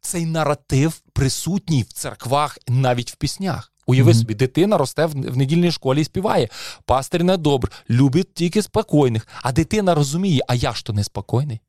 Цей 0.01 0.27
наратив 0.27 1.01
присутній 1.13 1.83
в 1.83 1.93
церквах, 1.93 2.59
навіть 2.69 3.13
в 3.13 3.17
піснях. 3.17 3.73
Уяви 3.87 4.13
mm-hmm. 4.13 4.15
собі, 4.15 4.35
дитина 4.35 4.79
росте 4.79 5.07
в, 5.07 5.11
в 5.11 5.37
недільній 5.37 5.71
школі 5.71 6.01
і 6.01 6.05
співає. 6.05 6.49
Пастир 6.85 7.25
не 7.25 7.37
добр, 7.37 7.73
любить 7.91 8.35
тільки 8.35 8.63
спокійних. 8.63 9.29
А 9.43 9.53
дитина 9.53 9.95
розуміє, 9.95 10.41
а 10.49 10.55
я 10.55 10.73
ж 10.73 10.85
то 10.85 10.93
неспокійний, 10.93 11.61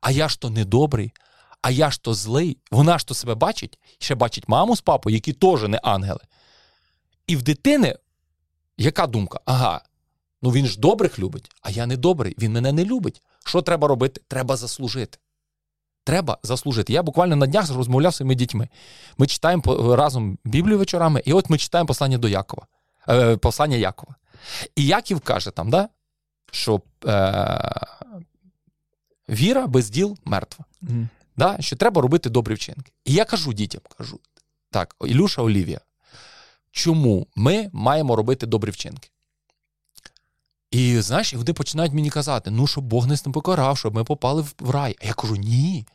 а 0.00 0.10
я 0.10 0.28
ж 0.28 0.40
то 0.40 0.50
недобрий, 0.50 1.12
а 1.62 1.70
я 1.70 1.90
ж 1.90 2.02
то 2.02 2.14
злий. 2.14 2.58
Вона 2.70 2.98
ж 2.98 3.06
то 3.06 3.14
себе 3.14 3.34
бачить, 3.34 3.78
ще 3.98 4.14
бачить 4.14 4.48
маму 4.48 4.76
з 4.76 4.80
папою, 4.80 5.14
які 5.14 5.32
теж 5.32 5.62
не 5.62 5.78
ангели. 5.82 6.20
І 7.26 7.36
в 7.36 7.42
дитини 7.42 7.96
яка 8.76 9.06
думка? 9.06 9.40
Ага, 9.44 9.80
ну 10.42 10.50
він 10.50 10.66
ж 10.66 10.80
добрих 10.80 11.18
любить, 11.18 11.50
а 11.62 11.70
я 11.70 11.86
не 11.86 11.96
добрий, 11.96 12.34
він 12.38 12.52
мене 12.52 12.72
не 12.72 12.84
любить. 12.84 13.22
Що 13.44 13.62
треба 13.62 13.88
робити? 13.88 14.20
Треба 14.28 14.56
заслужити. 14.56 15.18
Треба 16.04 16.38
заслужити. 16.42 16.92
Я 16.92 17.02
буквально 17.02 17.36
на 17.36 17.46
днях 17.46 17.70
розмовляв 17.70 18.12
з 18.12 18.16
своїми 18.16 18.34
дітьми. 18.34 18.68
Ми 19.18 19.26
читаємо 19.26 19.96
разом 19.96 20.38
Біблію 20.44 20.78
вечорами, 20.78 21.22
і 21.24 21.32
от 21.32 21.50
ми 21.50 21.58
читаємо 21.58 21.86
послання 21.86 22.18
до 22.18 22.28
Якова. 22.28 22.66
Е, 23.08 23.36
послання 23.36 23.76
Якова. 23.76 24.14
І 24.76 24.86
Яків 24.86 25.20
каже 25.20 25.50
там, 25.50 25.70
да, 25.70 25.88
що 26.50 26.80
е, 27.06 27.80
віра 29.28 29.66
без 29.66 29.90
діл 29.90 30.18
мертва. 30.24 30.64
Mm. 30.82 31.08
Да, 31.36 31.56
Що 31.60 31.76
треба 31.76 32.02
робити 32.02 32.30
добрі 32.30 32.54
вчинки. 32.54 32.92
І 33.04 33.12
я 33.12 33.24
кажу 33.24 33.52
дітям: 33.52 33.80
кажу, 33.98 34.20
так, 34.70 34.96
Ілюша 35.06 35.42
Олівія, 35.42 35.80
чому 36.70 37.26
ми 37.36 37.70
маємо 37.72 38.16
робити 38.16 38.46
добрі 38.46 38.70
вчинки? 38.70 39.10
І 40.70 41.00
знаєш, 41.00 41.32
і 41.32 41.36
вони 41.36 41.52
починають 41.52 41.92
мені 41.92 42.10
казати, 42.10 42.50
ну, 42.50 42.66
щоб 42.66 42.84
Бог 42.84 43.06
нас 43.06 43.26
не 43.26 43.32
покарав, 43.32 43.78
щоб 43.78 43.94
ми 43.94 44.04
попали 44.04 44.44
в 44.60 44.70
рай. 44.70 44.96
А 45.02 45.06
я 45.06 45.12
кажу, 45.14 45.36
ні. 45.36 45.86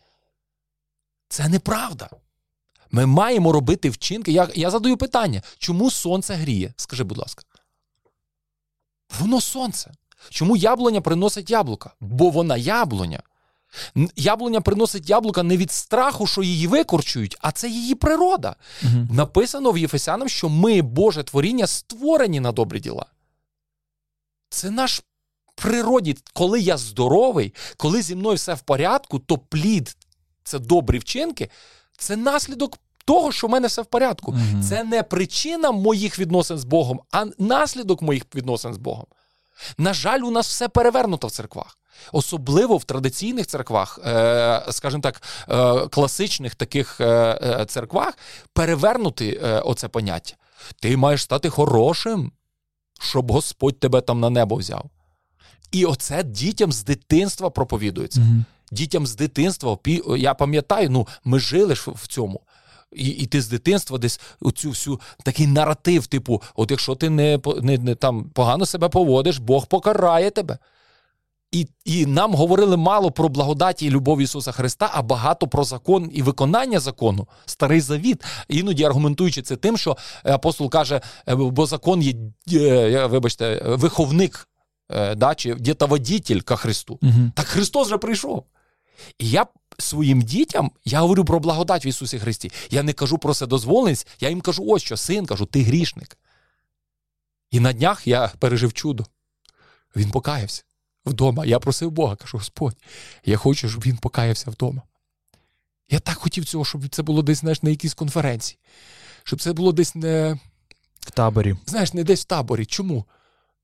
Це 1.29 1.47
неправда. 1.49 2.09
Ми 2.91 3.05
маємо 3.05 3.51
робити 3.51 3.89
вчинки. 3.89 4.31
Я 4.31 4.49
я 4.55 4.71
задаю 4.71 4.97
питання, 4.97 5.41
чому 5.57 5.91
сонце 5.91 6.33
гріє? 6.33 6.73
Скажи, 6.77 7.03
будь 7.03 7.17
ласка. 7.17 7.43
Воно 9.19 9.41
сонце. 9.41 9.91
Чому 10.29 10.57
яблуня 10.57 11.01
приносить 11.01 11.49
яблука? 11.49 11.91
Бо 11.99 12.29
вона 12.29 12.57
яблуня. 12.57 13.23
Яблуня 14.15 14.61
приносить 14.61 15.09
яблука 15.09 15.43
не 15.43 15.57
від 15.57 15.71
страху, 15.71 16.27
що 16.27 16.43
її 16.43 16.67
викорчують, 16.67 17.37
а 17.41 17.51
це 17.51 17.69
її 17.69 17.95
природа. 17.95 18.55
Угу. 18.83 19.07
Написано 19.11 19.71
в 19.71 19.77
Єфесянам, 19.77 20.29
що 20.29 20.49
ми, 20.49 20.81
Боже 20.81 21.23
творіння, 21.23 21.67
створені 21.67 22.39
на 22.39 22.51
добрі 22.51 22.79
діла. 22.79 23.05
Це 24.49 24.71
наш 24.71 25.01
природі. 25.55 26.17
Коли 26.33 26.59
я 26.59 26.77
здоровий, 26.77 27.53
коли 27.77 28.01
зі 28.01 28.15
мною 28.15 28.35
все 28.35 28.53
в 28.53 28.59
порядку, 28.59 29.19
то 29.19 29.37
плід 29.37 29.97
це 30.43 30.59
добрі 30.59 30.99
вчинки, 30.99 31.49
це 31.97 32.15
наслідок 32.15 32.77
того, 33.05 33.31
що 33.31 33.47
в 33.47 33.49
мене 33.49 33.67
все 33.67 33.81
в 33.81 33.85
порядку. 33.85 34.31
Угу. 34.31 34.63
Це 34.69 34.83
не 34.83 35.03
причина 35.03 35.71
моїх 35.71 36.19
відносин 36.19 36.57
з 36.57 36.63
Богом, 36.63 37.01
а 37.11 37.25
наслідок 37.37 38.01
моїх 38.01 38.23
відносин 38.35 38.73
з 38.73 38.77
Богом. 38.77 39.05
На 39.77 39.93
жаль, 39.93 40.19
у 40.19 40.31
нас 40.31 40.47
все 40.47 40.67
перевернуто 40.67 41.27
в 41.27 41.31
церквах. 41.31 41.77
Особливо 42.11 42.77
в 42.77 42.83
традиційних 42.83 43.47
церквах, 43.47 43.99
е, 44.05 44.63
скажімо 44.69 45.01
так, 45.01 45.21
е, 45.49 45.87
класичних 45.87 46.55
таких 46.55 47.01
е, 47.01 47.65
церквах, 47.67 48.17
перевернути 48.53 49.39
оце 49.63 49.87
поняття. 49.87 50.35
Ти 50.79 50.97
маєш 50.97 51.21
стати 51.23 51.49
хорошим, 51.49 52.31
щоб 52.99 53.31
Господь 53.31 53.79
тебе 53.79 54.01
там 54.01 54.19
на 54.19 54.29
небо 54.29 54.55
взяв. 54.55 54.89
І 55.71 55.85
оце 55.85 56.23
дітям 56.23 56.71
з 56.71 56.83
дитинства 56.83 57.49
проповідується. 57.49 58.21
mm 58.21 58.43
Дітям 58.71 59.07
з 59.07 59.15
дитинства, 59.15 59.77
я 60.17 60.33
пам'ятаю, 60.33 60.89
ну 60.89 61.07
ми 61.23 61.39
жили 61.39 61.75
ж 61.75 61.91
в 61.91 62.07
цьому. 62.07 62.41
І 62.91 63.07
і 63.07 63.25
ти 63.25 63.41
з 63.41 63.47
дитинства 63.47 63.97
десь 63.97 64.19
оцю 64.41 64.69
всю 64.69 64.99
такий 65.23 65.47
наратив, 65.47 66.07
типу: 66.07 66.41
от 66.55 66.71
якщо 66.71 66.95
ти 66.95 67.09
не 67.09 67.39
не, 67.61 67.77
не 67.77 67.95
там 67.95 68.23
погано 68.23 68.65
себе 68.65 68.89
поводиш, 68.89 69.37
Бог 69.37 69.67
покарає 69.67 70.31
тебе. 70.31 70.57
І 71.51 71.67
і 71.85 72.05
нам 72.05 72.33
говорили 72.33 72.77
мало 72.77 73.11
про 73.11 73.29
благодаті 73.29 73.85
і 73.85 73.89
любов 73.89 74.21
Ісуса 74.21 74.51
Христа, 74.51 74.89
а 74.93 75.01
багато 75.01 75.47
про 75.47 75.63
закон 75.63 76.09
і 76.13 76.21
виконання 76.21 76.79
закону, 76.79 77.27
старий 77.45 77.81
завіт, 77.81 78.23
іноді 78.47 78.83
аргументуючи 78.83 79.41
це 79.41 79.55
тим, 79.55 79.77
що 79.77 79.97
апостол 80.23 80.69
каже, 80.69 81.01
«Е, 81.29 81.35
бо 81.35 81.65
закон 81.65 82.01
є, 82.01 82.13
е, 82.53 83.05
вибачте, 83.05 83.61
виховник 83.65 84.47
да, 85.15 85.35
чи 85.35 85.55
дітоводітель 85.55 86.39
ка 86.39 86.55
Христу. 86.55 86.99
Угу. 87.01 87.31
Так 87.35 87.45
Христос 87.45 87.87
вже 87.87 87.97
прийшов. 87.97 88.45
І 89.19 89.29
я 89.29 89.45
своїм 89.77 90.21
дітям 90.21 90.71
я 90.85 91.01
говорю 91.01 91.25
про 91.25 91.39
благодать 91.39 91.85
в 91.85 91.87
Ісусі 91.87 92.19
Христі. 92.19 92.51
Я 92.69 92.83
не 92.83 92.93
кажу 92.93 93.17
про 93.17 93.31
вседозволеність, 93.31 94.07
я 94.19 94.29
їм 94.29 94.41
кажу, 94.41 94.65
ось 94.67 94.83
що, 94.83 94.97
син, 94.97 95.25
кажу, 95.25 95.45
ти 95.45 95.61
грішник. 95.61 96.17
І 97.51 97.59
на 97.59 97.73
днях 97.73 98.07
я 98.07 98.31
пережив 98.39 98.73
чудо. 98.73 99.05
Він 99.95 100.11
покаявся 100.11 100.63
вдома. 101.07 101.45
Я 101.45 101.59
просив 101.59 101.91
Бога, 101.91 102.15
кажу, 102.15 102.37
Господь, 102.37 102.75
я 103.25 103.37
хочу, 103.37 103.69
щоб 103.69 103.83
він 103.83 103.97
покаявся 103.97 104.51
вдома. 104.51 104.81
Я 105.89 105.99
так 105.99 106.17
хотів 106.17 106.45
цього, 106.45 106.65
щоб 106.65 106.89
це 106.89 107.03
було 107.03 107.21
десь 107.21 107.39
знаєш, 107.39 107.63
на 107.63 107.69
якійсь 107.69 107.93
конференції, 107.93 108.59
щоб 109.23 109.41
це 109.41 109.53
було 109.53 109.71
десь 109.71 109.95
не 109.95 110.39
в 110.99 111.11
таборі. 111.11 111.55
Знаєш, 111.65 111.93
не 111.93 112.03
десь 112.03 112.21
в 112.21 112.25
таборі. 112.25 112.65
Чому? 112.65 113.05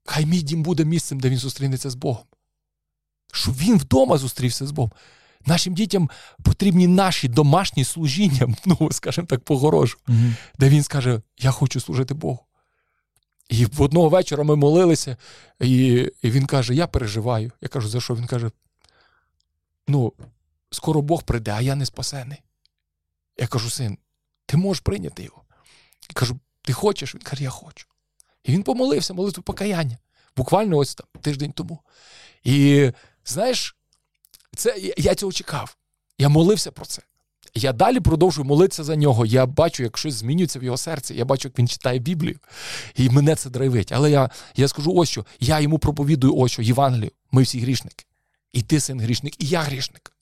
Хай 0.05 0.25
мій 0.25 0.41
дім 0.41 0.63
буде 0.63 0.85
місцем, 0.85 1.19
де 1.19 1.29
він 1.29 1.37
зустрінеться 1.37 1.89
з 1.89 1.95
Богом. 1.95 2.23
Щоб 3.33 3.57
він 3.57 3.77
вдома 3.77 4.17
зустрівся 4.17 4.67
з 4.67 4.71
Богом. 4.71 4.91
Нашим 5.45 5.73
дітям 5.73 6.09
потрібні 6.43 6.87
наші 6.87 7.27
домашні 7.27 7.83
служіння, 7.83 8.55
ну, 8.65 8.91
скажімо 8.91 9.27
так, 9.27 9.43
погорожу, 9.43 9.97
угу. 10.07 10.17
де 10.59 10.69
він 10.69 10.83
скаже: 10.83 11.21
Я 11.39 11.51
хочу 11.51 11.79
служити 11.79 12.13
Богу. 12.13 12.39
І 13.49 13.65
в 13.65 13.81
одного 13.81 14.09
вечора 14.09 14.43
ми 14.43 14.55
молилися, 14.55 15.17
і 15.59 15.87
і 16.21 16.31
він 16.31 16.45
каже: 16.45 16.75
Я 16.75 16.87
переживаю. 16.87 17.51
Я 17.61 17.67
кажу, 17.67 17.89
за 17.89 18.01
що? 18.01 18.15
Він 18.15 18.27
каже: 18.27 18.51
Ну, 19.87 20.13
скоро 20.71 21.01
Бог 21.01 21.23
прийде, 21.23 21.51
а 21.51 21.61
я 21.61 21.75
не 21.75 21.85
спасений. 21.85 22.41
Я 23.37 23.47
кажу, 23.47 23.69
син, 23.69 23.97
ти 24.45 24.57
можеш 24.57 24.81
прийняти 24.81 25.23
його. 25.23 25.43
Я 26.09 26.13
кажу, 26.13 26.39
ти 26.61 26.73
хочеш? 26.73 27.15
Він 27.15 27.21
каже, 27.21 27.43
я 27.43 27.49
хочу. 27.49 27.87
І 28.43 28.51
він 28.51 28.63
помолився, 28.63 29.13
молитву 29.13 29.43
покаяння. 29.43 29.97
Буквально 30.37 30.77
ось 30.77 30.95
там 30.95 31.07
тиждень 31.21 31.51
тому. 31.51 31.79
І 32.43 32.91
знаєш, 33.25 33.75
це 34.55 34.93
я 34.97 35.15
цього 35.15 35.31
чекав. 35.31 35.77
Я 36.17 36.29
молився 36.29 36.71
про 36.71 36.85
це. 36.85 37.01
Я 37.55 37.73
далі 37.73 37.99
продовжую 37.99 38.47
молитися 38.47 38.83
за 38.83 38.95
нього. 38.95 39.25
Я 39.25 39.45
бачу, 39.45 39.83
як 39.83 39.97
щось 39.97 40.13
змінюється 40.13 40.59
в 40.59 40.63
його 40.63 40.77
серці. 40.77 41.13
Я 41.13 41.25
бачу, 41.25 41.47
як 41.47 41.59
він 41.59 41.67
читає 41.67 41.99
Біблію, 41.99 42.39
і 42.95 43.09
мене 43.09 43.35
це 43.35 43.49
драйвить. 43.49 43.91
Але 43.91 44.11
я 44.11 44.29
я 44.55 44.67
скажу 44.67 44.93
ось 44.95 45.09
що. 45.09 45.25
Я 45.39 45.59
йому 45.59 45.79
проповідую 45.79 46.35
ось 46.35 46.51
що, 46.51 46.61
Євангелію. 46.61 47.11
Ми 47.31 47.43
всі 47.43 47.59
грішники. 47.59 48.05
І 48.53 48.61
ти 48.61 48.79
син 48.79 48.99
грішник, 48.99 49.43
і 49.43 49.47
я 49.47 49.61
грішник. 49.61 50.13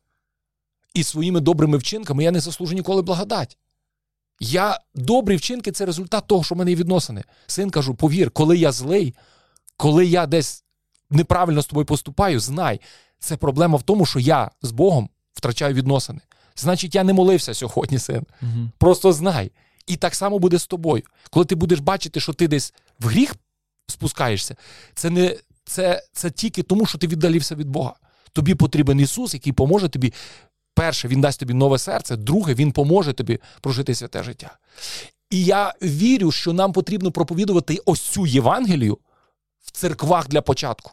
І 0.94 1.04
своїми 1.04 1.40
добрими 1.40 1.78
вчинками 1.78 2.24
я 2.24 2.32
не 2.32 2.40
заслужу 2.40 2.76
ніколи 2.76 3.02
благодать. 3.02 3.58
Я 4.40 4.80
добрі 4.96 5.36
вчинки 5.36 5.72
це 5.72 5.86
результат 5.86 6.28
того, 6.28 6.44
що 6.44 6.56
в 6.56 6.58
мене 6.58 6.72
є 6.72 6.78
відносини. 6.78 7.24
Син 7.48 7.70
кажу, 7.70 7.96
повір, 7.96 8.32
коли 8.32 8.58
я 8.58 8.72
злий, 8.72 9.16
коли 9.78 10.06
я 10.06 10.26
десь 10.26 10.64
неправильно 11.10 11.62
з 11.62 11.66
тобою 11.66 11.86
поступаю, 11.86 12.40
знай, 12.40 12.82
це 13.20 13.38
проблема 13.38 13.78
в 13.78 13.84
тому, 13.84 14.06
що 14.06 14.20
я 14.20 14.52
з 14.62 14.72
Богом 14.72 15.10
втрачаю 15.34 15.74
відносини. 15.74 16.20
Значить, 16.56 16.96
я 16.96 17.04
не 17.04 17.14
молився 17.14 17.54
сьогодні, 17.54 18.00
син. 18.00 18.24
Угу. 18.42 18.70
Просто 18.78 19.14
знай. 19.14 19.52
І 19.88 19.96
так 19.96 20.16
само 20.16 20.40
буде 20.40 20.60
з 20.60 20.68
тобою. 20.68 21.04
Коли 21.30 21.46
ти 21.46 21.56
будеш 21.56 21.80
бачити, 21.80 22.20
що 22.20 22.34
ти 22.34 22.48
десь 22.48 22.74
в 23.00 23.08
гріх 23.08 23.36
спускаєшся, 23.88 24.56
це 24.94 25.10
не 25.10 25.38
це, 25.66 26.04
це 26.14 26.30
тільки 26.32 26.64
тому, 26.64 26.86
що 26.86 26.98
ти 26.98 27.08
віддалився 27.08 27.56
від 27.56 27.70
Бога. 27.70 27.94
Тобі 28.34 28.56
потрібен 28.56 29.00
Ісус, 29.00 29.34
який 29.34 29.54
поможе 29.54 29.90
тобі. 29.90 30.14
Перше, 30.74 31.08
Він 31.08 31.22
дасть 31.22 31.40
тобі 31.40 31.54
нове 31.54 31.78
серце, 31.78 32.16
друге, 32.16 32.54
Він 32.54 32.72
поможе 32.72 33.14
тобі 33.14 33.40
прожити 33.62 33.96
святе 33.96 34.24
життя. 34.24 34.58
І 35.30 35.46
я 35.46 35.74
вірю, 35.82 36.32
що 36.32 36.54
нам 36.54 36.74
потрібно 36.74 37.12
проповідувати 37.12 37.80
ось 37.86 38.02
цю 38.02 38.26
Євангелію 38.26 38.98
в 39.64 39.72
церквах 39.72 40.28
для 40.28 40.42
початку. 40.42 40.92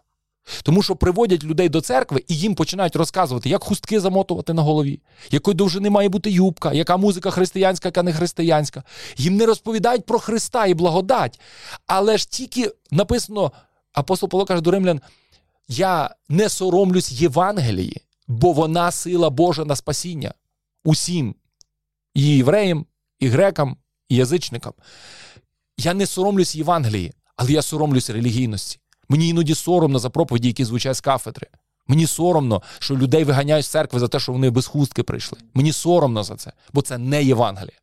Тому 0.62 0.82
що 0.82 0.96
приводять 0.96 1.44
людей 1.44 1.68
до 1.68 1.80
церкви 1.80 2.24
і 2.28 2.36
їм 2.36 2.54
починають 2.54 2.96
розказувати, 2.96 3.48
як 3.48 3.64
хустки 3.64 4.00
замотувати 4.00 4.52
на 4.52 4.62
голові, 4.62 5.00
якої 5.30 5.54
довжини 5.54 5.90
має 5.90 6.08
бути 6.08 6.30
юбка, 6.30 6.72
яка 6.72 6.96
музика 6.96 7.30
християнська, 7.30 7.88
яка 7.88 8.02
не 8.02 8.12
християнська. 8.12 8.82
Їм 9.16 9.36
не 9.36 9.46
розповідають 9.46 10.06
про 10.06 10.18
Христа 10.18 10.66
і 10.66 10.74
благодать. 10.74 11.40
Але 11.86 12.18
ж 12.18 12.30
тільки 12.30 12.72
написано, 12.90 13.52
апостол 13.92 14.28
Павло 14.28 14.46
каже 14.46 14.62
до 14.62 14.70
римлян: 14.70 15.00
я 15.68 16.10
не 16.28 16.48
соромлюсь 16.48 17.12
Євангелії, 17.12 18.02
бо 18.28 18.52
вона 18.52 18.90
сила 18.90 19.30
Божа 19.30 19.64
на 19.64 19.76
спасіння 19.76 20.34
усім, 20.84 21.34
і 22.14 22.22
євреям, 22.22 22.86
і 23.20 23.28
грекам, 23.28 23.76
і 24.08 24.16
язичникам. 24.16 24.72
Я 25.78 25.94
не 25.94 26.06
соромлюсь 26.06 26.56
Євангелії, 26.56 27.12
але 27.36 27.52
я 27.52 27.62
соромлюсь 27.62 28.10
релігійності. 28.10 28.78
Мені 29.08 29.28
іноді 29.28 29.54
соромно 29.54 29.98
за 29.98 30.10
проповіді, 30.10 30.48
які 30.48 30.64
звучать 30.64 30.96
з 30.96 31.00
кафедри. 31.00 31.46
Мені 31.86 32.06
соромно, 32.06 32.62
що 32.78 32.96
людей 32.96 33.24
виганяють 33.24 33.66
з 33.66 33.68
церкви 33.68 34.00
за 34.00 34.08
те, 34.08 34.20
що 34.20 34.32
вони 34.32 34.50
без 34.50 34.66
хустки 34.66 35.02
прийшли. 35.02 35.38
Мені 35.54 35.72
соромно 35.72 36.24
за 36.24 36.36
це, 36.36 36.52
бо 36.72 36.82
це 36.82 36.98
не 36.98 37.24
Євангеліє. 37.24 37.78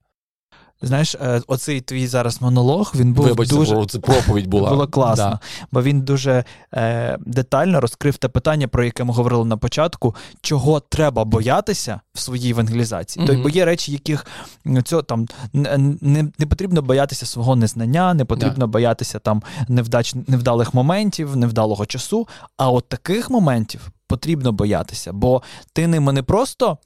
Знаєш, 0.81 1.15
е, 1.15 1.41
оцей 1.47 1.81
твій 1.81 2.07
зараз 2.07 2.41
монолог 2.41 2.93
він 2.95 3.13
був 3.13 3.25
Вибачте, 3.25 3.55
дуже 3.55 3.85
це 3.85 3.99
проповідь 3.99 4.47
була 4.47 4.69
було 4.69 4.87
класно, 4.87 5.29
да. 5.29 5.39
бо 5.71 5.81
він 5.81 6.01
дуже 6.01 6.43
е, 6.73 7.17
детально 7.25 7.81
розкрив 7.81 8.17
те 8.17 8.27
питання, 8.27 8.67
про 8.67 8.83
яке 8.83 9.03
ми 9.03 9.13
говорили 9.13 9.45
на 9.45 9.57
початку, 9.57 10.15
чого 10.41 10.79
треба 10.79 11.25
боятися 11.25 11.99
в 12.13 12.19
своїй 12.19 12.51
евангелізації. 12.51 13.23
Mm-hmm. 13.23 13.27
Тобто, 13.27 13.43
бо 13.43 13.49
є 13.49 13.65
речі, 13.65 13.91
яких 13.91 14.25
цього 14.83 15.01
там 15.01 15.27
не, 15.53 16.31
не 16.39 16.45
потрібно 16.45 16.81
боятися 16.81 17.25
свого 17.25 17.55
незнання, 17.55 18.13
не 18.13 18.25
потрібно 18.25 18.65
yeah. 18.65 18.69
боятися 18.69 19.19
там 19.19 19.43
невдач, 19.67 20.15
невдалих 20.27 20.73
моментів, 20.73 21.37
невдалого 21.37 21.85
часу. 21.85 22.27
А 22.57 22.69
от 22.69 22.89
таких 22.89 23.29
моментів 23.29 23.91
потрібно 24.07 24.51
боятися, 24.51 25.13
бо 25.13 25.41
ти 25.73 25.87
ними 25.87 26.13
не 26.13 26.23
просто 26.23 26.77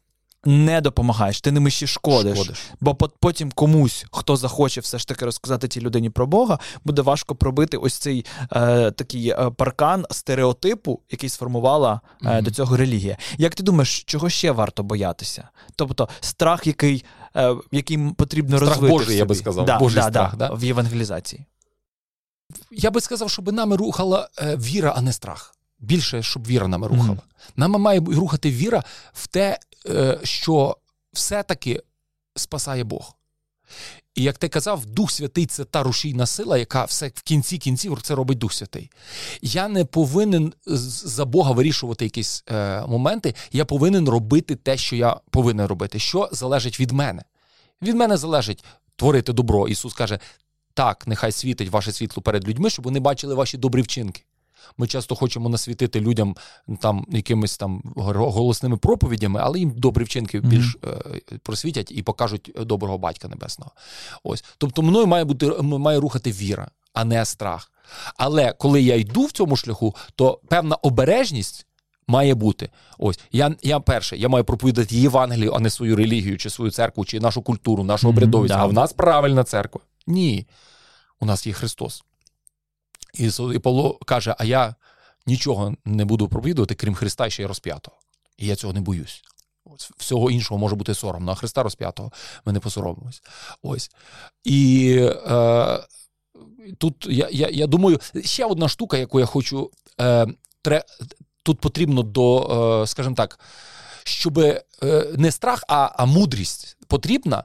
не 0.45 0.81
допомагаєш, 0.81 1.41
ти 1.41 1.51
ними 1.51 1.71
ще 1.71 1.87
шкодиш. 1.87 2.37
шкодиш. 2.37 2.59
Бо 2.79 2.95
потім 2.95 3.51
комусь, 3.51 4.05
хто 4.11 4.35
захоче 4.35 4.81
все 4.81 4.97
ж 4.97 5.07
таки 5.07 5.25
розказати 5.25 5.67
цій 5.67 5.81
людині 5.81 6.09
про 6.09 6.27
Бога, 6.27 6.59
буде 6.83 7.01
важко 7.01 7.35
пробити 7.35 7.77
ось 7.77 7.93
цей 7.93 8.25
е, 8.51 8.91
такий 8.91 9.29
е, 9.29 9.51
паркан 9.57 10.05
стереотипу, 10.11 10.99
який 11.11 11.29
сформувала 11.29 12.01
е, 12.21 12.25
mm-hmm. 12.25 12.41
до 12.41 12.51
цього 12.51 12.77
релігія. 12.77 13.17
Як 13.37 13.55
ти 13.55 13.63
думаєш, 13.63 14.03
чого 14.03 14.29
ще 14.29 14.51
варто 14.51 14.83
боятися? 14.83 15.49
Тобто 15.75 16.09
страх, 16.19 16.67
який 16.67 17.05
е, 17.35 17.55
який 17.71 17.97
потрібно 17.97 18.57
страх 18.57 18.69
розвити. 18.69 18.93
Божий, 18.93 19.17
я 19.17 19.25
би 19.25 19.35
сказав, 19.35 19.65
да, 19.65 19.79
Божий 19.79 20.01
да, 20.01 20.09
страх, 20.09 20.35
да, 20.35 20.53
в 20.53 20.63
євангелізації. 20.63 21.45
Я 22.71 22.91
би 22.91 23.01
сказав, 23.01 23.29
щоб 23.29 23.53
нами 23.53 23.75
рухала 23.75 24.29
е, 24.41 24.55
віра, 24.55 24.93
а 24.97 25.01
не 25.01 25.13
страх. 25.13 25.55
Більше, 25.79 26.23
щоб 26.23 26.47
віра 26.47 26.67
нами 26.67 26.87
рухала. 26.87 27.09
Mm-hmm. 27.09 27.51
Нами 27.55 27.79
має 27.79 27.99
рухати 27.99 28.51
віра 28.51 28.83
в 29.13 29.27
те, 29.27 29.59
Е, 29.87 30.19
що 30.23 30.77
все-таки 31.13 31.81
спасає 32.35 32.83
Бог. 32.83 33.15
І 34.15 34.23
як 34.23 34.37
ти 34.37 34.49
казав, 34.49 34.85
Дух 34.85 35.11
Святий 35.11 35.45
це 35.45 35.65
та 35.65 35.83
рушійна 35.83 36.25
сила, 36.25 36.57
яка 36.57 36.85
все 36.85 37.07
в 37.07 37.21
кінці 37.21 37.57
кінців 37.57 38.01
це 38.01 38.15
робить 38.15 38.37
Дух 38.37 38.53
Святий. 38.53 38.91
Я 39.41 39.67
не 39.67 39.85
повинен 39.85 40.53
за 40.65 41.25
Бога 41.25 41.51
вирішувати 41.51 42.05
якісь 42.05 42.43
е, 42.51 42.81
моменти. 42.87 43.35
Я 43.51 43.65
повинен 43.65 44.09
робити 44.09 44.55
те, 44.55 44.77
що 44.77 44.95
я 44.95 45.19
повинен 45.31 45.65
робити, 45.67 45.99
що 45.99 46.29
залежить 46.31 46.79
від 46.79 46.91
мене. 46.91 47.23
Від 47.81 47.95
мене 47.95 48.17
залежить 48.17 48.63
творити 48.95 49.33
добро. 49.33 49.67
Ісус 49.67 49.93
каже: 49.93 50.19
так, 50.73 51.07
нехай 51.07 51.31
світить 51.31 51.69
ваше 51.69 51.91
світло 51.91 52.23
перед 52.23 52.47
людьми, 52.47 52.69
щоб 52.69 52.85
вони 52.85 52.99
бачили 52.99 53.35
ваші 53.35 53.57
добрі 53.57 53.81
вчинки. 53.81 54.23
Ми 54.77 54.87
часто 54.87 55.15
хочемо 55.15 55.49
насвітити 55.49 55.99
людям 56.01 56.35
там 56.79 57.05
якимись 57.09 57.57
там 57.57 57.81
голосними 57.95 58.77
проповідями, 58.77 59.39
але 59.43 59.59
їм 59.59 59.71
добрі 59.71 60.03
вчинки 60.03 60.39
більш 60.39 60.77
mm-hmm. 60.77 61.37
просвітять 61.37 61.91
і 61.91 62.03
покажуть 62.03 62.51
доброго 62.61 62.97
батька 62.97 63.27
небесного. 63.27 63.71
Ось, 64.23 64.43
тобто, 64.57 64.81
мною 64.81 65.07
має 65.07 65.23
бути 65.23 65.47
має 65.61 65.99
рухати 65.99 66.31
віра, 66.31 66.71
а 66.93 67.05
не 67.05 67.25
страх. 67.25 67.71
Але 68.17 68.53
коли 68.53 68.81
я 68.81 68.95
йду 68.95 69.25
в 69.25 69.31
цьому 69.31 69.55
шляху, 69.55 69.95
то 70.15 70.39
певна 70.47 70.75
обережність. 70.75 71.65
Має 72.07 72.35
бути. 72.35 72.69
Ось 72.97 73.19
я 73.31 73.55
я 73.61 73.79
перше, 73.79 74.17
я 74.17 74.29
маю 74.29 74.43
проповідати 74.43 74.95
Євангелію, 74.95 75.53
а 75.53 75.59
не 75.59 75.69
свою 75.69 75.95
релігію, 75.95 76.37
чи 76.37 76.49
свою 76.49 76.71
церкву, 76.71 77.05
чи 77.05 77.19
нашу 77.19 77.41
культуру, 77.41 77.83
нашу 77.83 78.09
обрядовість. 78.09 78.53
Mm-hmm, 78.53 78.61
а 78.61 78.65
в 78.65 78.73
нас 78.73 78.93
правильна 78.93 79.43
церква. 79.43 79.81
Ні. 80.07 80.47
У 81.19 81.25
нас 81.25 81.47
є 81.47 81.53
Христос. 81.53 82.03
І 83.13 83.59
Павло 83.59 83.99
каже: 84.05 84.35
А 84.39 84.45
я 84.45 84.75
нічого 85.25 85.75
не 85.85 86.05
буду 86.05 86.27
проповідувати, 86.27 86.75
крім 86.75 86.95
Христа 86.95 87.29
ще 87.29 87.43
й 87.43 87.45
розп'ятого. 87.45 87.97
І 88.37 88.47
я 88.47 88.55
цього 88.55 88.73
не 88.73 88.81
боюсь. 88.81 89.23
Ось, 89.65 89.91
Всього 89.97 90.31
іншого 90.31 90.57
може 90.57 90.75
бути 90.75 90.93
соромно, 90.93 91.31
а 91.31 91.35
Христа 91.35 91.63
розп'ятого 91.63 92.11
ми 92.45 92.53
не 92.53 92.59
посоромимось. 92.59 93.21
Ось. 93.61 93.91
І 94.43 94.95
е, 95.27 95.79
тут 96.77 97.07
я 97.09 97.29
я, 97.31 97.49
я 97.49 97.67
думаю, 97.67 97.99
ще 98.23 98.45
одна 98.45 98.67
штука, 98.67 98.97
яку 98.97 99.19
я 99.19 99.25
хочу. 99.25 99.71
Е, 100.01 100.27
тре, 100.61 100.83
Тут 101.43 101.59
потрібно 101.59 102.03
до, 102.03 102.81
е, 102.83 102.87
скажімо 102.87 103.15
так, 103.15 103.39
щоб 104.03 104.39
е, 104.39 104.63
не 105.17 105.31
страх, 105.31 105.63
а, 105.67 105.89
а 105.95 106.05
мудрість 106.05 106.77
потрібна. 106.89 107.43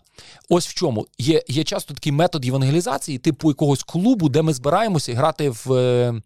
Ось 0.49 0.69
в 0.69 0.75
чому 0.75 1.07
є 1.19 1.43
є 1.49 1.65
часто 1.65 1.95
такий 1.95 2.13
метод 2.13 2.45
євангелізації, 2.45 3.19
типу 3.19 3.51
якогось 3.51 3.83
клубу, 3.83 4.29
де 4.29 4.43
ми 4.43 4.55
збираємося 4.55 5.15
грати 5.15 5.51
в 5.51 5.73
е, 5.73 6.23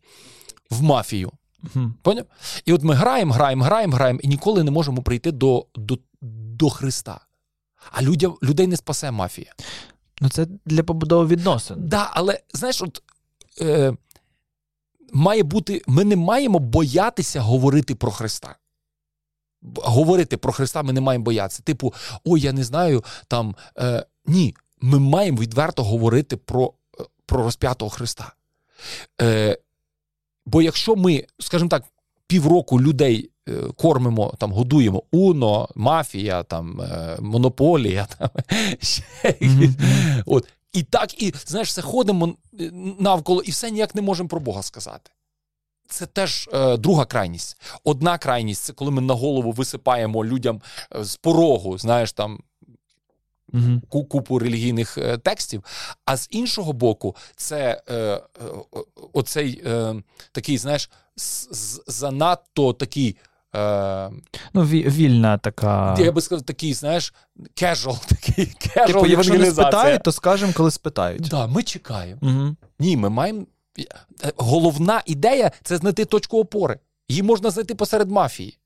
в 0.71 0.83
мафію. 0.83 1.33
Поняв? 2.03 2.25
І 2.65 2.73
от 2.73 2.83
ми 2.83 2.95
граємо, 2.95 3.35
граємо, 3.35 3.65
граємо, 3.65 3.97
граємо, 3.97 4.21
і 4.23 4.29
ніколи 4.29 4.65
не 4.65 4.71
можемо 4.71 5.03
прийти 5.03 5.33
до 5.33 5.67
до, 5.75 5.99
до 6.23 6.71
Христа. 6.71 7.21
А 7.91 8.03
людя, 8.03 8.33
людей 8.43 8.67
не 8.67 8.77
спасе 8.77 9.11
мафія. 9.11 9.53
Ну, 10.21 10.29
це 10.29 10.47
для 10.67 10.83
побудови 10.83 11.27
відносин. 11.27 11.77
Так, 11.77 11.87
да, 11.87 12.11
але 12.13 12.41
знаєш, 12.55 12.83
от. 12.83 13.03
Е, 13.61 13.93
Має 15.13 15.43
бути, 15.43 15.83
ми 15.87 16.05
не 16.05 16.17
маємо 16.17 16.59
боятися 16.59 17.41
говорити 17.41 17.95
про 17.95 18.11
Христа 18.11 18.57
говорити 19.77 20.37
про 20.37 20.53
Христа 20.53 20.83
ми 20.83 20.93
не 20.93 21.01
маємо 21.01 21.25
боятися. 21.25 21.63
Типу, 21.63 21.95
ой, 22.25 22.41
я 22.41 22.53
не 22.53 22.65
знаю 22.65 23.05
там. 23.29 23.55
Е, 23.79 24.07
Ні, 24.27 24.55
ми 24.81 24.99
маємо 24.99 25.41
відверто 25.41 25.85
говорити 25.85 26.37
про 26.37 26.73
е, 27.01 27.05
про 27.27 27.43
розп'ятого 27.43 27.91
Христа. 27.91 28.33
Е, 29.21 29.59
Бо 30.47 30.63
якщо 30.63 30.97
ми, 30.97 31.25
скажімо 31.39 31.69
так, 31.69 31.85
півроку 32.27 32.81
людей 32.81 33.31
е, 33.49 33.53
кормимо, 33.77 34.35
там, 34.39 34.53
годуємо 34.53 35.03
Уно, 35.11 35.69
мафія, 35.75 36.43
там, 36.43 36.81
е, 36.81 37.17
монополія, 37.21 38.07
там, 38.19 38.29
mm-hmm. 39.25 40.23
от, 40.27 40.49
і 40.73 40.83
так, 40.83 41.23
і 41.23 41.35
знаєш, 41.47 41.69
все 41.69 41.83
ходимо 41.83 42.35
навколо 42.99 43.43
і 43.43 43.51
все 43.51 43.71
ніяк 43.71 43.95
не 43.95 44.03
можемо 44.03 44.29
про 44.29 44.41
Бога 44.41 44.63
сказати 44.63 45.11
це 45.89 46.07
теж 46.07 46.49
е, 46.53 46.77
друга 46.77 47.05
крайність. 47.05 47.61
Одна 47.85 48.19
крайність 48.19 48.65
це 48.65 48.73
коли 48.73 48.91
ми 48.91 49.01
на 49.01 49.15
голову 49.15 49.53
висипаємо 49.53 50.25
людям 50.25 50.61
е, 50.97 51.05
з 51.05 51.17
порогу, 51.17 51.79
знаєш, 51.79 52.13
там. 52.13 52.39
Угу. 53.53 54.05
Купу 54.09 54.39
релігійних 54.39 54.99
е, 54.99 55.19
текстів, 55.19 55.65
а 56.05 56.17
з 56.17 56.29
іншого 56.31 56.73
боку, 56.73 57.17
це 57.37 57.83
е, 57.89 57.95
е, 57.95 58.21
оцей 59.13 59.63
е, 59.67 59.95
такий, 60.33 60.59
знаєш, 60.59 60.91
занадто 61.87 62.73
такий. 62.73 63.17
Ну, 64.55 64.65
вільна 64.65 65.39
така. 65.39 65.97
Я 65.99 66.13
би 66.13 66.21
сказав, 66.21 66.45
такий, 66.45 66.75
знаєш, 66.75 67.15
casual, 67.57 68.09
такий 68.09 68.47
casual 68.47 68.87
Типу, 68.87 69.07
якщо 69.07 69.35
не 69.35 69.51
спитають, 69.51 70.03
то 70.03 70.13
скажемо, 70.13 70.53
коли 70.57 70.71
спитають. 70.71 71.21
Так, 71.23 71.31
да, 71.31 71.47
ми 71.47 71.63
чекаємо. 71.63 72.21
Угу. 72.23 72.57
Ні, 72.79 72.97
ми 72.97 73.09
маємо 73.09 73.47
головна 74.37 75.03
ідея 75.07 75.51
це 75.63 75.77
знайти 75.77 76.05
точку 76.05 76.41
опори. 76.41 76.79
Її 77.09 77.23
можна 77.23 77.51
знайти 77.51 77.75
посеред 77.75 78.11
мафії. 78.11 78.59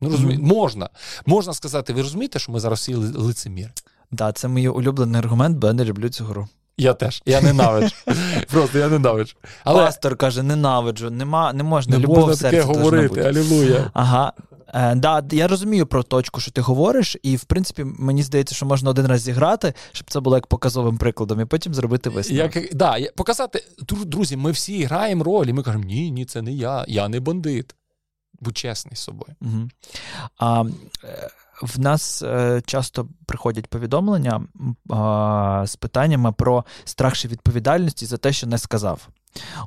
Ну, 0.00 0.10
розумі... 0.10 0.34
mm-hmm. 0.34 0.42
Можна. 0.42 0.88
Можна 1.26 1.54
сказати, 1.54 1.92
ви 1.92 2.02
розумієте, 2.02 2.38
що 2.38 2.52
ми 2.52 2.60
зараз 2.60 2.78
всі 2.78 2.94
лицемір? 2.94 3.70
Так, 3.74 3.84
да, 4.10 4.32
це 4.32 4.48
мій 4.48 4.68
улюблений 4.68 5.18
аргумент, 5.18 5.58
бо 5.58 5.66
я 5.66 5.72
не 5.72 5.84
люблю 5.84 6.08
цю 6.08 6.24
гру. 6.24 6.48
Я 6.76 6.94
теж. 6.94 7.22
Я 7.26 7.40
ненавиджу. 7.40 7.94
Просто 8.50 8.78
я 8.78 8.88
ненавиджу. 8.88 9.36
Але... 9.64 9.84
Пастор 9.84 10.16
каже, 10.16 10.42
ненавиджу, 10.42 11.10
нема, 11.10 11.52
не 11.52 11.62
можна 11.62 11.96
не 11.96 12.02
любов 12.02 12.18
можна 12.18 12.50
таке 12.50 12.62
говорити, 12.62 13.20
алілуя. 13.20 13.90
Ага. 13.94 14.32
Е, 14.74 14.94
да, 14.94 15.24
Я 15.32 15.48
розумію 15.48 15.86
про 15.86 16.02
точку, 16.02 16.40
що 16.40 16.50
ти 16.50 16.60
говориш, 16.60 17.16
і 17.22 17.36
в 17.36 17.44
принципі 17.44 17.84
мені 17.84 18.22
здається, 18.22 18.54
що 18.54 18.66
можна 18.66 18.90
один 18.90 19.06
раз 19.06 19.20
зіграти, 19.20 19.74
щоб 19.92 20.10
це 20.10 20.20
було 20.20 20.36
як 20.36 20.46
показовим 20.46 20.98
прикладом, 20.98 21.40
і 21.40 21.44
потім 21.44 21.74
зробити 21.74 22.10
висновок. 22.10 22.56
Як, 22.56 22.74
да, 22.74 22.96
Показати, 23.16 23.64
друзі, 23.88 24.36
ми 24.36 24.50
всі 24.50 24.84
граємо 24.84 25.24
роль, 25.24 25.46
і 25.46 25.52
ми 25.52 25.62
кажемо, 25.62 25.84
ні, 25.84 26.10
ні, 26.10 26.24
це 26.24 26.42
не 26.42 26.52
я, 26.52 26.84
я 26.88 27.08
не 27.08 27.20
бандит. 27.20 27.74
Будь 28.40 28.56
чесний 28.56 28.96
з 28.96 29.00
собою. 29.00 29.34
Угу. 29.40 29.68
А, 30.38 30.64
в 31.62 31.80
нас 31.80 32.22
е, 32.22 32.62
часто 32.66 33.08
приходять 33.26 33.66
повідомлення 33.66 34.36
е, 34.40 35.66
з 35.66 35.76
питаннями 35.76 36.32
про 36.32 36.64
страх 36.84 37.24
відповідальності 37.24 38.06
за 38.06 38.16
те, 38.16 38.32
що 38.32 38.46
не 38.46 38.58
сказав. 38.58 39.08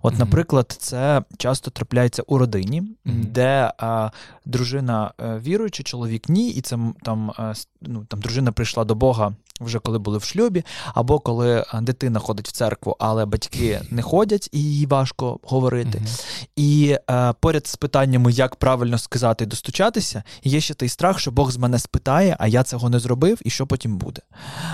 От, 0.01 0.19
наприклад, 0.19 0.75
це 0.79 1.23
часто 1.37 1.71
трапляється 1.71 2.23
у 2.27 2.37
родині, 2.37 2.81
mm-hmm. 2.81 3.25
де 3.25 3.73
а, 3.77 4.11
дружина 4.45 5.11
е, 5.21 5.39
віруюча, 5.39 5.83
чоловік 5.83 6.29
ні, 6.29 6.49
і 6.49 6.61
це 6.61 6.77
там 7.03 7.31
а, 7.37 7.53
ну, 7.81 8.05
там 8.05 8.19
дружина 8.19 8.51
прийшла 8.51 8.83
до 8.83 8.95
Бога 8.95 9.35
вже 9.61 9.79
коли 9.79 9.99
були 9.99 10.17
в 10.17 10.23
шлюбі, 10.23 10.63
або 10.93 11.19
коли 11.19 11.65
дитина 11.81 12.19
ходить 12.19 12.47
в 12.47 12.51
церкву, 12.51 12.95
але 12.99 13.25
батьки 13.25 13.81
не 13.89 14.01
ходять 14.01 14.49
і 14.51 14.63
їй 14.63 14.85
важко 14.85 15.39
говорити. 15.43 15.97
Mm-hmm. 15.97 16.47
І 16.55 16.97
а, 17.07 17.33
поряд 17.33 17.67
з 17.67 17.75
питаннями, 17.75 18.31
як 18.31 18.55
правильно 18.55 18.97
сказати 18.97 19.43
і 19.43 19.47
достучатися, 19.47 20.23
є 20.43 20.61
ще 20.61 20.73
той 20.73 20.89
страх, 20.89 21.19
що 21.19 21.31
Бог 21.31 21.51
з 21.51 21.57
мене 21.57 21.79
спитає, 21.79 22.35
а 22.39 22.47
я 22.47 22.63
цього 22.63 22.89
не 22.89 22.99
зробив, 22.99 23.39
і 23.45 23.49
що 23.49 23.67
потім 23.67 23.97
буде. 23.97 24.21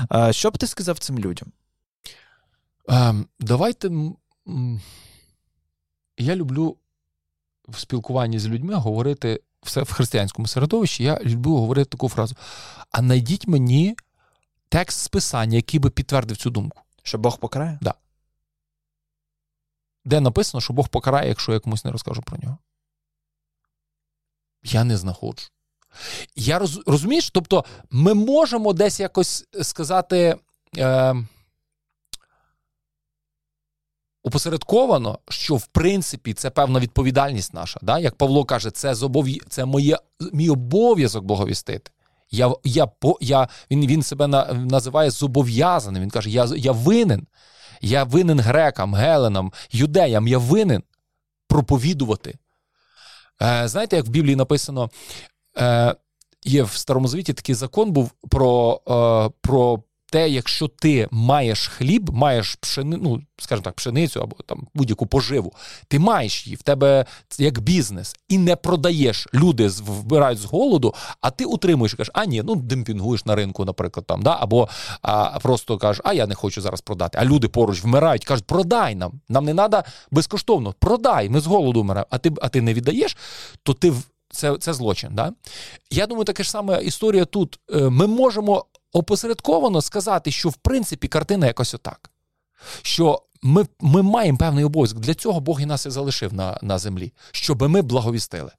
А, 0.10 0.34
що 0.34 0.50
б 0.50 0.58
ти 0.58 0.68
сказав 0.68 1.00
цим 1.00 1.20
людям? 1.20 1.48
Um, 2.88 3.26
давайте 3.40 3.90
я 6.18 6.36
люблю 6.36 6.78
в 7.68 7.80
спілкуванні 7.80 8.40
з 8.40 8.48
людьми 8.48 8.74
говорити 8.74 9.42
все 9.62 9.82
в 9.82 9.92
християнському 9.92 10.48
середовищі. 10.48 11.04
Я 11.04 11.20
люблю 11.20 11.56
говорити 11.56 11.90
таку 11.90 12.10
фразу: 12.10 12.36
а 12.92 13.02
найдіть 13.02 13.48
мені 13.48 13.96
текст 14.70 15.00
списання, 15.00 15.56
який 15.56 15.80
би 15.80 15.90
підтвердив 15.90 16.38
цю 16.38 16.50
думку. 16.50 16.82
Що 17.04 17.18
Бог 17.18 17.40
покарає? 17.40 17.80
Да. 17.82 17.94
Де 20.06 20.20
написано, 20.20 20.62
що 20.62 20.74
Бог 20.74 20.90
покарає, 20.90 21.28
якщо 21.28 21.54
я 21.54 21.60
комусь 21.60 21.86
не 21.86 21.92
розкажу 21.92 22.22
про 22.22 22.38
нього. 22.38 22.58
Я 24.64 24.84
не 24.84 24.98
знаходжу. 24.98 25.48
Я 26.36 26.60
роз, 26.60 26.82
розумієш, 26.86 27.30
тобто 27.30 27.66
ми 27.90 28.14
можемо 28.14 28.74
десь 28.74 29.00
якось 29.00 29.46
сказати 29.62 30.38
е, 30.78 31.16
опосередковано, 34.24 35.20
що 35.30 35.56
в 35.56 35.66
принципі 35.66 36.34
це 36.34 36.50
певна 36.50 36.80
відповідальність 36.80 37.54
наша. 37.54 37.80
Да? 37.84 38.00
Як 38.00 38.16
Павло 38.16 38.46
каже, 38.46 38.72
це 38.72 38.96
зобов'я... 38.96 39.42
це 39.50 39.66
моє, 39.66 39.98
мій 40.34 40.50
обов'язок 40.50 41.26
боговістити. 41.26 41.92
Я, 42.32 42.54
я, 42.64 42.88
я, 43.22 43.48
Він 43.72 43.88
він 43.88 44.04
себе 44.04 44.28
на, 44.28 44.54
називає 44.54 45.10
зобов'язаним. 45.10 46.02
Він 46.02 46.10
каже, 46.10 46.30
я, 46.30 46.46
я 46.56 46.72
винен. 46.72 47.28
Я 47.82 48.04
винен 48.04 48.40
грекам, 48.40 48.96
геленам, 48.96 49.54
юдеям, 49.72 50.28
я 50.28 50.38
винен 50.38 50.84
проповідувати. 51.48 52.38
Е, 53.42 53.68
Знаєте, 53.68 53.96
як 53.96 54.06
в 54.06 54.10
Біблії 54.10 54.36
написано, 54.36 54.90
е, 55.58 55.96
є 56.44 56.64
в 56.64 56.72
Старому 56.72 57.08
Завіті 57.08 57.34
такий 57.34 57.56
закон 57.56 57.92
був 57.92 58.12
про 58.30 58.82
е, 58.88 59.30
про 59.42 59.84
те, 60.14 60.30
якщо 60.30 60.68
ти 60.68 61.08
маєш 61.12 61.68
хліб, 61.68 62.10
маєш 62.10 62.56
пшени, 62.56 62.98
ну, 63.02 63.22
скажімо 63.40 63.64
так, 63.64 63.74
пшеницю 63.74 64.22
або 64.22 64.36
там 64.46 64.68
будь-яку 64.74 65.06
поживу, 65.06 65.54
ти 65.88 66.00
маєш 66.00 66.48
її 66.48 66.56
в 66.56 66.62
тебе 66.62 67.06
як 67.38 67.60
бізнес 67.60 68.16
і 68.30 68.38
не 68.38 68.56
продаєш. 68.56 69.28
Люди 69.34 69.68
вбирають 69.68 70.40
з 70.40 70.46
голоду, 70.46 70.94
а 71.22 71.32
ти 71.32 71.46
утримуєш 71.46 71.94
і 71.94 71.98
кажеш, 71.98 72.12
а 72.14 72.26
ні, 72.26 72.42
ну 72.46 72.56
демпінгуєш 72.56 73.26
на 73.26 73.36
ринку, 73.36 73.66
наприклад, 73.66 74.06
там, 74.06 74.22
да, 74.22 74.38
або 74.40 74.70
а, 75.02 75.40
просто 75.40 75.78
кажеш, 75.78 76.02
а 76.06 76.14
я 76.14 76.28
не 76.28 76.36
хочу 76.36 76.62
зараз 76.62 76.82
продати. 76.82 77.18
А 77.22 77.26
люди 77.26 77.48
поруч 77.48 77.84
вмирають, 77.84 78.26
кажуть, 78.26 78.46
продай 78.46 78.96
нам. 78.96 79.12
Нам 79.30 79.46
не 79.46 79.54
треба 79.54 79.84
безкоштовно, 80.12 80.74
продай, 80.80 81.30
ми 81.30 81.40
з 81.40 81.46
голоду 81.46 81.82
вмираємо, 81.82 82.08
а 82.10 82.18
ти 82.18 82.32
а 82.42 82.50
ти 82.50 82.62
не 82.62 82.74
віддаєш, 82.74 83.18
то 83.64 83.74
ти 83.74 83.94
це 84.32 84.58
це 84.58 84.74
злочин. 84.74 85.10
Да? 85.14 85.32
Я 85.92 86.08
думаю, 86.08 86.26
така 86.26 86.44
ж 86.44 86.50
сама 86.50 86.78
історія 86.78 87.26
тут. 87.26 87.60
Е, 87.74 87.90
ми 87.90 88.08
можемо 88.08 88.66
опосередковано 88.94 89.82
сказати, 89.82 90.32
що 90.32 90.50
в 90.50 90.56
принципі 90.56 91.08
картина 91.08 91.48
якось 91.48 91.74
отак. 91.74 92.10
Що 92.82 93.22
ми 93.42 93.66
ми 93.80 94.02
маємо 94.02 94.38
певний 94.38 94.64
обов'язок. 94.64 95.00
Для 95.00 95.14
цього 95.14 95.40
Бог 95.40 95.62
і 95.62 95.66
нас 95.66 95.86
і 95.86 95.90
залишив 95.90 96.34
на 96.34 96.60
на 96.62 96.78
землі, 96.78 97.14
щоб 97.32 97.62
ми 97.62 97.82
благовістили. 97.82 98.52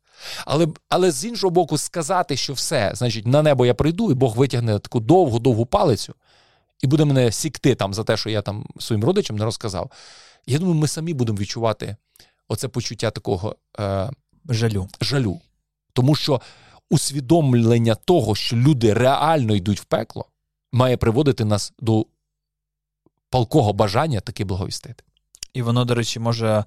Але 0.45 0.69
але 0.89 1.11
з 1.11 1.25
іншого 1.25 1.51
боку, 1.51 1.79
сказати, 1.79 2.37
що 2.37 2.53
все, 2.53 2.93
значить, 2.95 3.27
на 3.27 3.43
небо 3.43 3.67
я 3.67 3.75
прийду, 3.75 4.11
і 4.11 4.15
Бог 4.15 4.37
витягне 4.37 4.79
таку 4.79 5.01
довгу-довгу 5.01 5.67
палицю 5.67 6.15
і 6.83 6.87
буде 6.87 7.05
мене 7.05 7.33
сікти 7.33 7.75
там 7.75 7.95
за 7.95 8.05
те, 8.05 8.17
що 8.17 8.31
я 8.31 8.43
там 8.43 8.67
своїм 8.79 9.05
родичам 9.05 9.37
не 9.37 9.45
розказав. 9.45 9.91
Я 10.47 10.59
думаю, 10.59 10.75
ми 10.75 10.89
самі 10.89 11.15
будемо 11.15 11.39
відчувати 11.39 11.97
оце 12.49 12.69
почуття 12.69 13.11
такого 13.11 13.57
е, 13.81 14.11
жалю. 14.49 14.89
жалю. 15.01 15.41
Тому 15.93 16.15
що 16.15 16.41
усвідомлення 16.91 17.95
того, 17.95 18.35
що 18.35 18.57
люди 18.57 18.95
реально 18.95 19.55
йдуть 19.55 19.81
в 19.81 19.85
пекло, 19.85 20.27
має 20.73 20.97
приводити 20.97 21.45
нас 21.45 21.73
до 21.79 22.07
палкого 23.31 23.73
бажання 23.73 24.21
таки 24.21 24.45
благовістити. 24.45 25.05
І 25.55 25.63
воно, 25.63 25.85
до 25.85 25.95
речі, 25.95 26.21
може 26.21 26.65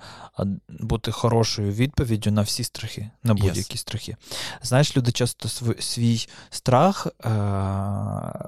бути 0.69 1.11
хорошою 1.11 1.71
відповіддю 1.71 2.31
на 2.31 2.41
всі 2.41 2.63
страхи, 2.63 3.09
на 3.23 3.33
будь-які 3.33 3.75
yes. 3.75 3.77
страхи. 3.77 4.15
Знаєш, 4.61 4.97
люди 4.97 5.11
часто 5.11 5.49
свій, 5.79 6.27
страх, 6.49 7.07
е, 7.07 7.29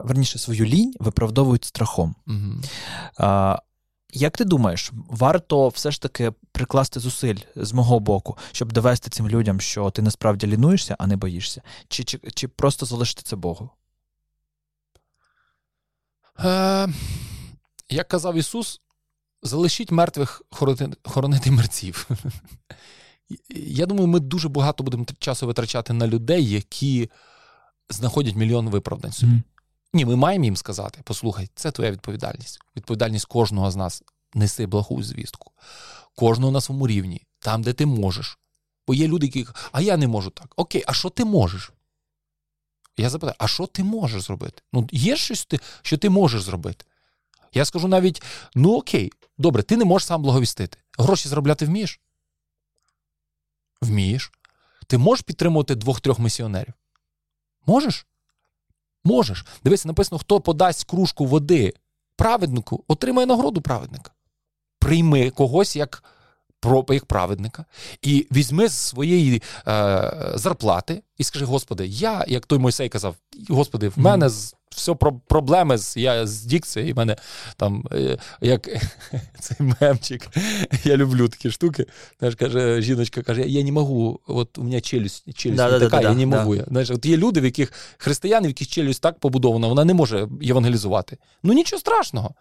верніше, 0.03 0.39
свою 0.39 0.65
лінь 0.65 0.93
виправдовують 0.99 1.65
страхом. 1.65 2.15
Mm-hmm. 2.27 3.55
Е, 3.55 3.59
як 4.13 4.37
ти 4.37 4.45
думаєш, 4.45 4.91
варто 5.09 5.67
все 5.67 5.91
ж 5.91 6.01
таки 6.01 6.31
прикласти 6.51 6.99
зусиль 6.99 7.37
з 7.55 7.73
мого 7.73 7.99
боку, 7.99 8.37
щоб 8.51 8.71
довести 8.71 9.09
цим 9.09 9.29
людям, 9.29 9.61
що 9.61 9.91
ти 9.91 10.01
насправді 10.01 10.47
лінуєшся, 10.47 10.95
а 10.99 11.07
не 11.07 11.17
боїшся? 11.17 11.61
Чи 11.87 12.03
чи, 12.03 12.19
чи 12.33 12.47
просто 12.47 12.85
залишити 12.85 13.21
це 13.25 13.35
Богу? 13.35 13.69
Е, 16.39 16.87
Як 17.89 18.07
казав 18.07 18.35
Ісус, 18.35 18.81
залишіть 19.43 19.91
мертвих 19.91 20.41
хоронити, 20.51 20.97
хоронити 21.03 21.51
мерців. 21.51 22.09
Я 23.55 23.85
думаю, 23.85 24.07
ми 24.07 24.19
дуже 24.19 24.49
багато 24.49 24.83
будемо 24.83 25.05
часу 25.19 25.47
витрачати 25.47 25.93
на 25.93 26.07
людей, 26.07 26.49
які 26.49 27.09
знаходять 27.89 28.35
мільйон 28.35 28.69
виправдань 28.69 29.11
собі. 29.11 29.31
Mm. 29.31 29.41
Ні, 29.93 30.05
ми 30.05 30.15
маємо 30.15 30.45
їм 30.45 30.57
сказати: 30.57 31.01
послухай, 31.03 31.49
це 31.55 31.71
твоя 31.71 31.91
відповідальність. 31.91 32.59
Відповідальність 32.75 33.25
кожного 33.25 33.71
з 33.71 33.75
нас 33.75 34.03
неси 34.33 34.65
благу 34.65 35.03
звістку, 35.03 35.51
кожного 36.15 36.51
на 36.51 36.61
своєму 36.61 36.87
рівні, 36.87 37.21
там, 37.39 37.61
де 37.61 37.73
ти 37.73 37.85
можеш. 37.85 38.37
Бо 38.87 38.93
є 38.93 39.07
люди, 39.07 39.25
які 39.25 39.47
а 39.71 39.81
я 39.81 39.97
не 39.97 40.07
можу 40.07 40.29
так. 40.29 40.53
Окей, 40.55 40.83
а 40.87 40.93
що 40.93 41.09
ти 41.09 41.25
можеш? 41.25 41.71
Я 42.97 43.09
запитаю, 43.09 43.35
а 43.39 43.47
що 43.47 43.67
ти 43.67 43.83
можеш 43.83 44.21
зробити? 44.21 44.61
Ну, 44.73 44.87
є 44.91 45.15
щось, 45.15 45.47
що 45.81 45.97
ти 45.97 46.09
можеш 46.09 46.41
зробити? 46.41 46.85
Я 47.53 47.65
скажу 47.65 47.87
навіть: 47.87 48.23
ну 48.55 48.73
окей, 48.73 49.11
добре, 49.37 49.63
ти 49.63 49.77
не 49.77 49.85
можеш 49.85 50.07
сам 50.07 50.21
благовістити. 50.21 50.77
Гроші 50.97 51.29
заробляти 51.29 51.65
вмієш? 51.65 51.99
Вмієш. 53.81 54.31
Ти 54.87 54.97
можеш 54.97 55.23
підтримувати 55.23 55.75
двох-трьох 55.75 56.19
місіонерів? 56.19 56.73
Можеш? 57.65 58.05
Можеш. 59.03 59.45
Дивися, 59.63 59.87
написано, 59.87 60.19
хто 60.19 60.41
подасть 60.41 60.83
кружку 60.83 61.25
води 61.25 61.73
праведнику, 62.15 62.83
отримає 62.87 63.25
нагороду 63.25 63.61
праведника. 63.61 64.11
Прийми 64.79 65.29
когось 65.29 65.75
як 65.75 66.03
як 66.89 67.05
праведника, 67.05 67.65
і 68.01 68.27
візьми 68.31 68.67
з 68.67 68.73
своєї 68.73 69.41
е, 69.67 70.11
зарплати 70.35 71.01
і 71.17 71.23
скажи: 71.23 71.45
Господи, 71.45 71.87
я, 71.87 72.25
як 72.27 72.45
той 72.45 72.59
Мойсей 72.59 72.89
казав, 72.89 73.15
Господи, 73.49 73.89
в 73.89 73.99
мене 73.99 74.25
mm-hmm 74.25 74.55
все 74.69 74.95
про 74.95 75.13
проблеми 75.13 75.77
з 75.77 75.97
я 75.97 76.27
з 76.27 76.45
дікцією, 76.45 76.91
і 76.91 76.93
мене 76.93 77.15
там 77.57 77.85
е, 77.91 78.17
як 78.41 78.69
цей 79.39 79.57
мемчик. 79.81 80.27
Я 80.83 80.97
люблю 80.97 81.27
такі 81.27 81.51
штуки. 81.51 81.85
Знаєш, 82.19 82.35
каже, 82.35 82.81
жіночка 82.81 83.21
каже: 83.21 83.41
Я 83.41 83.63
не 83.63 83.71
можу, 83.71 84.19
от 84.27 84.57
у 84.57 84.63
мене 84.63 84.81
челюсть, 84.81 85.33
челюсть 85.37 85.57
да, 85.57 85.79
така, 85.79 85.97
да, 85.97 86.01
я 86.01 86.13
не 86.13 86.25
можу. 86.25 86.55
Да. 86.55 86.65
Знаєш, 86.67 86.89
от 86.89 87.05
є 87.05 87.17
люди, 87.17 87.41
в 87.41 87.45
яких 87.45 87.73
християни, 87.97 88.47
в 88.47 88.49
яких 88.49 88.67
челюсть 88.67 89.01
так 89.01 89.19
побудована, 89.19 89.67
вона 89.67 89.85
не 89.85 89.93
може 89.93 90.27
євангелізувати. 90.41 91.17
Ну 91.43 91.53
нічого 91.53 91.79
страшного. 91.79 92.35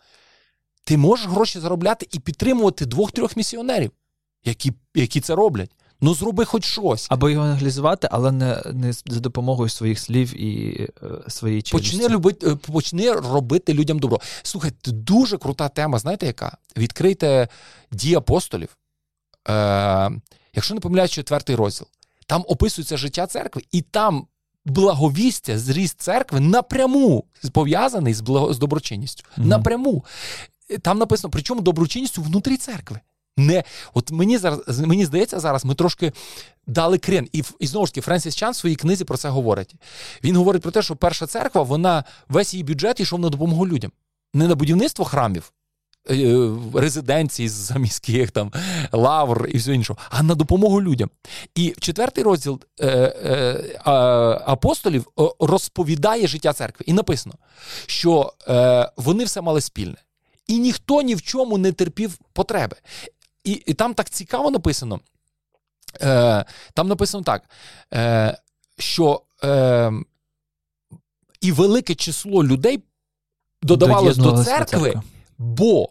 Ти 0.84 0.96
можеш 0.96 1.26
гроші 1.26 1.60
заробляти 1.60 2.06
і 2.10 2.18
підтримувати 2.18 2.86
двох-трьох 2.86 3.36
місіонерів, 3.36 3.90
які, 4.44 4.72
які 4.94 5.20
це 5.20 5.34
роблять. 5.34 5.70
Ну, 6.00 6.14
зроби 6.14 6.44
хоч 6.44 6.64
щось. 6.64 7.06
Або 7.10 7.30
його 7.30 7.44
аналізувати, 7.44 8.08
але 8.10 8.32
не 8.32 8.62
не 8.72 8.92
за 8.92 9.20
допомогою 9.20 9.68
своїх 9.68 9.98
слів 9.98 10.40
і 10.40 10.80
е, 11.02 11.08
своєї 11.28 11.62
челюсті. 11.62 11.90
Почни 11.90 12.08
любити, 12.08 12.50
е, 12.50 12.56
почни 12.56 13.12
робити 13.12 13.74
людям 13.74 13.98
добро. 13.98 14.20
Слухайте, 14.42 14.90
дуже 14.90 15.38
крута 15.38 15.68
тема. 15.68 15.98
Знаєте, 15.98 16.26
яка? 16.26 16.56
Відкрийте 16.76 17.48
дії 17.92 18.14
апостолів. 18.14 18.76
Е, 19.48 20.10
Якщо 20.54 20.74
не 20.74 20.80
помиляюсь, 20.80 21.10
четвертий 21.10 21.56
розділ. 21.56 21.86
Там 22.26 22.44
описується 22.48 22.96
життя 22.96 23.26
церкви, 23.26 23.62
і 23.72 23.82
там 23.82 24.26
благовістя, 24.64 25.58
зріст 25.58 26.00
церкви 26.00 26.40
напряму 26.40 27.24
пов'язаний 27.52 28.14
з 28.14 28.20
благо, 28.20 28.54
з 28.54 28.58
доброчинністю. 28.58 29.24
Mm-hmm. 29.24 29.44
Напряму. 29.44 30.04
Там 30.82 30.98
написано, 30.98 31.30
причому 31.30 31.60
доброчинністю 31.60 32.22
внутрі 32.22 32.56
церкви 32.56 33.00
не 33.38 33.64
от 33.94 34.10
мені 34.10 34.38
зараз 34.38 34.80
мені 34.80 35.04
здається, 35.04 35.40
зараз 35.40 35.64
ми 35.64 35.74
трошки 35.74 36.12
дали 36.66 36.98
крен. 36.98 37.28
І 37.32 37.42
і 37.58 37.66
знову 37.66 37.86
ж 37.86 37.92
таки, 37.92 38.00
Френсіс 38.00 38.36
Чан 38.36 38.52
в 38.52 38.56
своїй 38.56 38.76
книзі 38.76 39.04
про 39.04 39.16
це 39.16 39.28
говорить. 39.28 39.74
Він 40.24 40.36
говорить 40.36 40.62
про 40.62 40.70
те, 40.70 40.82
що 40.82 40.96
перша 40.96 41.26
церква, 41.26 41.62
вона 41.62 42.04
весь 42.28 42.54
її 42.54 42.64
бюджет 42.64 43.00
йшов 43.00 43.20
на 43.20 43.28
допомогу 43.28 43.66
людям, 43.66 43.92
не 44.34 44.48
на 44.48 44.54
будівництво 44.54 45.04
храмів. 45.04 45.52
Е, 46.10 46.50
резиденцій 46.74 47.48
заміських 47.48 48.30
там 48.30 48.52
лавр 48.92 49.48
і 49.52 49.58
все 49.58 49.74
іншого, 49.74 49.98
а 50.10 50.22
на 50.22 50.34
допомогу 50.34 50.82
людям. 50.82 51.10
І 51.54 51.74
четвертий 51.80 52.24
розділ 52.24 52.60
е, 52.80 52.86
е, 52.86 53.90
апостолів 54.46 55.06
розповідає 55.40 56.26
життя 56.26 56.52
церкви. 56.52 56.84
І 56.88 56.92
написано, 56.92 57.34
що 57.86 58.32
е, 58.48 58.90
вони 58.96 59.24
все 59.24 59.40
мали 59.40 59.60
спільне, 59.60 59.96
і 60.46 60.58
ніхто 60.58 61.02
ні 61.02 61.14
в 61.14 61.22
чому 61.22 61.58
не 61.58 61.72
терпів 61.72 62.18
потреби 62.32 62.76
і 63.48 63.52
і 63.66 63.74
там 63.74 63.94
так 63.94 64.10
цікаво 64.10 64.50
написано. 64.50 65.00
Е, 66.00 66.44
Там 66.74 66.88
написано 66.88 67.24
так, 67.24 67.42
е, 67.94 68.38
що 68.78 69.22
е, 69.44 69.92
і 71.40 71.52
велике 71.52 71.94
число 71.94 72.44
людей 72.44 72.82
додавалось 73.62 74.16
до 74.16 74.44
церкви, 74.44 75.00
бо 75.38 75.88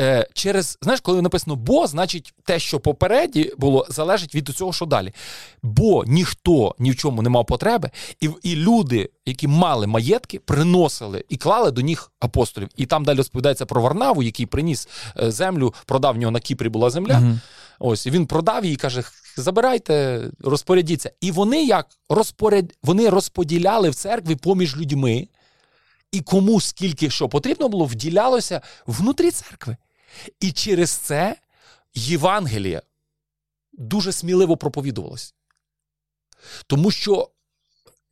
е, 0.00 0.26
через 0.32 0.78
знаєш, 0.82 1.00
коли 1.00 1.22
написано 1.22 1.56
бо, 1.56 1.86
значить 1.86 2.34
те, 2.44 2.58
що 2.58 2.80
попереді 2.80 3.52
було, 3.58 3.86
залежить 3.88 4.34
від 4.34 4.48
цього, 4.48 4.72
що 4.72 4.86
далі. 4.86 5.12
Бо 5.62 6.04
ніхто 6.06 6.74
ні 6.78 6.90
в 6.90 6.96
чому 6.96 7.22
не 7.22 7.28
мав 7.28 7.46
потреби, 7.46 7.90
і 8.20 8.30
і 8.42 8.56
люди, 8.56 9.10
які 9.26 9.48
мали 9.48 9.86
маєтки, 9.86 10.38
приносили 10.38 11.24
і 11.28 11.36
клали 11.36 11.70
до 11.70 11.82
них 11.82 12.12
апостолів. 12.20 12.68
І 12.76 12.86
там 12.86 13.04
далі 13.04 13.16
розповідається 13.16 13.66
про 13.66 13.82
Варнаву, 13.82 14.22
який 14.22 14.46
приніс 14.46 14.88
е, 15.22 15.30
землю, 15.30 15.74
продав 15.86 16.14
в 16.14 16.18
нього 16.18 16.30
на 16.30 16.40
Кіпрі 16.40 16.68
була 16.68 16.90
земля. 16.90 17.18
Угу. 17.22 17.38
Ось 17.78 18.06
і 18.06 18.10
він 18.10 18.26
продав 18.26 18.64
її 18.64 18.76
каже: 18.76 19.02
забирайте, 19.36 20.22
розпорядіться. 20.40 21.10
І 21.20 21.30
вони 21.30 21.64
як 21.64 21.86
розпоряд... 22.08 22.72
вони 22.82 23.08
розподіляли 23.08 23.90
в 23.90 23.94
церкві 23.94 24.36
поміж 24.36 24.76
людьми 24.76 25.28
і 26.12 26.20
кому 26.20 26.60
скільки 26.60 27.10
що 27.10 27.28
потрібно 27.28 27.68
було, 27.68 27.84
вділялося 27.84 28.60
внутрі 28.86 29.30
церкви. 29.30 29.76
І 30.40 30.52
через 30.52 30.90
це 30.90 31.36
Євангеліє 31.94 32.82
дуже 33.72 34.12
сміливо 34.12 34.56
проповідувалось. 34.56 35.34
Тому 36.66 36.90
що 36.90 37.30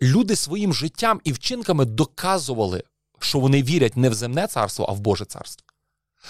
люди 0.03 0.37
своїм 0.37 0.75
життям 0.75 1.21
і 1.25 1.33
вчинками 1.33 1.85
доказували, 1.85 2.83
що 3.19 3.39
вони 3.39 3.63
вірять 3.63 3.97
не 3.97 4.11
в 4.11 4.15
земне 4.15 4.47
царство, 4.47 4.87
а 4.89 4.93
в 4.93 5.01
Боже 5.01 5.25
царство. 5.25 5.67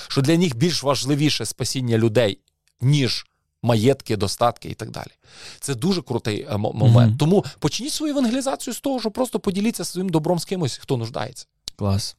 Що 0.09 0.23
для 0.23 0.37
них 0.37 0.57
більш 0.57 0.83
важливіше 0.83 1.47
спасіння 1.47 1.99
людей, 1.99 2.39
ніж 2.81 3.27
маєтки, 3.62 4.17
достатки 4.17 4.69
і 4.69 4.75
так 4.75 4.91
далі. 4.91 5.11
Це 5.61 5.75
дуже 5.75 6.03
крутий 6.03 6.43
е, 6.51 6.57
момент. 6.57 7.12
Mm-hmm. 7.12 7.19
Тому 7.19 7.45
почніть 7.59 7.93
свою 7.93 8.12
евангелізацію 8.12 8.75
з 8.75 8.81
того, 8.81 9.01
що 9.01 9.11
просто 9.11 9.41
поділіться 9.41 9.85
своїм 9.85 10.09
добром 10.09 10.39
з 10.39 10.45
кимось, 10.45 10.77
хто 10.77 10.97
нуждається. 10.97 11.47
Клас. 11.77 12.17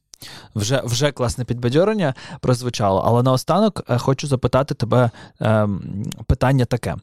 Вже 0.54 0.82
вже 0.84 1.12
класне 1.12 1.44
підбадьорення 1.44 2.14
прозвучало, 2.40 3.02
але 3.06 3.22
наостанок 3.22 3.84
е, 3.88 3.98
хочу 3.98 4.26
запитати 4.26 4.74
тебе 4.74 5.10
е, 5.40 5.68
питання 6.26 6.64
таке: 6.64 6.96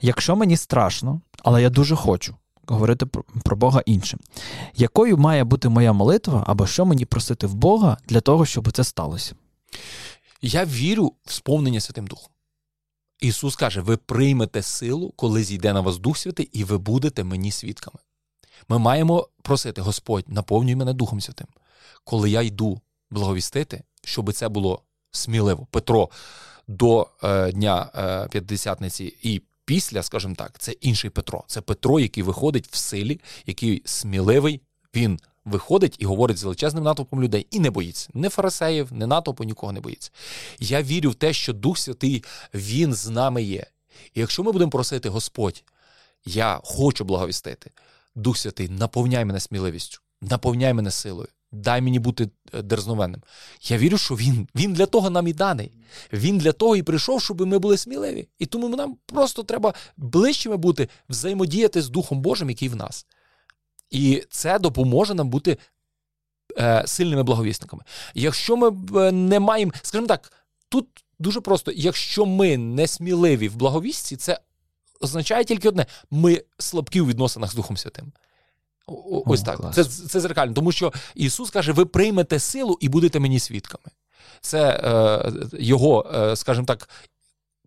якщо 0.00 0.36
мені 0.36 0.56
страшно, 0.56 1.20
але 1.42 1.62
я 1.62 1.70
дуже 1.70 1.96
хочу 1.96 2.36
говорити 2.66 3.06
про, 3.06 3.24
про 3.44 3.56
Бога 3.56 3.82
іншим, 3.86 4.20
якою 4.74 5.18
має 5.18 5.44
бути 5.44 5.68
моя 5.68 5.92
молитва, 5.92 6.44
або 6.46 6.66
що 6.66 6.84
мені 6.86 7.04
просити 7.04 7.46
в 7.46 7.54
Бога 7.54 7.96
для 8.08 8.20
того, 8.20 8.46
щоб 8.46 8.72
це 8.72 8.84
сталося? 8.84 9.34
Я 10.42 10.64
вірю 10.64 11.12
в 11.24 11.32
сповнення 11.32 11.80
Святим 11.80 12.06
Духом. 12.06 12.28
Ісус 13.20 13.56
каже: 13.56 13.80
ви 13.80 13.96
приймете 13.96 14.62
силу, 14.62 15.12
коли 15.16 15.44
зійде 15.44 15.72
на 15.72 15.80
вас 15.80 15.98
Дух 15.98 16.18
Святий, 16.18 16.48
і 16.52 16.64
ви 16.64 16.78
будете 16.78 17.24
мені 17.24 17.52
свідками. 17.52 17.98
Ми 18.68 18.78
маємо 18.78 19.28
просити, 19.42 19.80
Господь, 19.80 20.24
наповнюй 20.28 20.76
мене 20.76 20.92
Духом 20.92 21.20
Святим 21.20 21.46
коли 22.04 22.30
я 22.30 22.42
йду 22.42 22.80
благовістити, 23.10 23.82
щоб 24.04 24.32
це 24.32 24.48
було 24.48 24.82
сміливо. 25.10 25.66
Петро 25.70 26.10
до 26.68 27.08
е, 27.24 27.52
Дня 27.52 27.90
е, 27.94 28.28
П'ятдесятниці 28.28 29.16
і 29.22 29.42
після, 29.64 30.02
скажімо 30.02 30.34
так, 30.34 30.58
це 30.58 30.72
інший 30.72 31.10
Петро. 31.10 31.44
Це 31.46 31.60
Петро, 31.60 32.00
який 32.00 32.22
виходить 32.22 32.68
в 32.68 32.76
силі, 32.76 33.20
який 33.46 33.82
сміливий. 33.84 34.60
Він 34.94 35.20
виходить 35.44 35.96
і 35.98 36.04
говорить 36.04 36.38
з 36.38 36.44
величезним 36.44 36.84
натовпом 36.84 37.22
людей 37.22 37.46
і 37.50 37.60
не 37.60 37.70
боїться. 37.70 38.08
Не 38.14 38.28
фарисеїв, 38.28 38.92
не 38.92 39.06
натовпу, 39.06 39.44
нікого 39.44 39.72
не 39.72 39.80
боїться. 39.80 40.10
Я 40.58 40.82
вірю 40.82 41.10
в 41.10 41.14
те, 41.14 41.32
що 41.32 41.52
Дух 41.52 41.78
Святий 41.78 42.24
Він 42.54 42.94
з 42.94 43.08
нами 43.08 43.42
є. 43.42 43.66
І 44.14 44.20
якщо 44.20 44.42
ми 44.42 44.52
будемо 44.52 44.70
просити, 44.70 45.08
Господь, 45.08 45.64
я 46.24 46.60
хочу 46.64 47.04
благовістити, 47.04 47.70
Дух 48.14 48.38
Святий, 48.38 48.68
наповняй 48.68 49.24
мене 49.24 49.40
сміливістю, 49.40 49.98
наповняй 50.20 50.74
мене 50.74 50.90
силою 50.90 51.28
дай 51.52 51.80
мені 51.80 51.98
бути 51.98 52.30
е, 52.52 52.62
дерзновенним. 52.62 53.22
Я 53.62 53.78
вірю, 53.78 53.98
що 53.98 54.14
він 54.14 54.48
він 54.54 54.72
для 54.72 54.86
того 54.86 55.10
нам 55.10 55.28
і 55.28 55.32
даний. 55.32 55.72
Він 56.12 56.38
для 56.38 56.52
того 56.52 56.76
і 56.76 56.82
прийшов, 56.82 57.22
щоб 57.22 57.46
ми 57.46 57.58
були 57.58 57.76
сміливі. 57.76 58.28
І 58.38 58.46
тому 58.46 58.68
нам 58.68 58.96
просто 59.06 59.42
треба 59.42 59.74
ближчими 59.96 60.56
бути, 60.56 60.88
взаємодіяти 61.08 61.82
з 61.82 61.88
Духом 61.88 62.20
Божим, 62.20 62.50
який 62.50 62.68
в 62.68 62.76
нас. 62.76 63.06
І 63.90 64.24
це 64.30 64.58
допоможе 64.58 65.14
нам 65.14 65.30
бути 65.30 65.58
е, 66.58 66.82
сильними 66.86 67.22
благовісниками. 67.22 67.82
Якщо 68.14 68.56
ми 68.56 68.68
е, 69.00 69.12
не 69.12 69.40
маємо, 69.40 69.72
скажімо 69.82 70.06
так, 70.06 70.32
тут 70.68 70.86
дуже 71.18 71.40
просто, 71.40 71.72
якщо 71.72 72.26
ми 72.26 72.56
не 72.56 72.86
сміливі 72.86 73.48
в 73.48 73.56
благовісті, 73.56 74.16
це 74.16 74.40
означає 75.00 75.44
тільки 75.44 75.68
одне: 75.68 75.86
ми 76.10 76.42
слабкі 76.58 77.00
у 77.00 77.06
відносинах 77.06 77.50
з 77.50 77.54
Духом 77.54 77.76
Святим. 77.76 78.12
Ось 78.86 79.40
О, 79.40 79.44
так. 79.44 79.74
Це 79.74 79.84
це 79.84 80.20
зеркально. 80.20 80.54
Тому 80.54 80.72
що 80.72 80.92
Ісус 81.14 81.50
каже: 81.50 81.72
ви 81.72 81.84
приймете 81.84 82.38
силу 82.38 82.78
і 82.80 82.88
будете 82.88 83.20
мені 83.20 83.38
свідками. 83.38 83.84
Це 84.40 84.70
е, 84.70 85.32
його, 85.58 86.10
е, 86.14 86.36
скажімо 86.36 86.66
так, 86.66 86.88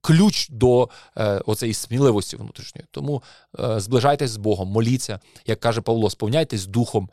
ключ 0.01 0.49
до 0.49 0.89
е, 1.17 1.41
оцеї 1.45 1.73
сміливості 1.73 2.35
внутрішньої. 2.35 2.87
Тому 2.91 3.23
е, 3.59 3.79
зближайтесь 3.79 4.31
з 4.31 4.37
Богом, 4.37 4.69
моліться, 4.69 5.19
як 5.45 5.59
каже 5.59 5.81
Павло, 5.81 6.09
сповняйтесь 6.09 6.65
духом 6.65 7.09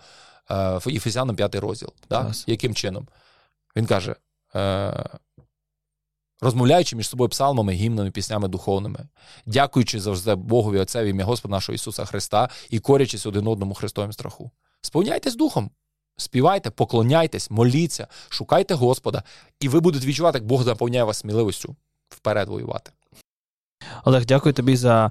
е, 0.50 0.78
в 0.78 1.34
5 1.36 1.54
розділ. 1.54 1.88
Да? 2.10 2.32
Яким 2.46 2.74
чином? 2.74 3.08
Він 3.76 3.86
каже: 3.86 4.16
е, 4.54 5.04
розмовляючи 6.42 6.96
між 6.96 7.08
собою 7.08 7.28
псалмами, 7.28 7.72
гімнами, 7.72 8.10
піснями 8.10 8.48
духовними, 8.48 9.08
дякуючи 9.46 10.00
завжди 10.00 10.34
Богові 10.34 10.78
Отцеві 10.78 11.10
ім'я 11.10 11.24
Господа 11.24 11.52
нашого 11.52 11.74
Ісуса 11.74 12.04
Христа 12.04 12.48
і 12.70 12.78
корячись 12.78 13.26
один 13.26 13.46
одному 13.46 13.74
Христовим 13.74 14.12
страху. 14.12 14.50
Сповняйтесь 14.80 15.36
духом, 15.36 15.70
співайте, 16.16 16.70
поклоняйтесь, 16.70 17.50
моліться, 17.50 18.06
шукайте 18.28 18.74
Господа, 18.74 19.22
і 19.60 19.68
ви 19.68 19.80
будете 19.80 20.06
відчувати, 20.06 20.38
як 20.38 20.46
Бог 20.46 20.62
заповняє 20.62 21.04
вас 21.04 21.18
сміливістю 21.18 21.76
вперед 22.08 22.48
воювати. 22.48 22.90
Олег, 24.04 24.24
дякую 24.24 24.52
тобі 24.52 24.76
за 24.76 25.10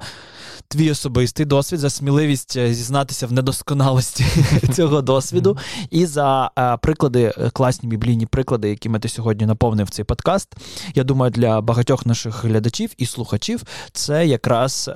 твій 0.72 0.92
особистий 0.92 1.46
досвід, 1.46 1.80
за 1.80 1.90
сміливість 1.90 2.58
е, 2.58 2.74
зізнатися 2.74 3.28
в 3.28 3.32
недосконалості 3.32 4.26
цього 4.74 5.02
досвіду, 5.02 5.58
і 5.90 6.06
за 6.06 6.52
е, 6.60 6.78
приклади, 6.78 7.34
е, 7.38 7.50
класні 7.50 7.90
біблійні 7.90 8.26
приклади, 8.26 8.70
якими 8.70 9.00
ти 9.00 9.10
сьогодні 9.10 9.46
наповнив 9.46 9.90
цей 9.90 10.06
подкаст. 10.06 10.56
Я 10.96 11.04
думаю, 11.04 11.32
для 11.32 11.62
багатьох 11.62 12.06
наших 12.06 12.44
глядачів 12.46 12.90
і 12.98 13.06
слухачів 13.06 13.64
це 13.92 14.28
якраз 14.28 14.90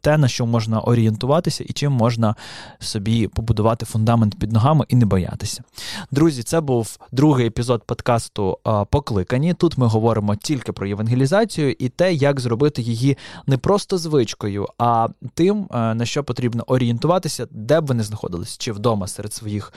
те, 0.00 0.18
на 0.18 0.28
що 0.28 0.46
можна 0.46 0.80
орієнтуватися 0.80 1.64
і 1.64 1.72
чим 1.72 1.92
можна 1.92 2.34
собі 2.78 3.28
побудувати 3.28 3.86
фундамент 3.86 4.38
під 4.38 4.52
ногами 4.52 4.84
і 4.88 4.96
не 4.96 5.06
боятися. 5.06 5.62
Друзі, 6.10 6.42
це 6.42 6.60
був 6.60 6.98
другий 7.12 7.46
епізод 7.46 7.82
подкасту 7.86 8.58
Покликані. 8.90 9.54
Тут 9.54 9.78
ми 9.78 9.86
говоримо 9.86 10.36
тільки 10.36 10.72
про 10.72 10.86
євангелізацію 10.86 11.76
і 11.78 11.88
те, 11.88 12.14
як 12.14 12.40
зробити 12.40 12.82
її 12.82 13.18
не 13.46 13.58
просто 13.58 13.98
звичкою, 13.98 14.66
а 14.78 15.08
тим, 15.34 15.68
е, 15.70 15.94
на 15.94 16.06
що 16.06 16.24
потрібно 16.24 16.64
орієнтуватися, 16.66 17.46
де 17.50 17.80
б 17.80 17.86
ви 17.86 17.94
не 17.94 18.02
знаходились, 18.02 18.58
чи 18.58 18.72
вдома 18.72 19.06
серед 19.06 19.32
своїх 19.32 19.72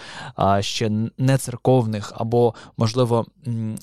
ще 0.60 0.92
не 1.18 1.38
церковних, 1.38 2.14
або, 2.16 2.54
можливо, 2.78 3.26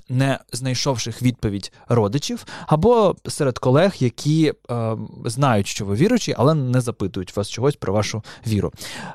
не 0.08 0.38
знайшовших 0.52 1.22
відповідь 1.22 1.72
родичів, 1.88 2.46
або 2.66 3.16
серед 3.28 3.58
колег, 3.58 3.94
які 3.98 4.52
е, 4.70 4.96
знають, 5.24 5.66
що 5.66 5.84
ви 5.84 5.94
віруючі, 5.94 6.34
але 6.38 6.54
не 6.54 6.80
запитують 6.80 7.36
вас 7.36 7.48
чогось 7.48 7.76
про 7.76 7.92
вашу 7.92 8.22
віру. 8.46 8.72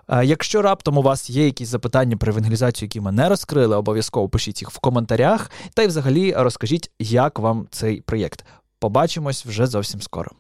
Е, 0.08 0.26
якщо 0.26 0.62
раптом 0.62 0.98
у 0.98 1.02
вас 1.02 1.30
є 1.30 1.46
якісь 1.46 1.70
запитання 1.70 2.18
про 2.18 2.32
евангелізацію, 2.32 2.88
які 2.88 3.02
ми 3.02 3.12
не 3.12 3.30
розкрили, 3.30 3.76
обов'язково 3.76 4.30
пишіть 4.30 4.62
їх 4.62 4.72
в 4.72 4.80
коментарях, 4.80 5.52
та 5.74 5.84
й 5.84 5.88
взагалі 5.88 6.34
розкажіть, 6.38 6.92
як 7.00 7.40
вам 7.40 7.68
цей 7.72 8.02
проєкт. 8.02 8.46
Побачимось 8.80 9.46
вже 9.46 9.68
зовсім 9.68 10.02
скоро. 10.02 10.32